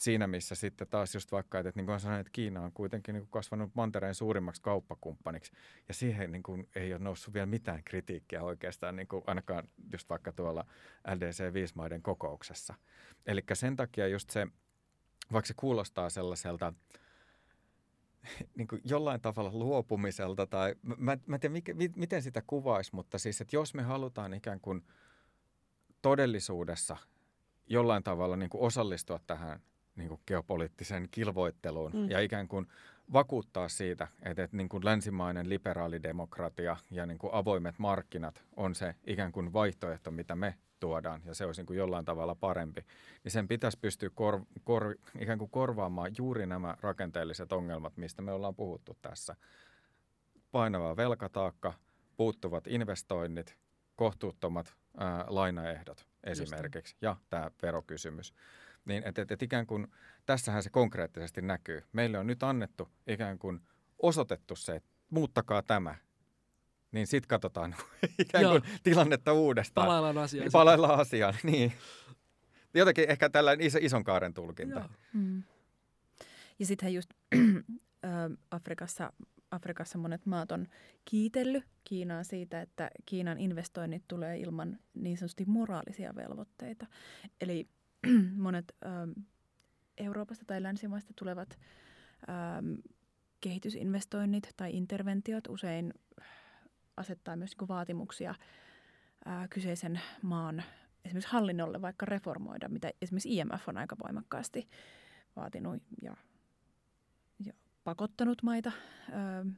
siinä 0.00 0.26
missä 0.26 0.54
sitten 0.54 0.86
taas 0.88 1.14
just 1.14 1.32
vaikka, 1.32 1.58
että, 1.58 1.72
niin 1.74 1.86
kuin 1.86 2.00
sanoin, 2.00 2.20
että 2.20 2.30
Kiina 2.32 2.60
on 2.60 2.72
kuitenkin 2.72 3.12
niin 3.12 3.22
kuin 3.22 3.30
kasvanut 3.30 3.70
mantereen 3.74 4.14
suurimmaksi 4.14 4.62
kauppakumppaniksi 4.62 5.52
ja 5.88 5.94
siihen 5.94 6.32
niin 6.32 6.42
kuin 6.42 6.68
ei 6.74 6.92
ole 6.92 7.02
noussut 7.02 7.34
vielä 7.34 7.46
mitään 7.46 7.84
kritiikkiä 7.84 8.42
oikeastaan 8.42 8.96
niin 8.96 9.08
kuin 9.08 9.24
ainakaan 9.26 9.68
just 9.92 10.08
vaikka 10.10 10.32
tuolla 10.32 10.64
LDC-5-maiden 11.08 12.02
kokouksessa. 12.02 12.74
Eli 13.26 13.42
sen 13.52 13.76
takia 13.76 14.08
just 14.08 14.30
se, 14.30 14.46
vaikka 15.32 15.46
se 15.46 15.54
kuulostaa 15.56 16.10
sellaiselta 16.10 16.72
niin 18.56 18.68
kuin 18.68 18.82
jollain 18.84 19.20
tavalla 19.20 19.50
luopumiselta 19.52 20.46
tai 20.46 20.74
mä, 20.82 21.18
mä 21.26 21.36
en 21.36 21.40
tiedä 21.40 21.52
mikä, 21.52 21.74
miten 21.96 22.22
sitä 22.22 22.42
kuvaisi, 22.46 22.94
mutta 22.94 23.18
siis, 23.18 23.40
että 23.40 23.56
jos 23.56 23.74
me 23.74 23.82
halutaan 23.82 24.34
ikään 24.34 24.60
kuin 24.60 24.84
todellisuudessa 26.02 26.96
jollain 27.66 28.02
tavalla 28.02 28.36
niin 28.36 28.50
kuin 28.50 28.62
osallistua 28.62 29.20
tähän 29.26 29.60
niin 30.00 30.08
kuin 30.08 30.20
geopoliittiseen 30.26 31.08
kilvoitteluun 31.10 31.92
mm. 31.94 32.10
ja 32.10 32.20
ikään 32.20 32.48
kuin 32.48 32.66
vakuuttaa 33.12 33.68
siitä, 33.68 34.08
että, 34.22 34.44
että 34.44 34.56
niin 34.56 34.68
kuin 34.68 34.84
länsimainen 34.84 35.48
liberaalidemokratia 35.48 36.76
ja 36.90 37.06
niin 37.06 37.18
kuin 37.18 37.34
avoimet 37.34 37.78
markkinat 37.78 38.44
on 38.56 38.74
se 38.74 38.94
ikään 39.06 39.32
kuin 39.32 39.52
vaihtoehto, 39.52 40.10
mitä 40.10 40.36
me 40.36 40.54
tuodaan 40.80 41.22
ja 41.24 41.34
se 41.34 41.46
olisi 41.46 41.60
niin 41.60 41.66
kuin 41.66 41.76
jollain 41.76 42.04
tavalla 42.04 42.34
parempi, 42.34 42.86
niin 43.24 43.32
sen 43.32 43.48
pitäisi 43.48 43.78
pystyä 43.78 44.10
kor, 44.14 44.40
kor, 44.64 44.94
ikään 45.18 45.38
kuin 45.38 45.50
korvaamaan 45.50 46.12
juuri 46.18 46.46
nämä 46.46 46.76
rakenteelliset 46.80 47.52
ongelmat, 47.52 47.96
mistä 47.96 48.22
me 48.22 48.32
ollaan 48.32 48.54
puhuttu 48.54 48.96
tässä. 49.02 49.36
Painava 50.52 50.96
velkataakka, 50.96 51.74
puuttuvat 52.16 52.66
investoinnit, 52.66 53.56
kohtuuttomat 53.96 54.74
ää, 54.96 55.24
lainaehdot 55.28 56.06
esimerkiksi 56.24 56.96
ja 57.00 57.16
tämä 57.30 57.50
verokysymys. 57.62 58.34
Niin, 58.90 59.02
että 59.06 59.22
et, 59.22 59.30
et 59.30 59.42
ikään 59.42 59.66
kuin 59.66 59.86
tässähän 60.26 60.62
se 60.62 60.70
konkreettisesti 60.70 61.42
näkyy. 61.42 61.82
Meille 61.92 62.18
on 62.18 62.26
nyt 62.26 62.42
annettu 62.42 62.88
ikään 63.06 63.38
kuin 63.38 63.60
osoitettu 63.98 64.56
se, 64.56 64.76
että 64.76 64.90
muuttakaa 65.10 65.62
tämä. 65.62 65.94
Niin 66.92 67.06
sitten 67.06 67.28
katsotaan 67.28 67.76
ikään 68.18 68.44
kuin 68.44 68.62
Joo. 68.64 68.78
tilannetta 68.82 69.32
uudestaan. 69.32 69.86
Palaillaan 69.86 70.18
asiaan. 70.18 70.44
Niin, 70.44 70.52
palaillaan 70.52 71.00
asiaan, 71.00 71.34
niin. 71.52 71.72
Jotenkin 72.74 73.10
ehkä 73.10 73.28
tällainen 73.28 73.66
iso, 73.66 73.78
ison 73.82 74.04
kaaren 74.04 74.34
tulkinta. 74.34 74.88
Mm. 75.12 75.42
Ja 76.58 76.66
sittenhän 76.66 76.94
just 76.94 77.10
Afrikassa, 78.50 79.12
Afrikassa 79.50 79.98
monet 79.98 80.26
maat 80.26 80.52
on 80.52 80.66
kiitellyt 81.04 81.64
Kiinaa 81.84 82.24
siitä, 82.24 82.60
että 82.60 82.90
Kiinan 83.06 83.38
investoinnit 83.38 84.02
tulee 84.08 84.38
ilman 84.38 84.78
niin 84.94 85.16
sanotusti 85.16 85.44
moraalisia 85.46 86.14
velvoitteita. 86.14 86.86
Eli 87.40 87.68
monet 88.36 88.76
ähm, 88.86 89.10
Euroopasta 89.98 90.44
tai 90.44 90.62
länsimaista 90.62 91.12
tulevat 91.16 91.58
ähm, 92.28 92.74
kehitysinvestoinnit 93.40 94.48
tai 94.56 94.76
interventiot 94.76 95.48
usein 95.48 95.94
asettaa 96.96 97.36
myös 97.36 97.56
niin 97.60 97.68
vaatimuksia 97.68 98.30
äh, 99.26 99.48
kyseisen 99.50 100.00
maan 100.22 100.62
esimerkiksi 101.04 101.32
hallinnolle 101.32 101.82
vaikka 101.82 102.06
reformoida, 102.06 102.68
mitä 102.68 102.90
esimerkiksi 103.02 103.36
IMF 103.36 103.68
on 103.68 103.76
aika 103.76 103.96
voimakkaasti 104.04 104.68
vaatinut 105.36 105.82
ja, 106.02 106.16
ja 107.44 107.52
pakottanut 107.84 108.42
maita 108.42 108.72
ö, 109.08 109.12
ähm, 109.12 109.48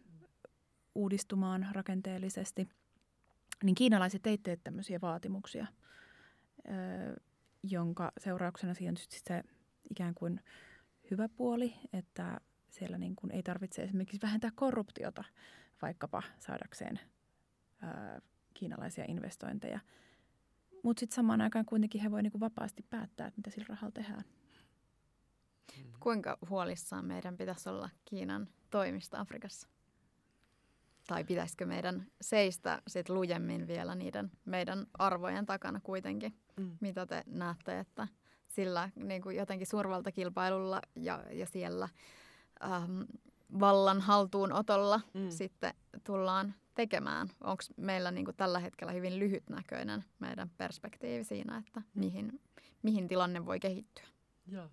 uudistumaan 0.94 1.66
rakenteellisesti. 1.72 2.68
Niin 3.62 3.74
kiinalaiset 3.74 4.26
ei 4.26 4.38
tee 4.38 4.56
tämmöisiä 4.56 5.00
vaatimuksia. 5.00 5.66
Ö, 6.68 7.20
jonka 7.62 8.12
seurauksena 8.18 8.74
siinä 8.74 8.90
on 8.90 8.96
se 8.96 9.42
ikään 9.90 10.14
kuin 10.14 10.40
hyvä 11.10 11.28
puoli, 11.28 11.74
että 11.92 12.40
siellä 12.70 12.98
niin 12.98 13.16
kuin 13.16 13.32
ei 13.32 13.42
tarvitse 13.42 13.82
esimerkiksi 13.82 14.22
vähentää 14.22 14.50
korruptiota 14.54 15.24
vaikkapa 15.82 16.22
saadakseen 16.38 17.00
ää, 17.80 18.20
kiinalaisia 18.54 19.04
investointeja. 19.08 19.80
Mutta 20.82 21.00
sitten 21.00 21.14
samaan 21.14 21.40
aikaan 21.40 21.64
kuitenkin 21.64 22.00
he 22.00 22.10
voivat 22.10 22.32
niin 22.32 22.40
vapaasti 22.40 22.82
päättää, 22.90 23.26
että 23.26 23.38
mitä 23.38 23.50
sillä 23.50 23.66
rahalla 23.68 23.92
tehdään. 23.92 24.24
Kuinka 26.00 26.38
huolissaan 26.50 27.04
meidän 27.04 27.36
pitäisi 27.36 27.68
olla 27.68 27.90
Kiinan 28.04 28.48
toimista 28.70 29.20
Afrikassa? 29.20 29.68
Tai 31.06 31.24
pitäisikö 31.24 31.66
meidän 31.66 32.06
seistä 32.20 32.82
sit 32.88 33.08
lujemmin 33.08 33.66
vielä 33.66 33.94
niiden 33.94 34.30
meidän 34.44 34.86
arvojen 34.98 35.46
takana 35.46 35.80
kuitenkin? 35.80 36.34
Mm. 36.56 36.76
Mitä 36.80 37.06
te 37.06 37.22
näette, 37.26 37.78
että 37.78 38.08
sillä 38.48 38.90
niin 38.96 39.22
kuin 39.22 39.36
jotenkin 39.36 39.66
suurvaltakilpailulla 39.66 40.82
ja, 40.96 41.24
ja 41.30 41.46
siellä 41.46 41.88
ähm, 42.64 43.00
vallan 43.60 44.00
haltuunotolla 44.00 45.00
mm. 45.14 45.30
sitten 45.30 45.74
tullaan 46.04 46.54
tekemään? 46.74 47.28
Onko 47.40 47.62
meillä 47.76 48.10
niin 48.10 48.24
kuin 48.24 48.36
tällä 48.36 48.58
hetkellä 48.58 48.92
hyvin 48.92 49.18
lyhytnäköinen 49.18 50.04
meidän 50.18 50.50
perspektiivi 50.58 51.24
siinä, 51.24 51.56
että 51.66 51.80
mm. 51.80 52.00
mihin, 52.00 52.40
mihin 52.82 53.08
tilanne 53.08 53.46
voi 53.46 53.60
kehittyä? 53.60 54.06
Joo. 54.46 54.68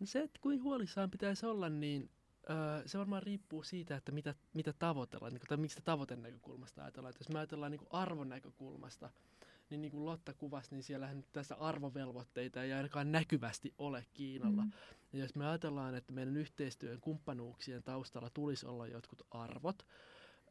No 0.00 0.06
se, 0.06 0.22
että 0.22 0.40
kuin 0.42 0.62
huolissaan 0.62 1.10
pitäisi 1.10 1.46
olla, 1.46 1.68
niin 1.68 2.10
öö, 2.50 2.82
se 2.86 2.98
varmaan 2.98 3.22
riippuu 3.22 3.62
siitä, 3.62 3.96
että 3.96 4.12
mitä, 4.12 4.34
mitä 4.54 4.72
tavoitellaan, 4.72 5.32
niin 5.32 5.40
kuin, 5.40 5.48
tai 5.48 5.56
mistä 5.56 5.82
tavoitenäkökulmasta 5.84 6.82
ajatellaan. 6.82 7.10
Että 7.10 7.20
jos 7.20 7.28
me 7.28 7.38
ajatellaan 7.38 7.72
niin 7.72 7.86
arvon 7.90 8.28
näkökulmasta, 8.28 9.10
niin, 9.70 9.80
niin 9.80 9.90
kuin 9.90 10.04
Lotta 10.04 10.34
kuvasi, 10.34 10.70
niin 10.70 10.82
siellähän 10.82 11.24
tässä 11.32 11.54
arvovelvoitteita 11.54 12.62
ei 12.62 12.72
ainakaan 12.72 13.12
näkyvästi 13.12 13.74
ole 13.78 14.06
Kiinalla. 14.14 14.62
Mm. 14.62 14.72
Ja 15.12 15.18
jos 15.18 15.34
me 15.34 15.46
ajatellaan, 15.46 15.94
että 15.94 16.12
meidän 16.12 16.36
yhteistyön 16.36 17.00
kumppanuuksien 17.00 17.82
taustalla 17.82 18.30
tulisi 18.30 18.66
olla 18.66 18.86
jotkut 18.86 19.22
arvot, 19.30 19.86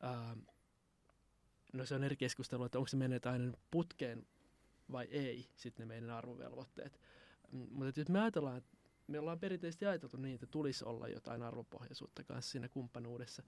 ää, 0.01 0.37
no 1.73 1.85
se 1.85 1.95
on 1.95 2.03
eri 2.03 2.15
keskustelu, 2.15 2.63
että 2.63 2.77
onko 2.77 2.87
se 2.87 2.97
menee 2.97 3.19
aina 3.25 3.57
putkeen 3.71 4.27
vai 4.91 5.07
ei, 5.11 5.49
sitten 5.55 5.87
ne 5.87 5.93
meidän 5.93 6.09
arvovelvoitteet. 6.09 6.99
Mutta 7.51 7.99
jos 7.99 8.09
me 8.09 8.21
ajatellaan, 8.21 8.61
me 9.09 9.19
ollaan 9.19 9.39
perinteisesti 9.39 9.85
ajateltu 9.85 10.17
niin, 10.17 10.35
että 10.35 10.47
tulisi 10.47 10.85
olla 10.85 11.07
jotain 11.07 11.43
arvopohjaisuutta 11.43 12.23
kanssa 12.23 12.51
siinä 12.51 12.69
kumppanuudessa, 12.69 13.43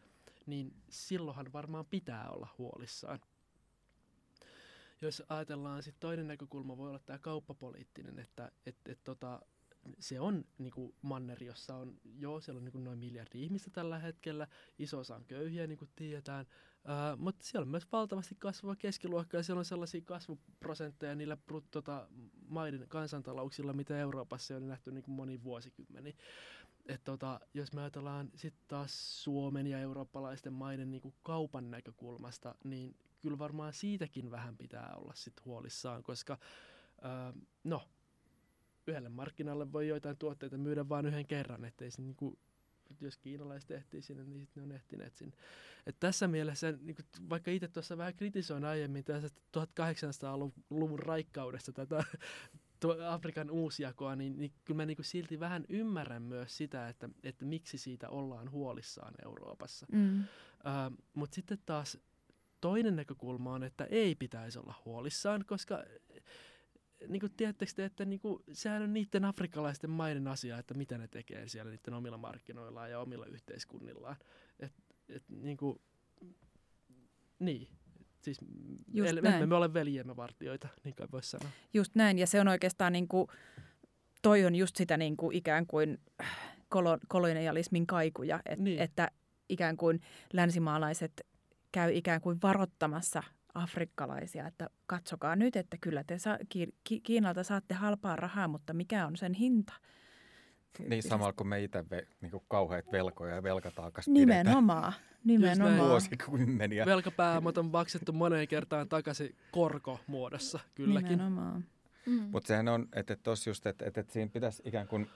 niin 0.45 0.73
silloinhan 0.89 1.53
varmaan 1.53 1.85
pitää 1.85 2.29
olla 2.29 2.47
huolissaan. 2.57 3.19
Jos 5.01 5.23
ajatellaan 5.29 5.83
sitten 5.83 5.99
toinen 5.99 6.27
näkökulma, 6.27 6.77
voi 6.77 6.89
olla 6.89 6.99
tämä 6.99 7.19
kauppapoliittinen, 7.19 8.19
että 8.19 8.51
et, 8.65 8.75
et, 8.85 9.03
tota, 9.03 9.41
se 9.99 10.19
on 10.19 10.45
niin 10.57 10.71
kuin 10.71 10.95
manner, 11.01 11.43
jossa 11.43 11.75
on, 11.75 11.97
joo, 12.19 12.41
siellä 12.41 12.57
on 12.57 12.65
niin 12.65 12.71
kuin 12.71 12.83
noin 12.83 12.99
miljardi 12.99 13.43
ihmistä 13.43 13.69
tällä 13.69 13.99
hetkellä, 13.99 14.47
iso 14.79 14.99
osa 14.99 15.15
on 15.15 15.25
köyhiä, 15.25 15.67
niin 15.67 15.77
kuin 15.77 15.91
tiedetään, 15.95 16.45
Uh, 16.81 17.19
mutta 17.19 17.45
siellä 17.45 17.63
on 17.63 17.71
myös 17.71 17.91
valtavasti 17.91 18.35
kasvava 18.35 18.75
keskiluokka 18.75 19.37
ja 19.37 19.43
siellä 19.43 19.59
on 19.59 19.65
sellaisia 19.65 20.01
kasvuprosentteja 20.01 21.15
niillä 21.15 21.37
brut, 21.37 21.71
tota, 21.71 22.07
maiden 22.47 22.85
kansantalouksilla, 22.87 23.73
mitä 23.73 23.97
Euroopassa 23.97 24.55
on 24.55 24.67
nähty 24.67 24.91
niin 24.91 25.03
kuin 25.03 25.15
moni 25.15 25.43
vuosikymmeni. 25.43 26.15
Et 26.87 27.03
tota, 27.03 27.39
jos 27.53 27.73
me 27.73 27.81
ajatellaan 27.81 28.31
sitten 28.35 28.63
taas 28.67 29.23
Suomen 29.23 29.67
ja 29.67 29.79
eurooppalaisten 29.79 30.53
maiden 30.53 30.91
niin 30.91 31.01
kuin 31.01 31.13
kaupan 31.23 31.71
näkökulmasta, 31.71 32.55
niin 32.63 32.95
kyllä 33.21 33.37
varmaan 33.37 33.73
siitäkin 33.73 34.31
vähän 34.31 34.57
pitää 34.57 34.93
olla 34.95 35.13
sit 35.15 35.45
huolissaan, 35.45 36.03
koska 36.03 36.37
uh, 36.97 37.41
no, 37.63 37.81
yhdelle 38.91 39.09
markkinalle 39.09 39.71
voi 39.71 39.87
joitain 39.87 40.17
tuotteita 40.17 40.57
myydä 40.57 40.89
vain 40.89 41.05
yhden 41.05 41.27
kerran, 41.27 41.65
ettei 41.65 41.91
se 41.91 42.01
niinku 42.01 42.39
jos 43.01 43.17
kiinalaiset 43.17 43.71
ehtii 43.71 44.01
sinne, 44.01 44.23
niin 44.23 44.39
sitten 44.39 44.61
ne 44.61 44.65
on 44.65 44.71
ehtineet 44.71 45.15
sinne. 45.15 45.37
Et 45.85 45.95
tässä 45.99 46.27
mielessä, 46.27 46.71
niin 46.71 46.95
kuin, 46.95 47.05
vaikka 47.29 47.51
itse 47.51 47.67
tuossa 47.67 47.97
vähän 47.97 48.15
kritisoin 48.15 48.65
aiemmin 48.65 49.03
tästä 49.03 49.41
1800-luvun 49.57 50.99
raikkaudesta 50.99 51.71
tätä 51.71 52.03
Afrikan 53.09 53.51
uusjakoa, 53.51 54.15
niin, 54.15 54.37
niin 54.39 54.53
kyllä 54.65 54.77
mä 54.77 54.85
niin 54.85 54.97
kuin 54.97 55.05
silti 55.05 55.39
vähän 55.39 55.65
ymmärrän 55.69 56.21
myös 56.21 56.57
sitä, 56.57 56.89
että, 56.89 57.09
että 57.23 57.45
miksi 57.45 57.77
siitä 57.77 58.09
ollaan 58.09 58.51
huolissaan 58.51 59.13
Euroopassa. 59.25 59.85
Mm. 59.91 60.19
Uh, 60.19 60.97
Mutta 61.13 61.35
sitten 61.35 61.57
taas 61.65 61.97
toinen 62.61 62.95
näkökulma 62.95 63.53
on, 63.53 63.63
että 63.63 63.85
ei 63.85 64.15
pitäisi 64.15 64.59
olla 64.59 64.73
huolissaan, 64.85 65.45
koska 65.47 65.83
niin 67.07 67.19
kuin, 67.19 67.31
tiedättekö 67.37 67.71
te, 67.75 67.85
että 67.85 68.05
niin 68.05 68.19
kuin, 68.19 68.43
sehän 68.51 68.81
on 68.81 68.93
niiden 68.93 69.25
afrikkalaisten 69.25 69.89
maiden 69.89 70.27
asia, 70.27 70.57
että 70.57 70.73
mitä 70.73 70.97
ne 70.97 71.07
tekee 71.07 71.47
siellä 71.47 71.71
niiden 71.71 71.93
omilla 71.93 72.17
markkinoillaan 72.17 72.91
ja 72.91 72.99
omilla 72.99 73.25
yhteiskunnillaan. 73.25 74.15
Et, 74.59 74.73
et, 75.09 75.23
niin, 75.29 75.57
kuin, 75.57 75.81
niin. 77.39 77.67
Siis 78.21 78.37
Just 78.93 79.21
näin. 79.21 79.49
me 79.49 79.55
ole 79.55 79.73
veljemme 79.73 80.15
vartioita, 80.15 80.67
niin 80.83 80.95
kai 80.95 81.07
voisi 81.11 81.29
sanoa. 81.29 81.49
Just 81.73 81.95
näin, 81.95 82.19
ja 82.19 82.27
se 82.27 82.41
on 82.41 82.47
oikeastaan 82.47 82.93
niin 82.93 83.07
kuin, 83.07 83.27
toi 84.21 84.45
on 84.45 84.55
just 84.55 84.75
sitä 84.75 84.97
niin 84.97 85.17
kuin 85.17 85.35
ikään 85.35 85.67
kuin 85.67 85.97
kolo, 86.69 86.97
kolonialismin 87.07 87.87
kaikuja, 87.87 88.39
et, 88.45 88.59
niin. 88.59 88.79
että 88.79 89.11
ikään 89.49 89.77
kuin 89.77 90.01
länsimaalaiset 90.33 91.27
käy 91.71 91.91
ikään 91.93 92.21
kuin 92.21 92.37
varottamassa 92.43 93.23
afrikkalaisia, 93.53 94.47
että 94.47 94.69
katsokaa 94.87 95.35
nyt, 95.35 95.55
että 95.55 95.77
kyllä 95.81 96.03
te 96.03 96.17
sa- 96.17 96.37
Ki- 96.49 96.73
Kiinalta 97.03 97.43
saatte 97.43 97.73
halpaa 97.73 98.15
rahaa, 98.15 98.47
mutta 98.47 98.73
mikä 98.73 99.05
on 99.07 99.17
sen 99.17 99.33
hinta? 99.33 99.73
Niin 100.89 101.03
samalla 101.03 101.33
kun 101.33 101.47
me 101.47 101.63
itse 101.63 101.89
ve, 101.89 102.07
niin 102.21 102.31
kuin 102.31 102.43
kauheat 102.47 102.91
velkoja 102.91 103.35
ja 103.35 103.43
velkataakas 103.43 104.07
Nimenomaan. 104.07 104.93
Nimenomaan. 105.23 105.77
Vuosikymmeniä. 105.89 106.85
Velkapääomat 106.85 107.57
on 107.57 107.65
maksettu 107.71 108.13
moneen 108.13 108.47
kertaan 108.47 108.89
takaisin 108.89 109.35
korkomuodossa 109.51 110.59
kylläkin. 110.75 111.09
Nimenomaan. 111.09 111.65
Mm. 112.05 112.29
Mutta 112.31 112.47
sehän 112.47 112.67
on, 112.67 112.87
että 112.93 113.15
tuossa 113.15 113.49
just, 113.49 113.65
että, 113.67 113.85
että 113.85 114.03
siinä 114.07 114.31
pitäisi 114.33 114.61
ikään 114.65 114.87
kuin 114.87 115.07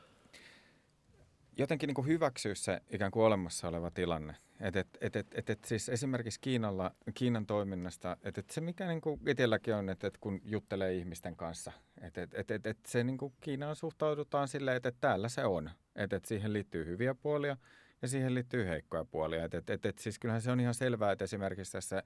jotenkin 1.57 1.87
niin 1.87 1.95
kuin 1.95 2.07
hyväksyä 2.07 2.55
se 2.55 2.81
ikään 2.89 3.11
kuin 3.11 3.25
olemassa 3.25 3.67
oleva 3.67 3.91
tilanne. 3.91 4.35
Et, 4.59 4.75
et, 4.75 4.87
et, 5.01 5.15
et, 5.15 5.27
et, 5.33 5.49
et 5.49 5.63
siis 5.65 5.89
esimerkiksi 5.89 6.39
Kiinalla, 6.39 6.91
Kiinan 7.13 7.45
toiminnasta, 7.45 8.17
että 8.23 8.39
et 8.39 8.49
se 8.49 8.61
mikä 8.61 8.87
niin 8.87 9.01
kuin 9.01 9.19
itselläkin 9.27 9.73
on, 9.73 9.89
että 9.89 10.07
et 10.07 10.17
kun 10.17 10.41
juttelee 10.43 10.93
ihmisten 10.93 11.35
kanssa, 11.35 11.71
että 12.01 12.21
et, 12.21 12.33
et, 12.33 12.51
et, 12.51 12.67
et 12.67 12.77
se 12.87 13.03
niin 13.03 13.17
kuin 13.17 13.33
Kiinaan 13.41 13.75
suhtaudutaan 13.75 14.47
silleen, 14.47 14.77
että 14.77 14.89
et 14.89 14.97
täällä 15.01 15.29
se 15.29 15.45
on. 15.45 15.69
Että 15.95 16.15
et 16.15 16.25
siihen 16.25 16.53
liittyy 16.53 16.85
hyviä 16.85 17.15
puolia 17.15 17.57
ja 18.01 18.07
siihen 18.07 18.33
liittyy 18.33 18.65
heikkoja 18.65 19.05
puolia. 19.05 19.45
Että 19.45 19.57
et, 19.57 19.69
et, 19.69 19.85
et, 19.85 19.97
siis 19.97 20.19
kyllähän 20.19 20.41
se 20.41 20.51
on 20.51 20.59
ihan 20.59 20.73
selvää, 20.73 21.11
että 21.11 21.23
esimerkiksi 21.23 21.71
tässä 21.71 22.03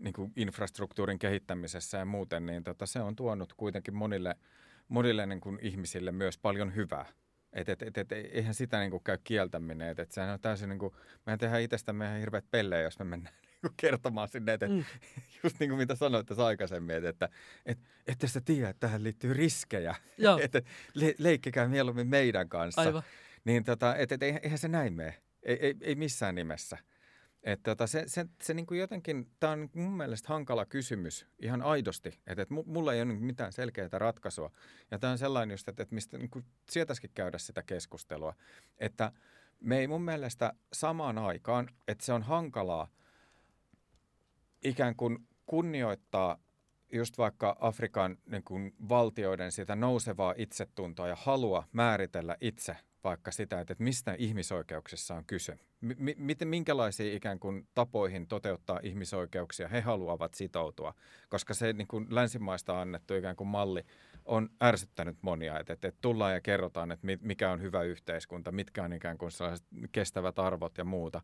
niin 0.00 0.12
kuin 0.12 0.32
infrastruktuurin 0.36 1.18
kehittämisessä 1.18 1.98
ja 1.98 2.04
muuten, 2.04 2.46
niin 2.46 2.64
tota, 2.64 2.86
se 2.86 3.00
on 3.00 3.16
tuonut 3.16 3.52
kuitenkin 3.52 3.94
monille, 3.94 4.34
monille 4.88 5.26
niin 5.26 5.40
kuin 5.40 5.58
ihmisille 5.62 6.12
myös 6.12 6.38
paljon 6.38 6.74
hyvää. 6.74 7.06
Et, 7.52 7.68
et, 7.68 7.82
et, 7.82 7.98
et, 7.98 8.12
eihän 8.12 8.54
sitä 8.54 8.80
niinku 8.80 9.00
käy 9.00 9.18
kieltäminen. 9.24 9.88
Et, 9.88 9.98
et 9.98 10.12
sehän 10.12 10.30
on 10.30 10.40
täysin, 10.40 10.68
niinku, 10.68 10.96
mehän 11.26 11.38
tehdään 11.38 11.62
itsestämme 11.62 12.04
ihan 12.04 12.18
hirveät 12.18 12.44
pellejä, 12.50 12.82
jos 12.82 12.98
me 12.98 13.04
mennään 13.04 13.34
niinku 13.62 13.74
kertomaan 13.76 14.28
sinne, 14.28 14.52
että 14.52 14.68
mm. 14.68 14.84
just 15.42 15.60
niin 15.60 15.70
kuin 15.70 15.78
mitä 15.78 15.94
sanoit 15.94 16.26
tässä 16.26 16.46
aikaisemmin, 16.46 16.96
että, 16.96 17.08
että 17.08 17.28
et, 17.66 17.78
ette 18.06 18.26
sitä 18.26 18.40
tiedä, 18.40 18.68
että 18.68 18.80
tähän 18.80 19.04
liittyy 19.04 19.34
riskejä. 19.34 19.94
että 20.44 20.62
le, 20.94 21.14
leikkikää 21.18 21.68
mieluummin 21.68 22.08
meidän 22.08 22.48
kanssa. 22.48 22.80
Aivan. 22.80 23.02
Niin 23.44 23.64
tota, 23.64 23.96
et, 23.96 24.12
et, 24.12 24.22
eihän 24.22 24.58
se 24.58 24.68
näin 24.68 24.94
mene. 24.94 25.22
Ei, 25.42 25.58
ei, 25.60 25.74
ei 25.80 25.94
missään 25.94 26.34
nimessä. 26.34 26.78
Että 27.42 27.70
tota, 27.70 27.86
se, 27.86 28.04
se, 28.06 28.26
se 28.42 28.54
niin 28.54 28.66
kuin 28.66 28.80
jotenkin, 28.80 29.30
tämä 29.40 29.52
on 29.52 29.70
mun 29.74 29.96
mielestä 29.96 30.28
hankala 30.28 30.66
kysymys 30.66 31.26
ihan 31.38 31.62
aidosti, 31.62 32.08
että, 32.26 32.42
että 32.42 32.54
mulla 32.66 32.94
ei 32.94 33.00
ole 33.00 33.04
niinku 33.04 33.24
mitään 33.24 33.52
selkeää 33.52 33.88
ratkaisua. 33.92 34.50
Ja 34.90 34.98
tämä 34.98 35.10
on 35.10 35.18
sellainen 35.18 35.54
just, 35.54 35.68
että, 35.68 35.82
että 35.82 35.94
mistä 35.94 36.18
niin 36.18 36.30
kuin 36.30 36.44
sietäisikin 36.70 37.10
käydä 37.14 37.38
sitä 37.38 37.62
keskustelua, 37.62 38.34
että 38.78 39.12
me 39.60 39.78
ei 39.78 39.88
mun 39.88 40.02
mielestä 40.02 40.52
samaan 40.72 41.18
aikaan, 41.18 41.68
että 41.88 42.04
se 42.04 42.12
on 42.12 42.22
hankalaa 42.22 42.88
ikään 44.64 44.96
kuin 44.96 45.28
kunnioittaa 45.46 46.38
just 46.92 47.18
vaikka 47.18 47.56
Afrikan 47.60 48.18
niin 48.26 48.44
kuin 48.44 48.74
valtioiden 48.88 49.52
sitä 49.52 49.76
nousevaa 49.76 50.34
itsetuntoa 50.36 51.08
ja 51.08 51.16
halua 51.16 51.68
määritellä 51.72 52.36
itse 52.40 52.76
vaikka 53.04 53.30
sitä, 53.30 53.60
että 53.60 53.74
mistä 53.78 54.14
ihmisoikeuksissa 54.18 55.14
on 55.14 55.24
kyse. 55.26 55.58
M- 55.80 56.10
miten, 56.16 56.48
minkälaisiin 56.48 57.16
ikään 57.16 57.38
kuin 57.38 57.68
tapoihin 57.74 58.26
toteuttaa 58.26 58.80
ihmisoikeuksia 58.82 59.68
he 59.68 59.80
haluavat 59.80 60.34
sitoutua, 60.34 60.94
koska 61.28 61.54
se 61.54 61.72
niin 61.72 61.88
kuin 61.88 62.06
länsimaista 62.10 62.80
annettu 62.80 63.14
ikään 63.14 63.36
kuin 63.36 63.48
malli 63.48 63.84
on 64.24 64.48
ärsyttänyt 64.62 65.16
monia, 65.22 65.58
että, 65.58 65.72
että 65.72 65.92
tullaan 66.00 66.34
ja 66.34 66.40
kerrotaan, 66.40 66.92
että 66.92 67.06
mikä 67.20 67.50
on 67.50 67.62
hyvä 67.62 67.82
yhteiskunta, 67.82 68.52
mitkä 68.52 68.84
on 68.84 68.92
ikään 68.92 69.18
kuin 69.18 69.30
sellaiset 69.30 69.66
kestävät 69.92 70.38
arvot 70.38 70.78
ja 70.78 70.84
muuta. 70.84 71.22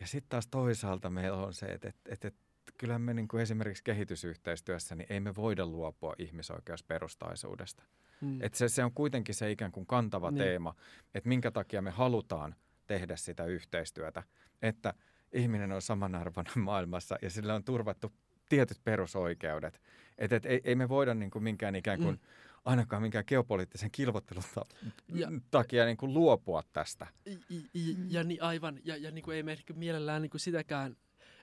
Ja 0.00 0.06
sitten 0.06 0.28
taas 0.28 0.46
toisaalta 0.46 1.10
meillä 1.10 1.38
on 1.38 1.54
se, 1.54 1.66
että, 1.66 1.88
että, 1.88 2.28
että 2.28 2.32
kyllä 2.78 2.98
me 2.98 3.14
niin 3.14 3.28
kuin 3.28 3.40
esimerkiksi 3.40 3.84
kehitysyhteistyössä, 3.84 4.94
niin 4.94 5.06
ei 5.10 5.20
me 5.20 5.34
voida 5.34 5.66
luopua 5.66 6.14
ihmisoikeusperustaisuudesta. 6.18 7.82
Mm. 8.22 8.42
Että 8.42 8.58
se, 8.58 8.68
se 8.68 8.84
on 8.84 8.92
kuitenkin 8.92 9.34
se 9.34 9.50
ikään 9.50 9.72
kuin 9.72 9.86
kantava 9.86 10.30
niin. 10.30 10.38
teema, 10.38 10.74
että 11.14 11.28
minkä 11.28 11.50
takia 11.50 11.82
me 11.82 11.90
halutaan 11.90 12.54
tehdä 12.86 13.16
sitä 13.16 13.44
yhteistyötä, 13.44 14.22
että 14.62 14.94
ihminen 15.32 15.72
on 15.72 15.82
samanarvoinen 15.82 16.58
maailmassa 16.70 17.16
ja 17.22 17.30
sillä 17.30 17.54
on 17.54 17.64
turvattu 17.64 18.12
tietyt 18.48 18.78
perusoikeudet. 18.84 19.80
Että 20.18 20.36
et, 20.36 20.46
ei, 20.46 20.60
ei 20.64 20.74
me 20.74 20.88
voida 20.88 21.14
niin 21.14 21.30
kuin 21.30 21.42
minkään 21.42 21.74
ikään 21.74 21.98
kuin, 21.98 22.14
mm. 22.14 22.20
ainakaan 22.64 23.02
minkään 23.02 23.24
geopoliittisen 23.26 23.90
kilvottelun 23.90 24.44
ta- 24.54 24.66
ja, 25.14 25.28
takia 25.50 25.84
niin 25.84 25.96
kuin 25.96 26.14
luopua 26.14 26.62
tästä. 26.72 27.06
Ja, 27.26 27.32
ja, 27.74 27.94
ja 28.08 28.24
niin 28.24 28.42
aivan, 28.42 28.78
ja, 28.84 28.96
ja 28.96 29.10
niin 29.10 29.22
kuin 29.22 29.36
ei 29.36 29.42
me 29.42 29.52
ehkä 29.52 29.74
mielellään 29.74 30.22
niin 30.22 30.30
kuin 30.30 30.40
sitäkään 30.40 30.96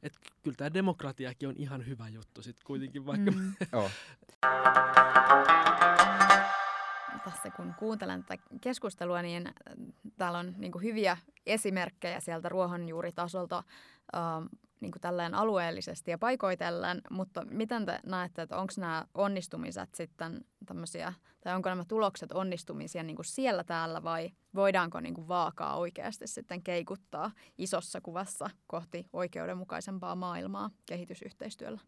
että 0.04 0.20
kyllä 0.44 0.56
tämä 0.56 0.74
demokratiakin 0.74 1.50
on 1.50 1.56
ihan 1.58 1.88
hyvä 1.88 2.10
juttu 2.10 2.42
sitten 2.42 2.66
kuitenkin, 2.66 3.06
vaikka... 3.06 3.32
Mm. 3.32 3.54
oh. 3.74 3.92
Tässä 7.24 7.52
kun 7.52 7.74
kuuntelen 7.80 8.24
tätä 8.24 8.44
keskustelua, 8.62 9.22
niin 9.22 9.48
äh, 9.48 9.54
täällä 10.18 10.40
on 10.40 10.54
niin 10.58 10.72
hyviä 10.82 11.18
esimerkkejä 11.46 12.20
sieltä 12.20 12.50
ruohonjuuritasolta 12.50 13.64
niin 14.80 14.92
kuin 14.92 15.02
tälleen 15.02 15.36
alueellisesti 15.36 16.12
ja 16.12 16.18
paikoitellen, 16.18 17.02
mutta 17.10 17.46
miten 17.46 17.86
te 17.86 18.00
näette, 18.06 18.42
että 18.42 18.58
onko 18.58 18.74
nämä 18.78 19.06
onnistumiset 19.14 19.96
sitten 19.96 20.46
tämmöisiä, 20.66 21.14
tai 21.42 21.56
onko 21.56 21.70
nämä 21.70 21.86
tulokset 21.88 22.32
onnistumisia 22.32 23.04
niin 23.04 23.16
kuin 23.16 23.26
siellä 23.26 23.64
täällä 23.64 24.04
vai 24.04 24.30
voidaanko 24.56 25.00
niin 25.00 25.14
kuin 25.14 25.28
vaakaa 25.28 25.78
oikeasti 25.78 26.28
sitten 26.28 26.64
keikuttaa 26.64 27.32
isossa 27.58 28.02
kuvassa 28.02 28.50
kohti 28.68 29.06
oikeudenmukaisempaa 29.14 30.16
maailmaa 30.16 30.70
kehitysyhteistyöllä? 30.86 31.80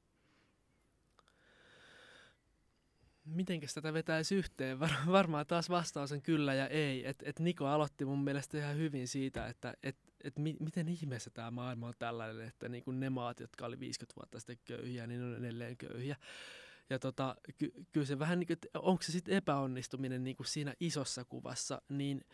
Mitenkäs 3.25 3.73
tätä 3.73 3.93
vetäisi 3.93 4.35
yhteen? 4.35 4.79
Var- 4.79 5.07
varmaan 5.11 5.47
taas 5.47 5.69
vastaus 5.69 6.11
on 6.11 6.21
kyllä 6.21 6.53
ja 6.53 6.67
ei. 6.67 7.07
Et, 7.07 7.23
et 7.25 7.39
Niko 7.39 7.67
aloitti 7.67 8.05
mun 8.05 8.23
mielestä 8.23 8.57
ihan 8.57 8.77
hyvin 8.77 9.07
siitä, 9.07 9.47
että 9.47 9.73
et 9.83 9.97
että 10.23 10.41
mi, 10.41 10.55
miten 10.59 10.89
ihmeessä 10.89 11.29
tämä 11.29 11.51
maailma 11.51 11.87
on 11.87 11.93
tällainen, 11.99 12.47
että 12.47 12.69
niin 12.69 12.83
ne 12.87 13.09
maat, 13.09 13.39
jotka 13.39 13.65
oli 13.65 13.79
50 13.79 14.15
vuotta 14.15 14.39
sitten 14.39 14.57
köyhiä, 14.65 15.07
niin 15.07 15.23
on 15.23 15.35
edelleen 15.35 15.77
köyhiä. 15.77 16.15
ja 16.89 16.99
tota, 16.99 17.35
ky- 17.57 17.73
kyllä 17.91 18.07
se 18.07 18.19
vähän 18.19 18.39
niin 18.39 18.47
kuin, 18.47 18.57
onko 18.75 19.03
se 19.03 19.11
sitten 19.11 19.33
epäonnistuminen 19.35 20.23
niin 20.23 20.35
kuin 20.35 20.47
siinä 20.47 20.73
isossa 20.79 21.25
kuvassa, 21.25 21.81
niin 21.89 22.25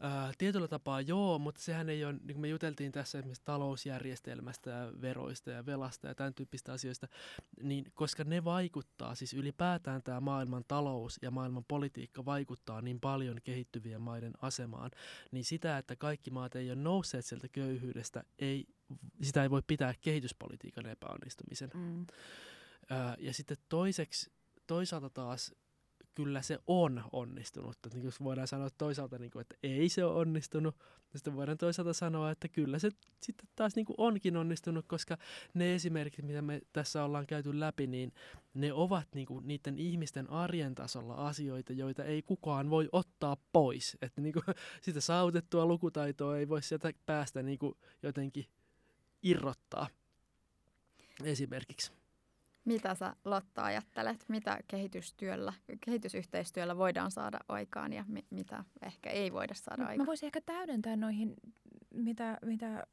ää, 0.00 0.32
tietyllä 0.38 0.68
tapaa 0.68 1.00
joo, 1.00 1.38
mutta 1.38 1.60
sehän 1.60 1.88
ei 1.88 2.04
ole, 2.04 2.12
niin 2.12 2.26
kuin 2.26 2.40
me 2.40 2.48
juteltiin 2.48 2.92
tässä 2.92 3.18
esimerkiksi 3.18 3.42
talousjärjestelmästä 3.44 4.70
ja 4.70 4.92
veroista 5.00 5.50
ja 5.50 5.66
velasta 5.66 6.08
ja 6.08 6.14
tämän 6.14 6.34
tyyppistä 6.34 6.72
asioista, 6.72 7.08
niin 7.62 7.84
koska 7.94 8.24
ne 8.24 8.44
vaikuttaa, 8.44 9.14
siis 9.14 9.34
ylipäätään 9.34 10.02
tämä 10.02 10.20
maailman 10.20 10.64
talous 10.68 11.18
ja 11.22 11.30
maailman 11.30 11.64
politiikka 11.64 12.24
vaikuttaa 12.24 12.82
niin 12.82 13.00
paljon 13.00 13.36
kehittyvien 13.44 14.00
maiden 14.00 14.32
asemaan, 14.42 14.90
niin 15.30 15.44
sitä, 15.44 15.78
että 15.78 15.96
kaikki 15.96 16.30
maat 16.30 16.56
ei 16.56 16.70
ole 16.70 16.76
nousseet 16.76 17.24
sieltä 17.24 17.48
köyhyydestä, 17.48 18.24
ei, 18.38 18.66
sitä 19.22 19.42
ei 19.42 19.50
voi 19.50 19.62
pitää 19.66 19.94
kehityspolitiikan 20.00 20.86
epäonnistumisen. 20.86 21.70
Mm. 21.74 22.06
Ää, 22.90 23.16
ja 23.18 23.34
sitten 23.34 23.56
toiseksi, 23.68 24.30
toisaalta 24.66 25.10
taas 25.10 25.54
kyllä 26.18 26.42
se 26.42 26.58
on 26.66 27.04
onnistunut. 27.12 27.76
Niin 27.94 28.04
jos 28.04 28.24
voidaan 28.24 28.48
sanoa 28.48 28.68
toisaalta, 28.78 29.18
niin 29.18 29.30
kuin, 29.30 29.40
että 29.40 29.54
ei 29.62 29.88
se 29.88 30.04
ole 30.04 30.14
onnistunut, 30.14 30.76
ja 31.12 31.18
sitten 31.18 31.36
voidaan 31.36 31.58
toisaalta 31.58 31.92
sanoa, 31.92 32.30
että 32.30 32.48
kyllä 32.48 32.78
se 32.78 32.90
sitten 33.22 33.48
taas 33.56 33.76
niin 33.76 33.86
kuin 33.86 33.94
onkin 33.98 34.36
onnistunut, 34.36 34.84
koska 34.88 35.16
ne 35.54 35.74
esimerkit, 35.74 36.24
mitä 36.24 36.42
me 36.42 36.60
tässä 36.72 37.04
ollaan 37.04 37.26
käyty 37.26 37.60
läpi, 37.60 37.86
niin 37.86 38.12
ne 38.54 38.72
ovat 38.72 39.08
niin 39.14 39.26
kuin 39.26 39.48
niiden 39.48 39.78
ihmisten 39.78 40.30
arjen 40.30 40.74
tasolla 40.74 41.14
asioita, 41.14 41.72
joita 41.72 42.04
ei 42.04 42.22
kukaan 42.22 42.70
voi 42.70 42.88
ottaa 42.92 43.36
pois. 43.52 43.96
Että 44.02 44.20
niin 44.20 44.32
kuin, 44.32 44.44
sitä 44.82 45.00
saavutettua 45.00 45.66
lukutaitoa 45.66 46.38
ei 46.38 46.48
voi 46.48 46.62
sieltä 46.62 46.92
päästä 47.06 47.42
niin 47.42 47.58
kuin 47.58 47.74
jotenkin 48.02 48.46
irrottaa 49.22 49.88
esimerkiksi. 51.24 51.97
Mitä 52.68 52.94
sä 52.94 53.16
Lotta 53.24 53.64
ajattelet, 53.64 54.24
mitä 54.28 54.58
kehitystyöllä, 54.68 55.52
kehitysyhteistyöllä 55.80 56.76
voidaan 56.76 57.10
saada 57.10 57.38
aikaan 57.48 57.92
ja 57.92 58.04
mi- 58.08 58.26
mitä 58.30 58.64
ehkä 58.82 59.10
ei 59.10 59.32
voida 59.32 59.54
saada 59.54 59.82
Mä 59.82 59.88
aikaan? 59.88 60.06
voisin 60.06 60.26
ehkä 60.26 60.40
täydentää 60.46 60.96
noihin, 60.96 61.36
mitä, 61.94 62.38
mitä 62.44 62.86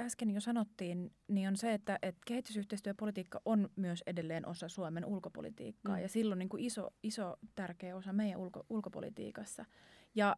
äsken 0.00 0.30
jo 0.30 0.40
sanottiin, 0.40 1.12
niin 1.28 1.48
on 1.48 1.56
se, 1.56 1.74
että, 1.74 1.98
että 2.02 2.20
kehitysyhteistyöpolitiikka 2.26 3.40
on 3.44 3.68
myös 3.76 4.02
edelleen 4.06 4.46
osa 4.46 4.68
Suomen 4.68 5.04
ulkopolitiikkaa 5.04 5.96
Mm. 5.96 6.02
ja 6.02 6.08
silloin 6.08 6.38
niin 6.38 6.48
kuin 6.48 6.64
iso, 6.64 6.90
iso 7.02 7.36
tärkeä 7.54 7.96
osa 7.96 8.12
meidän 8.12 8.40
ulko, 8.40 8.66
ulkopolitiikassa. 8.70 9.64
Ja 10.14 10.36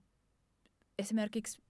esimerkiksi 0.98 1.62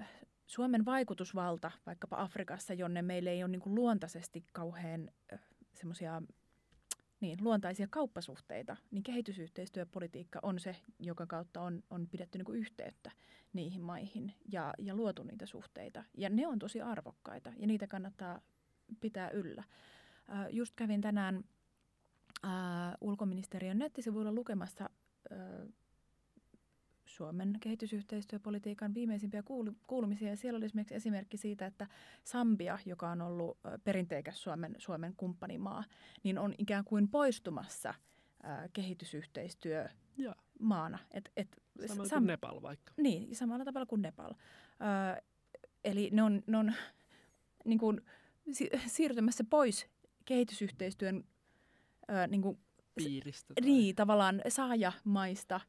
äh, 0.00 0.08
Suomen 0.46 0.84
vaikutusvalta 0.84 1.70
vaikkapa 1.86 2.16
Afrikassa, 2.22 2.74
jonne 2.74 3.02
meillä 3.02 3.30
ei 3.30 3.42
ole 3.42 3.50
niin 3.50 3.60
kuin 3.60 3.74
luontaisesti 3.74 4.44
kauhean 4.52 5.10
semmoisia 5.78 6.22
niin, 7.20 7.38
luontaisia 7.44 7.86
kauppasuhteita, 7.90 8.76
niin 8.90 9.02
kehitysyhteistyöpolitiikka 9.02 10.38
on 10.42 10.60
se, 10.60 10.76
joka 10.98 11.26
kautta 11.26 11.60
on, 11.60 11.82
on 11.90 12.08
pidetty 12.10 12.38
niin 12.38 12.46
kuin 12.46 12.58
yhteyttä 12.58 13.10
niihin 13.52 13.80
maihin 13.82 14.32
ja, 14.52 14.74
ja 14.78 14.94
luotu 14.94 15.22
niitä 15.22 15.46
suhteita. 15.46 16.04
Ja 16.16 16.28
ne 16.28 16.46
on 16.46 16.58
tosi 16.58 16.80
arvokkaita 16.80 17.52
ja 17.56 17.66
niitä 17.66 17.86
kannattaa 17.86 18.40
pitää 19.00 19.30
yllä. 19.30 19.64
Just 20.50 20.74
kävin 20.76 21.00
tänään 21.00 21.44
äh, 22.44 22.50
ulkoministeriön 23.00 23.78
nettisivuilla 23.78 24.32
lukemassa 24.32 24.90
Suomen 27.18 27.52
kehitysyhteistyöpolitiikan 27.60 28.94
viimeisimpiä 28.94 29.42
kuulu- 29.42 29.76
kuulumisia. 29.86 30.28
Ja 30.28 30.36
siellä 30.36 30.56
oli 30.56 30.64
esimerkiksi 30.64 30.94
esimerkki 30.94 31.36
siitä, 31.36 31.66
että 31.66 31.86
Sambia, 32.24 32.78
joka 32.86 33.10
on 33.10 33.22
ollut 33.22 33.58
perinteikäs 33.84 34.42
Suomen, 34.42 34.74
Suomen 34.78 35.14
kumppanimaa, 35.16 35.84
niin 36.22 36.38
on 36.38 36.54
ikään 36.58 36.84
kuin 36.84 37.08
poistumassa 37.08 37.94
kehitysyhteistyö 38.72 39.88
Joo. 40.18 40.34
maana. 40.60 40.98
Et, 41.10 41.32
et, 41.36 41.62
Samoin 41.86 42.08
Sam- 42.10 42.12
kuin 42.14 42.26
Nepal 42.26 42.62
vaikka. 42.62 42.92
niin, 42.96 43.36
samalla 43.36 43.64
tavalla 43.64 43.86
kuin 43.86 44.02
Nepal. 44.02 44.34
Ö, 44.34 45.22
eli 45.84 46.10
ne 46.12 46.22
on, 46.22 46.42
ne 46.46 46.56
on 46.58 46.72
niin 47.64 47.78
kuin, 47.78 48.00
si- 48.52 48.70
siirtymässä 48.86 49.44
pois 49.50 49.86
kehitysyhteistyön 50.24 51.24
ö, 52.10 52.26
niin 52.26 52.42
kuin, 52.42 52.58
Piiristä. 52.94 53.54
tai- 53.54 53.64
niin, 53.70 53.96
tavallaan 53.96 54.40
saajamaista 54.48 55.60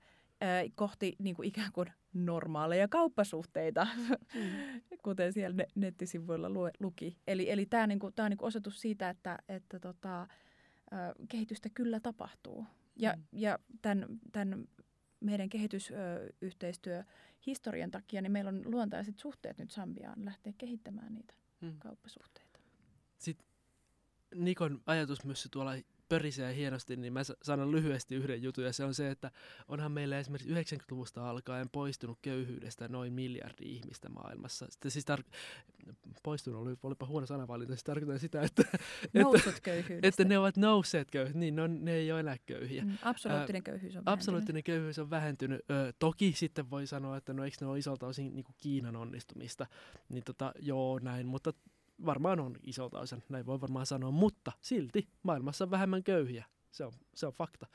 kohti 0.75 1.15
niin 1.19 1.35
kuin 1.35 1.47
ikään 1.47 1.71
kuin 1.71 1.87
normaaleja 2.13 2.87
kauppasuhteita, 2.87 3.87
kuten 5.03 5.33
siellä 5.33 5.55
ne- 5.55 5.67
nettisivuilla 5.75 6.49
lue, 6.49 6.71
luki. 6.79 7.17
Eli, 7.27 7.51
eli 7.51 7.65
tämä 7.65 7.87
niinku, 7.87 8.11
tää 8.11 8.25
on 8.25 8.29
niinku 8.31 8.45
osoitus 8.45 8.81
siitä, 8.81 9.09
että, 9.09 9.37
että 9.49 9.79
tota, 9.79 10.27
kehitystä 11.29 11.69
kyllä 11.73 11.99
tapahtuu. 11.99 12.65
Ja, 12.95 13.13
Mm. 13.15 13.23
ja 13.31 13.59
tämän, 13.81 14.05
tämän 14.31 14.65
meidän 15.19 15.49
kehitysyhteistyöhistorian 15.49 17.91
takia, 17.91 18.21
niin 18.21 18.31
meillä 18.31 18.49
on 18.49 18.61
luontaiset 18.65 19.19
suhteet 19.19 19.57
nyt 19.57 19.71
Sambiaan 19.71 20.25
lähteä 20.25 20.53
kehittämään 20.57 21.13
niitä 21.13 21.33
Mm. 21.61 21.79
kauppasuhteita. 21.79 22.59
Sitten 23.17 23.47
Nikon 24.35 24.81
ajatusmyssy 24.85 25.49
tuolla 25.49 25.71
pörisee 26.09 26.55
hienosti, 26.55 26.95
niin 26.95 27.13
mä 27.13 27.23
sa- 27.23 27.37
sanon 27.41 27.71
lyhyesti 27.71 28.15
yhden 28.15 28.43
jutun, 28.43 28.63
ja 28.63 28.73
se 28.73 28.83
on 28.83 28.93
se, 28.93 29.11
että 29.11 29.31
onhan 29.67 29.91
meillä 29.91 30.19
esimerkiksi 30.19 30.75
90-luvusta 30.75 31.29
alkaen 31.29 31.69
poistunut 31.69 32.19
köyhyydestä 32.21 32.87
noin 32.87 33.13
miljardi 33.13 33.63
ihmistä 33.63 34.09
maailmassa. 34.09 34.65
Sitten 34.69 34.91
siis 34.91 35.05
tar- 35.11 35.37
poistunut, 36.23 36.61
oli, 36.61 36.75
olipa 36.83 37.05
huono 37.05 37.25
sanavalinta, 37.25 37.73
siis 37.73 37.83
tarkoitan 37.83 38.19
sitä, 38.19 38.41
että, 38.41 38.63
että, 39.03 39.61
köyhyydestä. 39.63 40.07
että 40.07 40.23
ne 40.23 40.37
ovat 40.37 40.57
nousseet 40.57 41.11
köyhät, 41.11 41.35
niin 41.35 41.55
ne, 41.55 41.61
on, 41.61 41.85
ne 41.85 41.93
ei 41.93 42.11
ole 42.11 42.19
enää 42.19 42.37
köyhiä. 42.45 42.85
Mm, 42.85 42.97
absoluuttinen 43.03 43.63
köyhyys 43.63 43.95
on 43.95 44.05
vähentynyt. 44.05 44.19
Absoluuttinen 44.19 44.63
köyhyys 44.63 44.99
on 44.99 45.09
vähentynyt. 45.09 45.61
Ö, 45.71 45.93
toki 45.99 46.33
sitten 46.35 46.69
voi 46.69 46.87
sanoa, 46.87 47.17
että 47.17 47.33
no 47.33 47.43
eikö 47.45 47.57
ne 47.61 47.67
ole 47.67 47.77
isolta 47.77 48.07
osin 48.07 48.35
niin 48.35 48.43
kuin 48.43 48.55
Kiinan 48.57 48.95
onnistumista. 48.95 49.67
Niin 50.09 50.23
tota, 50.23 50.51
joo 50.59 50.99
näin, 50.99 51.27
mutta 51.27 51.53
varmaan 52.05 52.39
on 52.39 52.55
isolta 52.63 52.99
osin, 52.99 53.23
näin 53.29 53.45
voi 53.45 53.61
varmaan 53.61 53.85
sanoa. 53.85 54.11
Mutta 54.11 54.51
silti 54.61 55.09
maailmassa 55.23 55.65
on 55.65 55.71
vähemmän 55.71 56.03
köyhiä. 56.03 56.45
Se 56.71 56.85
on, 56.85 56.91
se 57.15 57.27
on 57.27 57.33
fakta. 57.33 57.67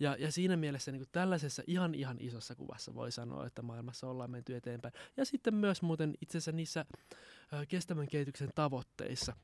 Ja, 0.00 0.16
ja 0.18 0.32
siinä 0.32 0.56
mielessä 0.56 0.92
niin 0.92 1.04
tällaisessa 1.12 1.62
ihan 1.66 1.94
ihan 1.94 2.16
isossa 2.20 2.54
kuvassa 2.54 2.94
voi 2.94 3.12
sanoa, 3.12 3.46
että 3.46 3.62
maailmassa 3.62 4.08
ollaan 4.08 4.30
menty 4.30 4.56
eteenpäin. 4.56 4.94
Ja 5.16 5.24
sitten 5.24 5.54
myös 5.54 5.82
muuten 5.82 6.14
itse 6.20 6.38
asiassa 6.38 6.52
niissä 6.52 6.84
ö, 7.52 7.66
kestävän 7.66 8.08
kehityksen 8.08 8.50
tavoitteissa, 8.54 9.36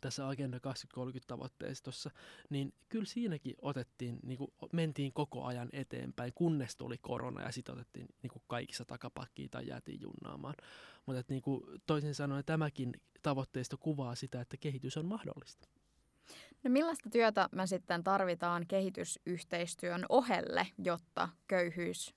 tässä 0.00 0.28
Agenda 0.28 0.60
2030 0.60 1.28
tavoitteistossa, 1.28 2.10
niin 2.50 2.74
kyllä 2.88 3.04
siinäkin 3.04 3.54
otettiin, 3.62 4.18
niin 4.22 4.38
kuin 4.38 4.50
mentiin 4.72 5.12
koko 5.12 5.44
ajan 5.44 5.68
eteenpäin, 5.72 6.32
kunnes 6.34 6.76
tuli 6.76 6.98
korona 6.98 7.42
ja 7.42 7.52
sitten 7.52 7.74
otettiin 7.74 8.08
niin 8.22 8.30
kuin 8.30 8.42
kaikissa 8.46 8.84
takapakkiin 8.84 9.50
tai 9.50 9.66
jäätiin 9.66 10.00
junnaamaan. 10.00 10.54
Mutta 11.06 11.24
niin 11.28 11.42
kuin 11.42 11.62
toisin 11.86 12.14
sanoen 12.14 12.44
tämäkin 12.44 12.92
tavoitteisto 13.22 13.76
kuvaa 13.78 14.14
sitä, 14.14 14.40
että 14.40 14.56
kehitys 14.56 14.96
on 14.96 15.06
mahdollista. 15.06 15.68
No 16.64 16.70
millaista 16.70 17.10
työtä 17.10 17.48
me 17.52 17.66
sitten 17.66 18.04
tarvitaan 18.04 18.66
kehitysyhteistyön 18.66 20.04
ohelle, 20.08 20.66
jotta 20.84 21.28
köyhyys 21.46 22.14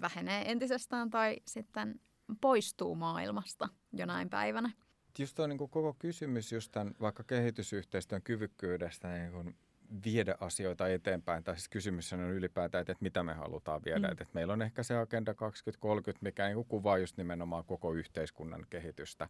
vähenee 0.00 0.50
entisestään 0.50 1.10
tai 1.10 1.36
sitten 1.46 2.00
poistuu 2.40 2.94
maailmasta 2.94 3.68
jonain 3.92 4.30
päivänä? 4.30 4.72
Just 5.18 5.36
tuo 5.36 5.46
niin 5.46 5.58
kuin 5.58 5.70
koko 5.70 5.96
kysymys 5.98 6.52
just 6.52 6.72
tämän 6.72 6.94
vaikka 7.00 7.24
kehitysyhteistyön 7.24 8.22
kyvykkyydestä 8.22 9.08
niin 9.08 9.32
kuin 9.32 9.56
viedä 10.04 10.34
asioita 10.40 10.88
eteenpäin. 10.88 11.44
Tai 11.44 11.56
siis 11.56 11.68
kysymys 11.68 12.12
on 12.12 12.20
ylipäätään, 12.20 12.82
että, 12.82 12.92
että 12.92 13.02
mitä 13.02 13.22
me 13.22 13.34
halutaan 13.34 13.80
viedä. 13.84 13.98
Mm. 13.98 14.04
Että, 14.12 14.22
että 14.22 14.34
meillä 14.34 14.52
on 14.52 14.62
ehkä 14.62 14.82
se 14.82 14.96
Agenda 14.96 15.34
2030, 15.34 16.24
mikä 16.24 16.46
niin 16.46 16.54
kuin 16.54 16.68
kuvaa 16.68 16.98
just 16.98 17.16
nimenomaan 17.16 17.64
koko 17.64 17.92
yhteiskunnan 17.92 18.66
kehitystä. 18.70 19.28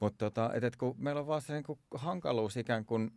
Mutta 0.00 0.24
tota, 0.24 0.50
että, 0.54 0.66
että 0.66 0.78
kun 0.78 0.94
meillä 0.98 1.20
on 1.20 1.26
vaan 1.26 1.42
se 1.42 1.52
niin 1.52 1.64
kuin 1.64 1.78
hankaluus 1.94 2.56
ikään 2.56 2.84
kuin, 2.84 3.10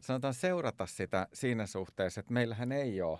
sanotaan 0.00 0.34
seurata 0.34 0.86
sitä 0.86 1.28
siinä 1.32 1.66
suhteessa, 1.66 2.20
että 2.20 2.32
meillähän 2.32 2.72
ei 2.72 3.02
ole 3.02 3.18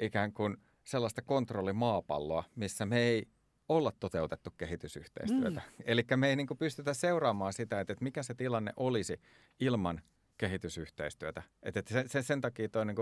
ikään 0.00 0.32
kuin 0.32 0.56
sellaista 0.84 1.22
kontrollimaapalloa, 1.22 2.44
missä 2.56 2.86
me 2.86 2.98
ei 2.98 3.28
olla 3.68 3.92
toteutettu 4.00 4.50
kehitysyhteistyötä. 4.50 5.60
Mm. 5.60 5.84
Eli 5.84 6.04
me 6.16 6.28
ei 6.28 6.36
niin 6.36 6.46
kuin 6.46 6.58
pystytä 6.58 6.94
seuraamaan 6.94 7.52
sitä, 7.52 7.80
että, 7.80 7.92
että 7.92 8.04
mikä 8.04 8.22
se 8.22 8.34
tilanne 8.34 8.72
olisi 8.76 9.20
ilman 9.60 10.00
kehitysyhteistyötä. 10.38 11.42
Että, 11.62 11.82
se, 11.86 12.04
se, 12.06 12.22
sen 12.22 12.40
takia 12.40 12.68
tuo 12.68 12.80
on 12.80 12.86
niin 12.86 12.96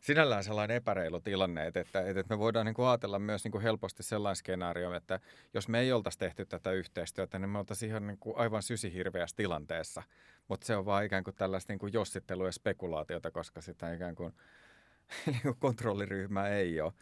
sinällään 0.00 0.44
sellainen 0.44 0.76
epäreilu 0.76 1.20
tilanne, 1.20 1.66
että, 1.66 1.80
että, 1.80 2.00
että 2.00 2.34
me 2.34 2.38
voidaan 2.38 2.66
niin 2.66 2.74
kuin 2.74 2.88
ajatella 2.88 3.18
myös 3.18 3.44
niin 3.44 3.52
kuin 3.52 3.62
helposti 3.62 4.02
sellainen 4.02 4.36
skenaario, 4.36 4.94
että 4.94 5.20
jos 5.54 5.68
me 5.68 5.80
ei 5.80 5.92
oltaisi 5.92 6.18
tehty 6.18 6.46
tätä 6.46 6.72
yhteistyötä, 6.72 7.38
niin 7.38 7.50
me 7.50 7.58
oltaisiin 7.58 7.90
ihan 7.90 8.06
niin 8.06 8.18
kuin 8.18 8.36
aivan 8.36 8.62
sysihirveässä 8.62 9.36
tilanteessa. 9.36 10.02
Mutta 10.48 10.66
se 10.66 10.76
on 10.76 10.84
vaan 10.84 11.04
ikään 11.04 11.24
kuin 11.24 11.36
tällaista 11.36 11.72
niin 11.72 11.78
kuin 11.78 11.92
jossittelua 11.92 12.46
ja 12.46 12.52
spekulaatiota, 12.52 13.30
koska 13.30 13.60
sitä 13.60 13.92
ikään 13.92 14.14
kuin, 14.14 14.32
niin 15.26 15.42
kuin 15.42 15.56
kontrolliryhmää 15.58 16.48
ei 16.48 16.80
ole. 16.80 16.92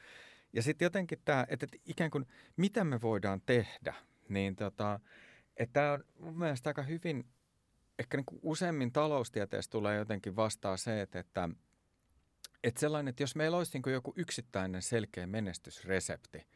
Ja 0.54 0.62
sitten 0.62 0.86
jotenkin 0.86 1.18
tämä, 1.24 1.46
että, 1.48 1.66
että 1.66 1.78
ikään 1.86 2.10
kuin 2.10 2.26
mitä 2.56 2.84
me 2.84 3.00
voidaan 3.00 3.42
tehdä, 3.46 3.94
niin 4.28 4.56
tota, 4.56 5.00
että 5.56 5.72
tämä 5.72 5.92
on 5.92 6.04
mun 6.18 6.38
mielestä 6.38 6.70
aika 6.70 6.82
hyvin 6.82 7.24
ehkä 7.98 8.16
niin 8.16 8.24
kuin 8.24 8.40
useimmin 8.42 8.92
taloustieteessä 8.92 9.70
tulee 9.70 9.96
jotenkin 9.98 10.36
vastaan 10.36 10.78
se, 10.78 11.00
että, 11.00 11.18
että, 11.18 11.48
että 12.64 12.80
sellainen, 12.80 13.10
että 13.10 13.22
jos 13.22 13.36
meillä 13.36 13.56
olisi 13.56 13.72
niin 13.74 13.82
kuin 13.82 13.92
joku 13.92 14.12
yksittäinen 14.16 14.82
selkeä 14.82 15.26
menestysresepti, 15.26 16.46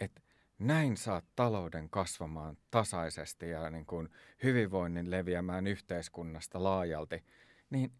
että 0.00 0.22
näin 0.58 0.96
saat 0.96 1.24
talouden 1.36 1.90
kasvamaan 1.90 2.56
tasaisesti 2.70 3.50
ja 3.50 3.70
niin 3.70 3.86
kuin 3.86 4.08
hyvinvoinnin 4.42 5.10
leviämään 5.10 5.66
yhteiskunnasta 5.66 6.62
laajalti, 6.62 7.24
niin 7.70 7.92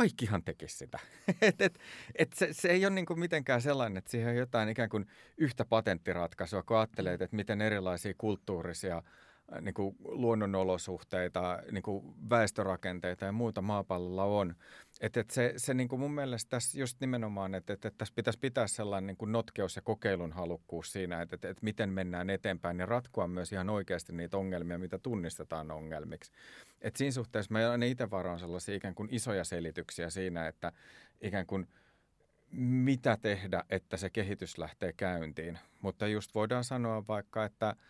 kaikkihan 0.00 0.42
tekisi 0.44 0.76
sitä. 0.76 0.98
et, 1.42 1.60
et, 1.60 1.78
et 2.14 2.32
se, 2.32 2.48
se 2.52 2.68
ei 2.68 2.86
ole 2.86 2.94
niin 2.94 3.06
kuin 3.06 3.20
mitenkään 3.20 3.62
sellainen, 3.62 3.96
että 3.96 4.10
siihen 4.10 4.28
on 4.28 4.36
jotain 4.36 4.68
ikään 4.68 4.88
kuin 4.88 5.06
yhtä 5.36 5.64
patenttiratkaisua, 5.64 6.62
kun 6.62 6.76
ajattelee, 6.76 7.14
että 7.14 7.36
miten 7.36 7.60
erilaisia 7.60 8.14
kulttuurisia 8.18 9.02
niin 9.60 9.74
kuin 9.74 9.96
luonnonolosuhteita, 10.04 11.62
niin 11.72 11.82
kuin 11.82 12.14
väestörakenteita 12.30 13.24
ja 13.24 13.32
muuta 13.32 13.62
maapallolla 13.62 14.24
on. 14.24 14.54
Että 15.00 15.20
et 15.20 15.30
se, 15.30 15.54
se 15.56 15.74
niin 15.74 15.88
kuin 15.88 16.00
mun 16.00 16.14
mielestä 16.14 16.50
tässä 16.50 16.80
just 16.80 17.00
nimenomaan, 17.00 17.54
että 17.54 17.72
et, 17.72 17.84
et 17.84 17.98
tässä 17.98 18.14
pitäisi 18.16 18.38
pitää 18.38 18.66
sellainen 18.66 19.06
niin 19.06 19.16
kuin 19.16 19.32
notkeus 19.32 19.76
ja 19.76 19.82
kokeilun 19.82 20.32
halukkuus 20.32 20.92
siinä, 20.92 21.22
että 21.22 21.34
et, 21.34 21.44
et 21.44 21.62
miten 21.62 21.90
mennään 21.90 22.30
eteenpäin 22.30 22.78
ja 22.78 22.86
ratkoa 22.86 23.28
myös 23.28 23.52
ihan 23.52 23.70
oikeasti 23.70 24.12
niitä 24.12 24.36
ongelmia, 24.36 24.78
mitä 24.78 24.98
tunnistetaan 24.98 25.70
ongelmiksi. 25.70 26.32
Et 26.80 26.96
siinä 26.96 27.12
suhteessa 27.12 27.52
me 27.52 27.66
aina 27.66 27.86
itse 27.86 28.10
varaan 28.10 28.38
sellaisia 28.38 28.74
ikään 28.74 28.94
kuin 28.94 29.08
isoja 29.12 29.44
selityksiä 29.44 30.10
siinä, 30.10 30.48
että 30.48 30.72
ikään 31.20 31.46
kuin 31.46 31.68
mitä 32.52 33.18
tehdä, 33.22 33.64
että 33.70 33.96
se 33.96 34.10
kehitys 34.10 34.58
lähtee 34.58 34.92
käyntiin. 34.92 35.58
Mutta 35.82 36.06
just 36.06 36.34
voidaan 36.34 36.64
sanoa 36.64 37.06
vaikka, 37.06 37.44
että– 37.44 37.74
et, 37.80 37.88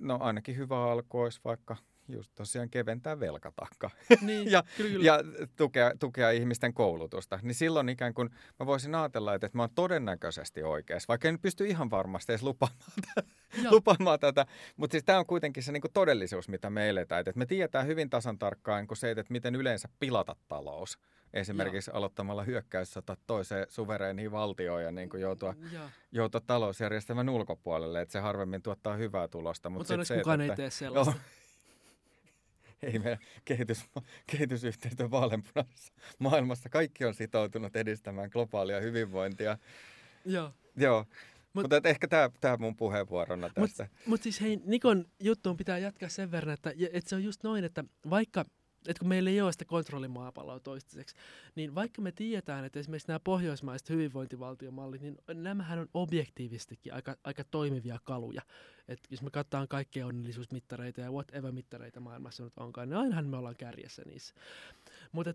no 0.00 0.18
ainakin 0.20 0.56
hyvä 0.56 0.84
alku 0.84 1.20
olisi 1.20 1.40
vaikka 1.44 1.76
just 2.08 2.32
tosiaan 2.34 2.70
keventää 2.70 3.20
velkatakka 3.20 3.90
Niin, 4.20 4.50
ja, 4.50 4.62
kyllä. 4.76 5.04
ja 5.04 5.18
tukea, 5.56 5.92
tukea 5.98 6.30
ihmisten 6.30 6.74
koulutusta. 6.74 7.38
Niin 7.42 7.54
silloin 7.54 7.88
ikään 7.88 8.14
kuin 8.14 8.30
mä 8.60 8.66
voisin 8.66 8.94
ajatella, 8.94 9.34
että, 9.34 9.46
että 9.46 9.58
mä 9.58 9.62
oon 9.62 9.74
todennäköisesti 9.74 10.62
oikeassa, 10.62 11.08
vaikka 11.08 11.28
en 11.28 11.38
pysty 11.38 11.66
ihan 11.66 11.90
varmasti 11.90 12.32
edes 12.32 12.42
lupaamaan, 12.42 12.82
Joo. 13.62 13.72
lupaamaan 13.72 14.20
tätä. 14.20 14.46
Mutta 14.76 14.92
siis 14.92 15.04
tämä 15.04 15.18
on 15.18 15.26
kuitenkin 15.26 15.62
se 15.62 15.72
niin 15.72 15.80
kuin 15.80 15.92
todellisuus, 15.92 16.48
mitä 16.48 16.70
me 16.70 16.88
eletään. 16.88 17.20
Että 17.20 17.38
me 17.38 17.46
tiedetään 17.46 17.86
hyvin 17.86 18.10
tasan 18.10 18.38
tarkkaan 18.38 18.86
kuin 18.86 18.98
se, 18.98 19.10
että 19.10 19.24
miten 19.28 19.54
yleensä 19.54 19.88
pilata 19.98 20.36
talous. 20.48 20.98
Esimerkiksi 21.34 21.90
Joo. 21.90 21.98
aloittamalla 21.98 22.42
hyökkäyssota 22.44 23.16
toiseen 23.26 23.66
suvereeniin 23.68 24.32
valtioon 24.32 24.82
ja 24.82 24.92
niin 24.92 25.08
kuin 25.08 25.20
joutua, 25.20 25.54
joutua 26.12 26.40
talousjärjestelmän 26.46 27.28
ulkopuolelle. 27.28 28.00
Että 28.00 28.12
se 28.12 28.18
harvemmin 28.18 28.62
tuottaa 28.62 28.96
hyvää 28.96 29.28
tulosta. 29.28 29.70
Mutta 29.70 29.94
onneksi 29.94 30.14
se, 30.14 30.20
kukaan 30.20 30.40
että, 30.40 30.52
ei 30.52 30.56
tee 30.56 30.70
sellaista. 30.80 31.12
Joo. 31.12 31.20
Ei 32.82 32.98
meidän 32.98 33.18
kehitys, 33.44 33.84
kehitysyhteistyö 34.26 35.10
vaaleanpunaisessa 35.10 35.92
maailmassa. 36.18 36.68
Kaikki 36.68 37.04
on 37.04 37.14
sitoutunut 37.14 37.76
edistämään 37.76 38.30
globaalia 38.32 38.80
hyvinvointia. 38.80 39.58
Joo. 40.24 40.52
Joo, 40.76 41.02
Mut- 41.02 41.08
Mut, 41.54 41.62
mutta 41.64 41.76
et 41.76 41.86
ehkä 41.86 42.08
tämä 42.08 42.30
tää 42.40 42.56
mun 42.56 42.76
puheenvuorona 42.76 43.50
tästä. 43.54 43.88
Mutta 44.06 44.22
siis 44.24 44.40
hei, 44.40 44.60
Nikon 44.64 45.06
juttuun 45.20 45.56
pitää 45.56 45.78
jatkaa 45.78 46.08
sen 46.08 46.30
verran, 46.30 46.54
että, 46.54 46.72
että 46.92 47.10
se 47.10 47.16
on 47.16 47.24
just 47.24 47.42
noin, 47.42 47.64
että 47.64 47.84
vaikka 48.10 48.44
että 48.88 49.00
kun 49.00 49.08
meillä 49.08 49.30
ei 49.30 49.40
ole 49.40 49.52
sitä 49.52 49.64
kontrollimaapalloa 49.64 50.60
toistaiseksi, 50.60 51.16
niin 51.54 51.74
vaikka 51.74 52.02
me 52.02 52.12
tiedetään, 52.12 52.64
että 52.64 52.78
esimerkiksi 52.78 53.08
nämä 53.08 53.20
pohjoismaiset 53.20 53.88
hyvinvointivaltiomallit, 53.88 55.02
niin 55.02 55.18
nämähän 55.34 55.78
on 55.78 55.88
objektiivistikin 55.94 56.94
aika, 56.94 57.16
aika 57.24 57.44
toimivia 57.44 57.98
kaluja. 58.04 58.42
Et 58.88 59.00
jos 59.10 59.22
me 59.22 59.30
katsotaan 59.30 59.68
kaikkia 59.68 60.06
onnellisuusmittareita 60.06 61.00
ja 61.00 61.10
whatever-mittareita 61.10 62.00
maailmassa 62.00 62.44
nyt 62.44 62.52
onkaan, 62.56 62.88
niin 62.88 62.98
ainahan 62.98 63.26
me 63.26 63.36
ollaan 63.36 63.56
kärjessä 63.56 64.02
niissä. 64.06 64.34
Mutta 65.12 65.34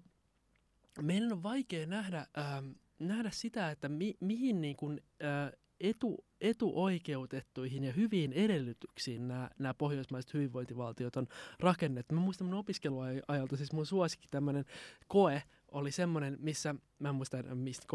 meidän 1.01 1.31
on 1.31 1.43
vaikea 1.43 1.87
nähdä, 1.87 2.27
ähm, 2.37 2.71
nähdä 2.99 3.29
sitä, 3.33 3.71
että 3.71 3.89
mi, 3.89 4.17
mihin 4.19 4.61
niin 4.61 4.75
kuin, 4.75 5.01
äh, 5.23 5.51
etu, 5.79 6.25
etuoikeutettuihin 6.41 7.83
ja 7.83 7.93
hyviin 7.93 8.33
edellytyksiin 8.33 9.27
nämä, 9.27 9.49
nämä 9.59 9.73
pohjoismaiset 9.73 10.33
hyvinvointivaltiot 10.33 11.15
on 11.15 11.27
rakennettu. 11.59 12.15
Mä 12.15 12.21
muistan 12.21 12.47
mun 12.47 12.57
opiskeluajalta, 12.57 13.57
siis 13.57 13.73
mun 13.73 13.85
suosikki 13.85 14.27
tämmöinen 14.31 14.65
koe 15.07 15.43
oli 15.71 15.91
semmoinen, 15.91 16.37
missä, 16.39 16.75
mä 16.99 17.09
en 17.09 17.15
muista 17.15 17.37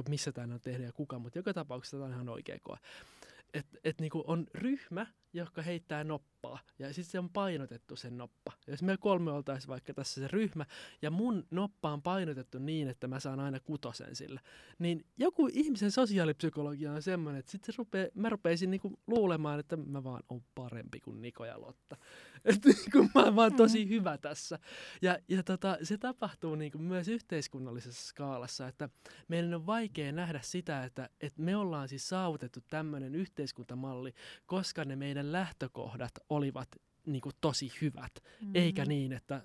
missä 0.08 0.32
tämä 0.32 0.54
on 0.54 0.60
tehnyt 0.60 0.86
ja 0.86 0.92
kuka, 0.92 1.18
mutta 1.18 1.38
joka 1.38 1.54
tapauksessa 1.54 1.96
tämä 1.96 2.06
on 2.06 2.12
ihan 2.12 2.28
oikea 2.28 2.58
koe. 2.62 2.78
Että 3.54 3.78
et 3.84 4.00
niinku 4.00 4.24
on 4.26 4.46
ryhmä, 4.54 5.06
joka 5.32 5.62
heittää 5.62 6.04
noppaa, 6.04 6.58
ja 6.78 6.94
sitten 6.94 7.10
se 7.10 7.18
on 7.18 7.30
painotettu 7.30 7.96
sen 7.96 8.18
noppa. 8.18 8.52
Jos 8.66 8.82
me 8.82 8.96
kolme 8.96 9.32
oltaisiin 9.32 9.68
vaikka 9.68 9.94
tässä 9.94 10.20
se 10.20 10.28
ryhmä, 10.28 10.66
ja 11.02 11.10
mun 11.10 11.46
noppa 11.50 11.92
on 11.92 12.02
painotettu 12.02 12.58
niin, 12.58 12.88
että 12.88 13.08
mä 13.08 13.20
saan 13.20 13.40
aina 13.40 13.60
kutosen 13.60 14.16
sille, 14.16 14.40
niin 14.78 15.04
joku 15.18 15.48
ihmisen 15.52 15.90
sosiaalipsykologia 15.90 16.92
on 16.92 17.02
semmoinen, 17.02 17.40
että 17.40 17.52
sit 17.52 17.64
se 17.64 17.72
rupee, 17.78 18.10
mä 18.14 18.28
rupeisin 18.28 18.70
niinku 18.70 19.00
luulemaan, 19.06 19.60
että 19.60 19.76
mä 19.76 20.04
vaan 20.04 20.22
on 20.28 20.42
parempi 20.54 21.00
kuin 21.00 21.22
Niko 21.22 21.44
ja 21.44 21.60
Lotta. 21.60 21.96
Että 22.44 22.68
niinku 22.68 23.10
mä 23.14 23.22
oon 23.22 23.36
vaan 23.36 23.54
tosi 23.54 23.88
hyvä 23.88 24.18
tässä. 24.18 24.58
Ja, 25.02 25.18
ja 25.28 25.42
tota, 25.42 25.78
se 25.82 25.98
tapahtuu 25.98 26.54
niinku 26.54 26.78
myös 26.78 27.08
yhteiskunnallisessa 27.08 28.08
skaalassa, 28.08 28.68
että 28.68 28.88
meidän 29.28 29.54
on 29.54 29.66
vaikea 29.66 30.12
nähdä 30.12 30.40
sitä, 30.42 30.84
että, 30.84 31.08
että 31.20 31.42
me 31.42 31.56
ollaan 31.56 31.88
siis 31.88 32.08
saavutettu 32.08 32.60
tämmöinen 32.70 33.14
yhteiskuntamalli, 33.42 34.12
koska 34.46 34.84
ne 34.84 34.96
meidän 34.96 35.32
lähtökohdat 35.32 36.12
olivat 36.28 36.68
niinku 37.06 37.30
tosi 37.40 37.72
hyvät, 37.80 38.12
mm. 38.40 38.50
eikä 38.54 38.84
niin, 38.84 39.12
että 39.12 39.42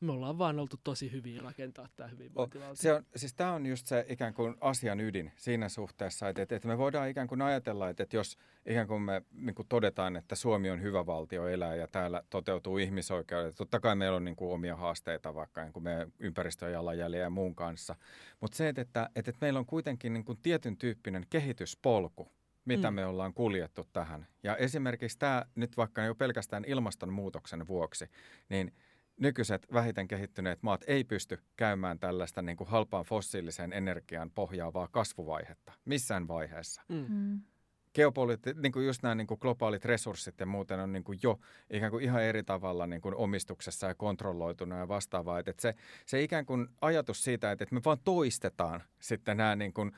me 0.00 0.12
ollaan 0.12 0.38
vaan 0.38 0.58
oltu 0.58 0.76
tosi 0.84 1.12
hyviä 1.12 1.42
rakentaa 1.42 1.88
tämä 1.96 2.08
hyvinvointivaltio. 2.08 2.74
Se 2.74 2.92
on, 2.92 3.06
siis 3.16 3.34
tämä 3.34 3.52
on 3.52 3.66
just 3.66 3.86
se 3.86 4.06
ikään 4.08 4.34
kuin 4.34 4.54
asian 4.60 5.00
ydin 5.00 5.32
siinä 5.36 5.68
suhteessa, 5.68 6.28
että, 6.28 6.42
että, 6.42 6.56
että 6.56 6.68
me 6.68 6.78
voidaan 6.78 7.08
ikään 7.08 7.28
kuin 7.28 7.42
ajatella, 7.42 7.88
että, 7.88 8.02
että 8.02 8.16
jos 8.16 8.38
ikään 8.66 8.86
kuin 8.86 9.02
me 9.02 9.22
niin 9.32 9.54
kuin 9.54 9.68
todetaan, 9.68 10.16
että 10.16 10.34
Suomi 10.34 10.70
on 10.70 10.82
hyvä 10.82 11.06
valtio 11.06 11.48
elää 11.48 11.74
ja 11.74 11.88
täällä 11.88 12.22
toteutuu 12.30 12.78
ihmisoikeudet, 12.78 13.54
totta 13.56 13.80
kai 13.80 13.96
meillä 13.96 14.16
on 14.16 14.24
niin 14.24 14.36
kuin 14.36 14.52
omia 14.52 14.76
haasteita 14.76 15.34
vaikka 15.34 15.62
niin 15.62 15.72
kuin 15.72 15.82
meidän 15.82 16.12
ympäristöjalanjäljen 16.18 17.22
ja 17.22 17.30
muun 17.30 17.54
kanssa, 17.54 17.96
mutta 18.40 18.56
se, 18.56 18.68
että, 18.68 18.82
että, 18.82 19.10
että 19.14 19.32
meillä 19.40 19.58
on 19.58 19.66
kuitenkin 19.66 20.12
niin 20.12 20.24
kuin 20.24 20.38
tietyn 20.42 20.76
tyyppinen 20.76 21.26
kehityspolku, 21.30 22.35
mitä 22.66 22.90
Mm. 22.90 22.94
me 22.94 23.06
ollaan 23.06 23.34
kuljettu 23.34 23.86
tähän. 23.92 24.26
Ja 24.42 24.56
esimerkiksi 24.56 25.18
tämä 25.18 25.44
nyt 25.54 25.76
vaikka 25.76 26.02
jo 26.02 26.14
pelkästään 26.14 26.64
ilmastonmuutoksen 26.66 27.66
vuoksi, 27.66 28.06
niin 28.48 28.72
nykyiset 29.20 29.66
vähiten 29.72 30.08
kehittyneet 30.08 30.62
maat 30.62 30.84
ei 30.86 31.04
pysty 31.04 31.38
käymään 31.56 31.98
tällaista 31.98 32.42
niin 32.42 32.56
kuin 32.56 32.70
halpaan 32.70 33.04
fossiiliseen 33.04 33.72
energiaan 33.72 34.30
pohjaavaa 34.30 34.88
kasvuvaihetta 34.90 35.72
missään 35.84 36.28
vaiheessa. 36.28 36.82
Mm. 36.88 37.06
Mm. 37.08 37.40
Geopoliitti, 37.94 38.54
niin 38.62 38.72
kuin 38.72 38.86
just 38.86 39.02
nämä 39.02 39.14
niin 39.14 39.26
kuin 39.26 39.38
globaalit 39.40 39.84
resurssit 39.84 40.40
ja 40.40 40.46
muuten 40.46 40.80
on 40.80 40.92
niin 40.92 41.04
kuin 41.04 41.18
jo 41.22 41.40
ikään 41.70 41.90
kuin 41.90 42.04
ihan 42.04 42.22
eri 42.22 42.42
tavalla 42.42 42.86
niin 42.86 43.00
kuin 43.00 43.14
omistuksessa 43.14 43.86
ja 43.86 43.94
kontrolloituna 43.94 44.78
ja 44.78 44.88
vastaavaa. 44.88 45.38
Että 45.38 45.52
se, 45.58 45.74
se 46.06 46.22
ikään 46.22 46.46
kuin 46.46 46.68
ajatus 46.80 47.24
siitä, 47.24 47.52
että, 47.52 47.62
että 47.62 47.74
me 47.74 47.80
vaan 47.84 47.98
toistetaan 48.04 48.82
sitten 49.00 49.36
nämä 49.36 49.56
niin 49.56 49.72
kuin 49.72 49.92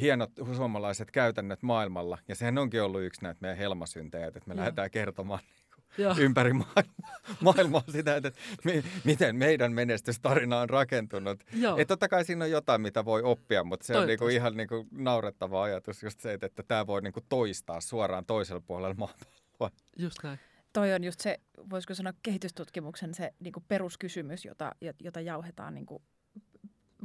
hienot 0.00 0.30
suomalaiset 0.56 1.10
käytännöt 1.10 1.62
maailmalla. 1.62 2.18
Ja 2.28 2.34
sehän 2.34 2.58
onkin 2.58 2.82
ollut 2.82 3.02
yksi 3.02 3.22
näitä 3.22 3.38
meidän 3.40 3.58
helmasyntejä, 3.58 4.26
että 4.26 4.40
me 4.46 4.54
Joo. 4.54 4.58
lähdetään 4.58 4.90
kertomaan 4.90 5.40
Joo. 5.98 6.14
ympäri 6.18 6.52
maailmaa, 6.52 7.04
maailmaa 7.40 7.84
sitä, 7.88 8.16
että 8.16 8.32
mi, 8.64 8.84
miten 9.04 9.36
meidän 9.36 9.72
menestystarina 9.72 10.60
on 10.60 10.70
rakentunut. 10.70 11.44
Joo. 11.52 11.76
Et 11.76 11.88
totta 11.88 12.08
kai 12.08 12.24
siinä 12.24 12.44
on 12.44 12.50
jotain, 12.50 12.80
mitä 12.80 13.04
voi 13.04 13.22
oppia, 13.22 13.64
mutta 13.64 13.86
se 13.86 13.96
on 13.96 14.06
niinku 14.06 14.28
ihan 14.28 14.56
niinku 14.56 14.86
naurettava 14.90 15.62
ajatus 15.62 16.02
just 16.02 16.20
se, 16.20 16.32
että, 16.32 16.46
että 16.46 16.62
tämä 16.62 16.86
voi 16.86 17.02
niinku 17.02 17.20
toistaa 17.28 17.80
suoraan 17.80 18.26
toisella 18.26 18.62
puolella 18.66 18.94
maapalloa. 18.98 19.70
Just 19.98 20.16
näin. 20.22 20.38
Toi 20.72 20.92
on 20.92 21.04
just 21.04 21.20
se, 21.20 21.40
voisiko 21.70 21.94
sanoa 21.94 22.12
kehitystutkimuksen 22.22 23.14
se 23.14 23.34
niin 23.40 23.52
kuin 23.52 23.64
peruskysymys, 23.68 24.44
jota, 24.44 24.72
jota 25.00 25.20
jauhetaan 25.20 25.74
niin 25.74 25.86
kuin 25.86 26.02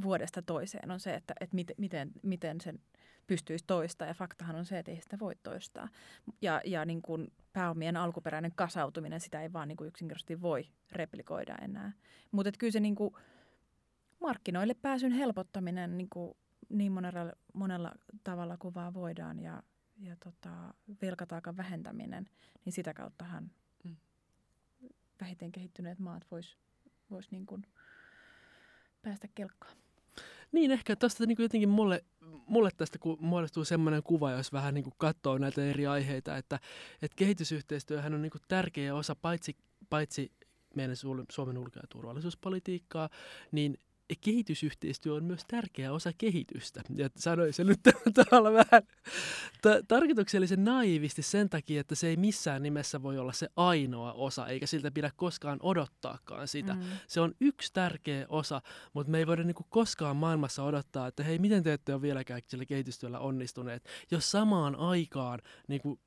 vuodesta 0.02 0.42
toiseen, 0.42 0.90
on 0.90 1.00
se, 1.00 1.14
että, 1.14 1.34
että 1.40 1.54
miten, 1.54 1.76
miten, 1.78 2.12
miten 2.22 2.60
sen 2.60 2.80
pystyisi 3.26 3.64
toistaa. 3.66 4.08
Ja 4.08 4.14
faktahan 4.14 4.56
on 4.56 4.64
se, 4.64 4.78
että 4.78 4.92
ei 4.92 5.00
sitä 5.00 5.18
voi 5.18 5.34
toistaa. 5.42 5.88
Ja, 6.42 6.60
ja 6.64 6.84
niin 6.84 7.02
kuin 7.02 7.32
pääomien 7.52 7.96
alkuperäinen 7.96 8.52
kasautuminen, 8.54 9.20
sitä 9.20 9.42
ei 9.42 9.52
vaan 9.52 9.68
niin 9.68 9.76
kuin 9.76 9.88
yksinkertaisesti 9.88 10.40
voi 10.40 10.68
replikoida 10.92 11.56
enää. 11.62 11.92
Mutta 12.30 12.50
kyllä 12.58 12.72
se 12.72 12.80
niin 12.80 12.94
kuin 12.94 13.14
markkinoille 14.20 14.74
pääsyn 14.74 15.12
helpottaminen 15.12 15.98
niin, 15.98 16.10
kuin 16.10 16.36
niin 16.68 16.92
monella, 16.92 17.32
monella 17.54 17.92
tavalla 18.24 18.56
kuin 18.56 18.74
vaan 18.74 18.94
voidaan 18.94 19.38
ja, 19.38 19.62
ja 19.98 20.16
tota, 20.24 20.74
velkataakan 21.02 21.56
vähentäminen, 21.56 22.28
niin 22.64 22.72
sitä 22.72 22.94
kauttahan 22.94 23.50
Mm. 23.84 23.96
vähiten 25.20 25.52
kehittyneet 25.52 25.98
maat 25.98 26.26
vois, 26.30 26.58
vois 27.10 27.30
niin 27.30 27.46
kuin 27.46 27.66
päästä 29.02 29.28
kelkkaan. 29.34 29.76
Niin 30.52 30.70
ehkä 30.70 30.96
tuosta 30.96 31.26
niin 31.26 31.36
jotenkin 31.38 31.68
mulle, 31.68 32.04
mulle 32.46 32.70
tästä 32.76 32.98
ku, 32.98 33.18
muodostuu 33.20 33.64
semmoinen 33.64 34.02
kuva, 34.02 34.30
jos 34.30 34.52
vähän 34.52 34.74
niin 34.74 34.92
katsoo 34.98 35.38
näitä 35.38 35.64
eri 35.64 35.86
aiheita, 35.86 36.36
että, 36.36 36.60
että 37.02 37.16
kehitysyhteistyöhän 37.16 38.14
on 38.14 38.22
niin 38.22 38.32
tärkeä 38.48 38.94
osa 38.94 39.14
paitsi, 39.14 39.56
paitsi 39.90 40.32
meidän 40.74 40.96
Suomen 41.30 41.58
ulko- 41.58 41.78
ja 41.78 41.86
turvallisuuspolitiikkaa, 41.88 43.08
niin 43.52 43.78
kehitysyhteistyö 44.20 45.14
on 45.14 45.24
myös 45.24 45.44
tärkeä 45.48 45.92
osa 45.92 46.10
kehitystä. 46.18 46.82
Ja 46.96 47.08
sanoin 47.16 47.52
sen 47.52 47.66
nyt 47.66 47.80
tavallaan 48.14 48.54
vähän 48.54 48.82
ta- 49.62 49.82
tarkoituksellisen 49.88 50.64
naivisti 50.64 51.22
sen 51.22 51.50
takia, 51.50 51.80
että 51.80 51.94
se 51.94 52.08
ei 52.08 52.16
missään 52.16 52.62
nimessä 52.62 53.02
voi 53.02 53.18
olla 53.18 53.32
se 53.32 53.48
ainoa 53.56 54.12
osa, 54.12 54.46
eikä 54.46 54.66
siltä 54.66 54.90
pidä 54.90 55.10
koskaan 55.16 55.58
odottaakaan 55.62 56.48
sitä. 56.48 56.74
Mm. 56.74 56.82
Se 57.06 57.20
on 57.20 57.34
yksi 57.40 57.72
tärkeä 57.72 58.26
osa, 58.28 58.62
mutta 58.92 59.10
me 59.10 59.18
ei 59.18 59.26
voida 59.26 59.44
niinku 59.44 59.66
koskaan 59.68 60.16
maailmassa 60.16 60.62
odottaa, 60.64 61.06
että 61.06 61.22
hei, 61.22 61.38
miten 61.38 61.62
te 61.62 61.72
ette 61.72 61.94
ole 61.94 62.02
vieläkään 62.02 62.40
sillä 62.46 62.64
kehitystyöllä 62.64 63.18
onnistuneet, 63.18 63.88
jos 64.10 64.30
samaan 64.30 64.76
aikaan 64.76 65.38
niinku 65.68 66.00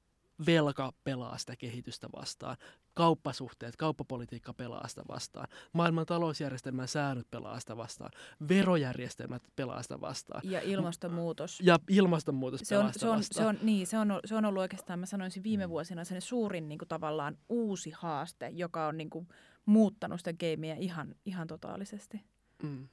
velka 0.45 0.93
pelaa 1.03 1.37
sitä 1.37 1.55
kehitystä 1.55 2.07
vastaan, 2.15 2.57
kauppasuhteet, 2.93 3.75
kauppapolitiikka 3.75 4.53
pelaa 4.53 4.87
sitä 4.87 5.01
vastaan, 5.07 5.47
maailman 5.73 6.05
talousjärjestelmän 6.05 6.87
säännöt 6.87 7.31
pelaa 7.31 7.59
sitä 7.59 7.77
vastaan, 7.77 8.11
verojärjestelmät 8.47 9.43
pelaa 9.55 9.83
sitä 9.83 10.01
vastaan. 10.01 10.41
Ja 10.43 10.61
ilmastonmuutos. 10.61 11.59
Ja 11.63 11.79
ilmastonmuutos 11.89 12.59
se 12.59 12.75
pelaa 12.75 12.85
on, 12.85 12.93
sitä 12.93 12.99
se 12.99 13.09
on, 13.09 13.17
vastaan. 13.17 13.43
se 13.43 13.49
on, 13.49 13.65
niin, 13.65 13.87
se 13.87 13.97
on, 13.97 14.19
se 14.25 14.35
on 14.35 14.45
ollut 14.45 14.61
oikeastaan, 14.61 14.99
mä 14.99 15.05
sanoisin 15.05 15.43
viime 15.43 15.69
vuosina 15.69 16.03
sen 16.03 16.21
suurin 16.21 16.69
niin 16.69 16.79
kuin, 16.79 16.89
tavallaan 16.89 17.37
uusi 17.49 17.91
haaste, 17.95 18.49
joka 18.49 18.87
on 18.87 18.97
niin 18.97 19.09
kuin, 19.09 19.27
muuttanut 19.65 20.19
sitä 20.19 20.33
gameia 20.33 20.75
ihan, 20.75 21.15
ihan 21.25 21.47
totaalisesti. 21.47 22.21
Mm. 22.63 22.87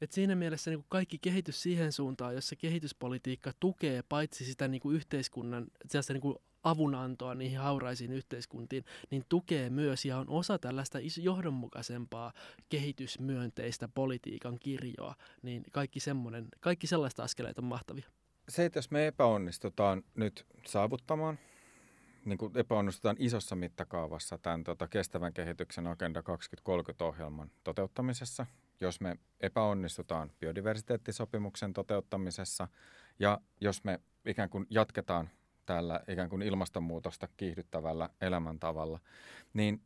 Et 0.00 0.12
siinä 0.12 0.34
mielessä 0.34 0.70
niin 0.70 0.84
kaikki 0.88 1.18
kehitys 1.18 1.62
siihen 1.62 1.92
suuntaan, 1.92 2.34
jossa 2.34 2.56
kehityspolitiikka 2.56 3.52
tukee 3.60 4.02
paitsi 4.02 4.44
sitä 4.44 4.68
niin 4.68 4.80
kuin 4.80 4.96
yhteiskunnan 4.96 5.66
niin 6.08 6.20
kuin 6.20 6.36
avunantoa 6.62 7.34
niihin 7.34 7.58
hauraisiin 7.58 8.12
yhteiskuntiin, 8.12 8.84
niin 9.10 9.24
tukee 9.28 9.70
myös 9.70 10.04
ja 10.04 10.18
on 10.18 10.28
osa 10.28 10.58
tällaista 10.58 10.98
johdonmukaisempaa 11.20 12.32
kehitysmyönteistä 12.68 13.88
politiikan 13.88 14.58
kirjoa, 14.58 15.14
niin 15.42 15.62
kaikki, 15.72 16.00
semmoinen, 16.00 16.48
kaikki 16.60 16.86
sellaista 16.86 17.22
askeleet 17.22 17.58
on 17.58 17.64
mahtavia. 17.64 18.04
Se, 18.48 18.64
että 18.64 18.78
jos 18.78 18.90
me 18.90 19.06
epäonnistutaan 19.06 20.02
nyt 20.14 20.46
saavuttamaan, 20.66 21.38
niin 22.24 22.38
kuin 22.38 22.58
epäonnistutaan 22.58 23.16
isossa 23.18 23.56
mittakaavassa 23.56 24.38
tämän 24.38 24.64
tota, 24.64 24.88
kestävän 24.88 25.32
kehityksen 25.32 25.86
Agenda 25.86 26.20
2030-ohjelman 26.20 27.50
toteuttamisessa, 27.64 28.46
jos 28.80 29.00
me 29.00 29.16
epäonnistutaan 29.40 30.32
biodiversiteettisopimuksen 30.40 31.72
toteuttamisessa 31.72 32.68
ja 33.18 33.40
jos 33.60 33.84
me 33.84 34.00
ikään 34.26 34.50
kuin 34.50 34.66
jatketaan 34.70 35.30
tällä 35.70 36.00
ikään 36.08 36.28
kuin 36.28 36.42
ilmastonmuutosta 36.42 37.28
kiihdyttävällä 37.36 38.10
elämäntavalla, 38.20 39.00
niin 39.54 39.82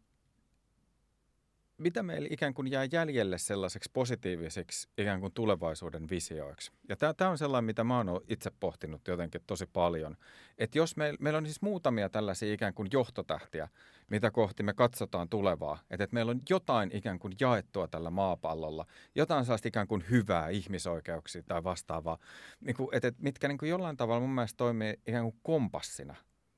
mitä 1.78 2.02
meillä 2.02 2.28
ikään 2.30 2.54
kuin 2.54 2.70
jää 2.70 2.88
jäljelle 2.92 3.38
sellaiseksi 3.38 3.90
positiivisiksi 3.92 4.88
ikään 4.98 5.20
kuin 5.20 5.32
tulevaisuuden 5.32 6.08
visioiksi? 6.10 6.72
Ja 6.88 6.96
tämä 7.16 7.30
on 7.30 7.38
sellainen, 7.38 7.64
mitä 7.64 7.84
mä 7.84 7.96
oon 7.96 8.20
itse 8.28 8.50
pohtinut 8.60 9.08
jotenkin 9.08 9.40
tosi 9.46 9.66
paljon. 9.66 10.16
Että 10.58 10.78
jos 10.78 10.96
meil, 10.96 11.16
meillä 11.20 11.36
on 11.36 11.46
siis 11.46 11.62
muutamia 11.62 12.08
tällaisia 12.08 12.54
ikään 12.54 12.74
kuin 12.74 12.88
johtotähtiä, 12.92 13.68
mitä 14.10 14.30
kohti 14.30 14.62
me 14.62 14.74
katsotaan 14.74 15.28
tulevaa, 15.28 15.78
että, 15.90 16.04
että 16.04 16.14
meillä 16.14 16.30
on 16.30 16.40
jotain 16.50 16.90
ikään 16.96 17.18
kuin 17.18 17.34
jaettua 17.40 17.88
tällä 17.88 18.10
maapallolla, 18.10 18.86
jotain 19.14 19.44
sellaista 19.44 19.68
ikään 19.68 19.88
kuin 19.88 20.04
hyvää 20.10 20.48
ihmisoikeuksia 20.48 21.42
tai 21.42 21.64
vastaavaa, 21.64 22.18
niin 22.60 22.76
kuin, 22.76 22.88
että, 22.92 23.08
että 23.08 23.22
mitkä 23.22 23.48
niin 23.48 23.58
kuin 23.58 23.70
jollain 23.70 23.96
tavalla 23.96 24.20
mun 24.20 24.34
mielestä 24.34 24.56
toimii 24.56 24.94
ikään 25.06 25.24
kuin 25.24 25.40
kompassina, 25.42 26.14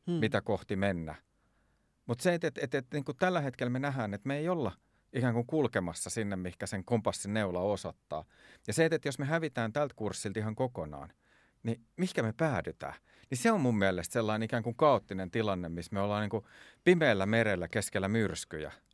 hmm. 0.07 0.15
mitä 0.15 0.41
kohti 0.41 0.77
mennä. 0.77 1.15
Mutta 2.07 2.23
se, 2.23 2.35
että, 2.35 2.49
että, 2.49 2.61
että, 2.65 2.79
että 2.79 2.97
niin 2.97 3.05
kuin 3.05 3.17
tällä 3.17 3.41
hetkellä 3.41 3.71
me 3.71 3.79
nähdään, 3.79 4.15
että 4.15 4.29
me 4.29 4.39
ei 4.39 4.49
olla– 4.49 4.73
ikään 5.17 5.35
kuin 5.35 5.47
kulkemassa 5.47 6.11
sinne, 6.11 6.37
mikä 6.37 6.67
sen 6.67 6.85
kompassin 6.85 7.35
neula 7.35 7.61
osoittaa. 7.61 8.25
Ja 8.67 8.73
se, 8.73 8.85
että 8.85 9.09
jos 9.09 9.19
me 9.19 9.25
hävitään 9.25 9.73
tältä 9.73 9.95
kurssilta 9.95 10.39
ihan 10.39 10.55
kokonaan, 10.55 11.13
niin 11.63 11.81
mihinkä 11.97 12.23
me 12.23 12.33
päädytään? 12.37 12.95
Niin 13.31 13.39
se 13.39 13.53
on 13.53 13.61
mun 13.61 13.79
mielestä 13.79 14.13
sellainen 14.13 14.47
ikään 14.47 14.63
kuin 14.63 14.77
kaoottinen 14.77 15.31
tilanne, 15.31 15.69
missä 15.69 15.91
me 15.93 16.01
ollaan 16.01 16.21
niin 16.21 16.31
kuin 16.31 16.45
pimeällä 16.85 17.27
merellä 17.27 17.69
keskellä 17.69 18.09
myrskyjä– 18.09 18.73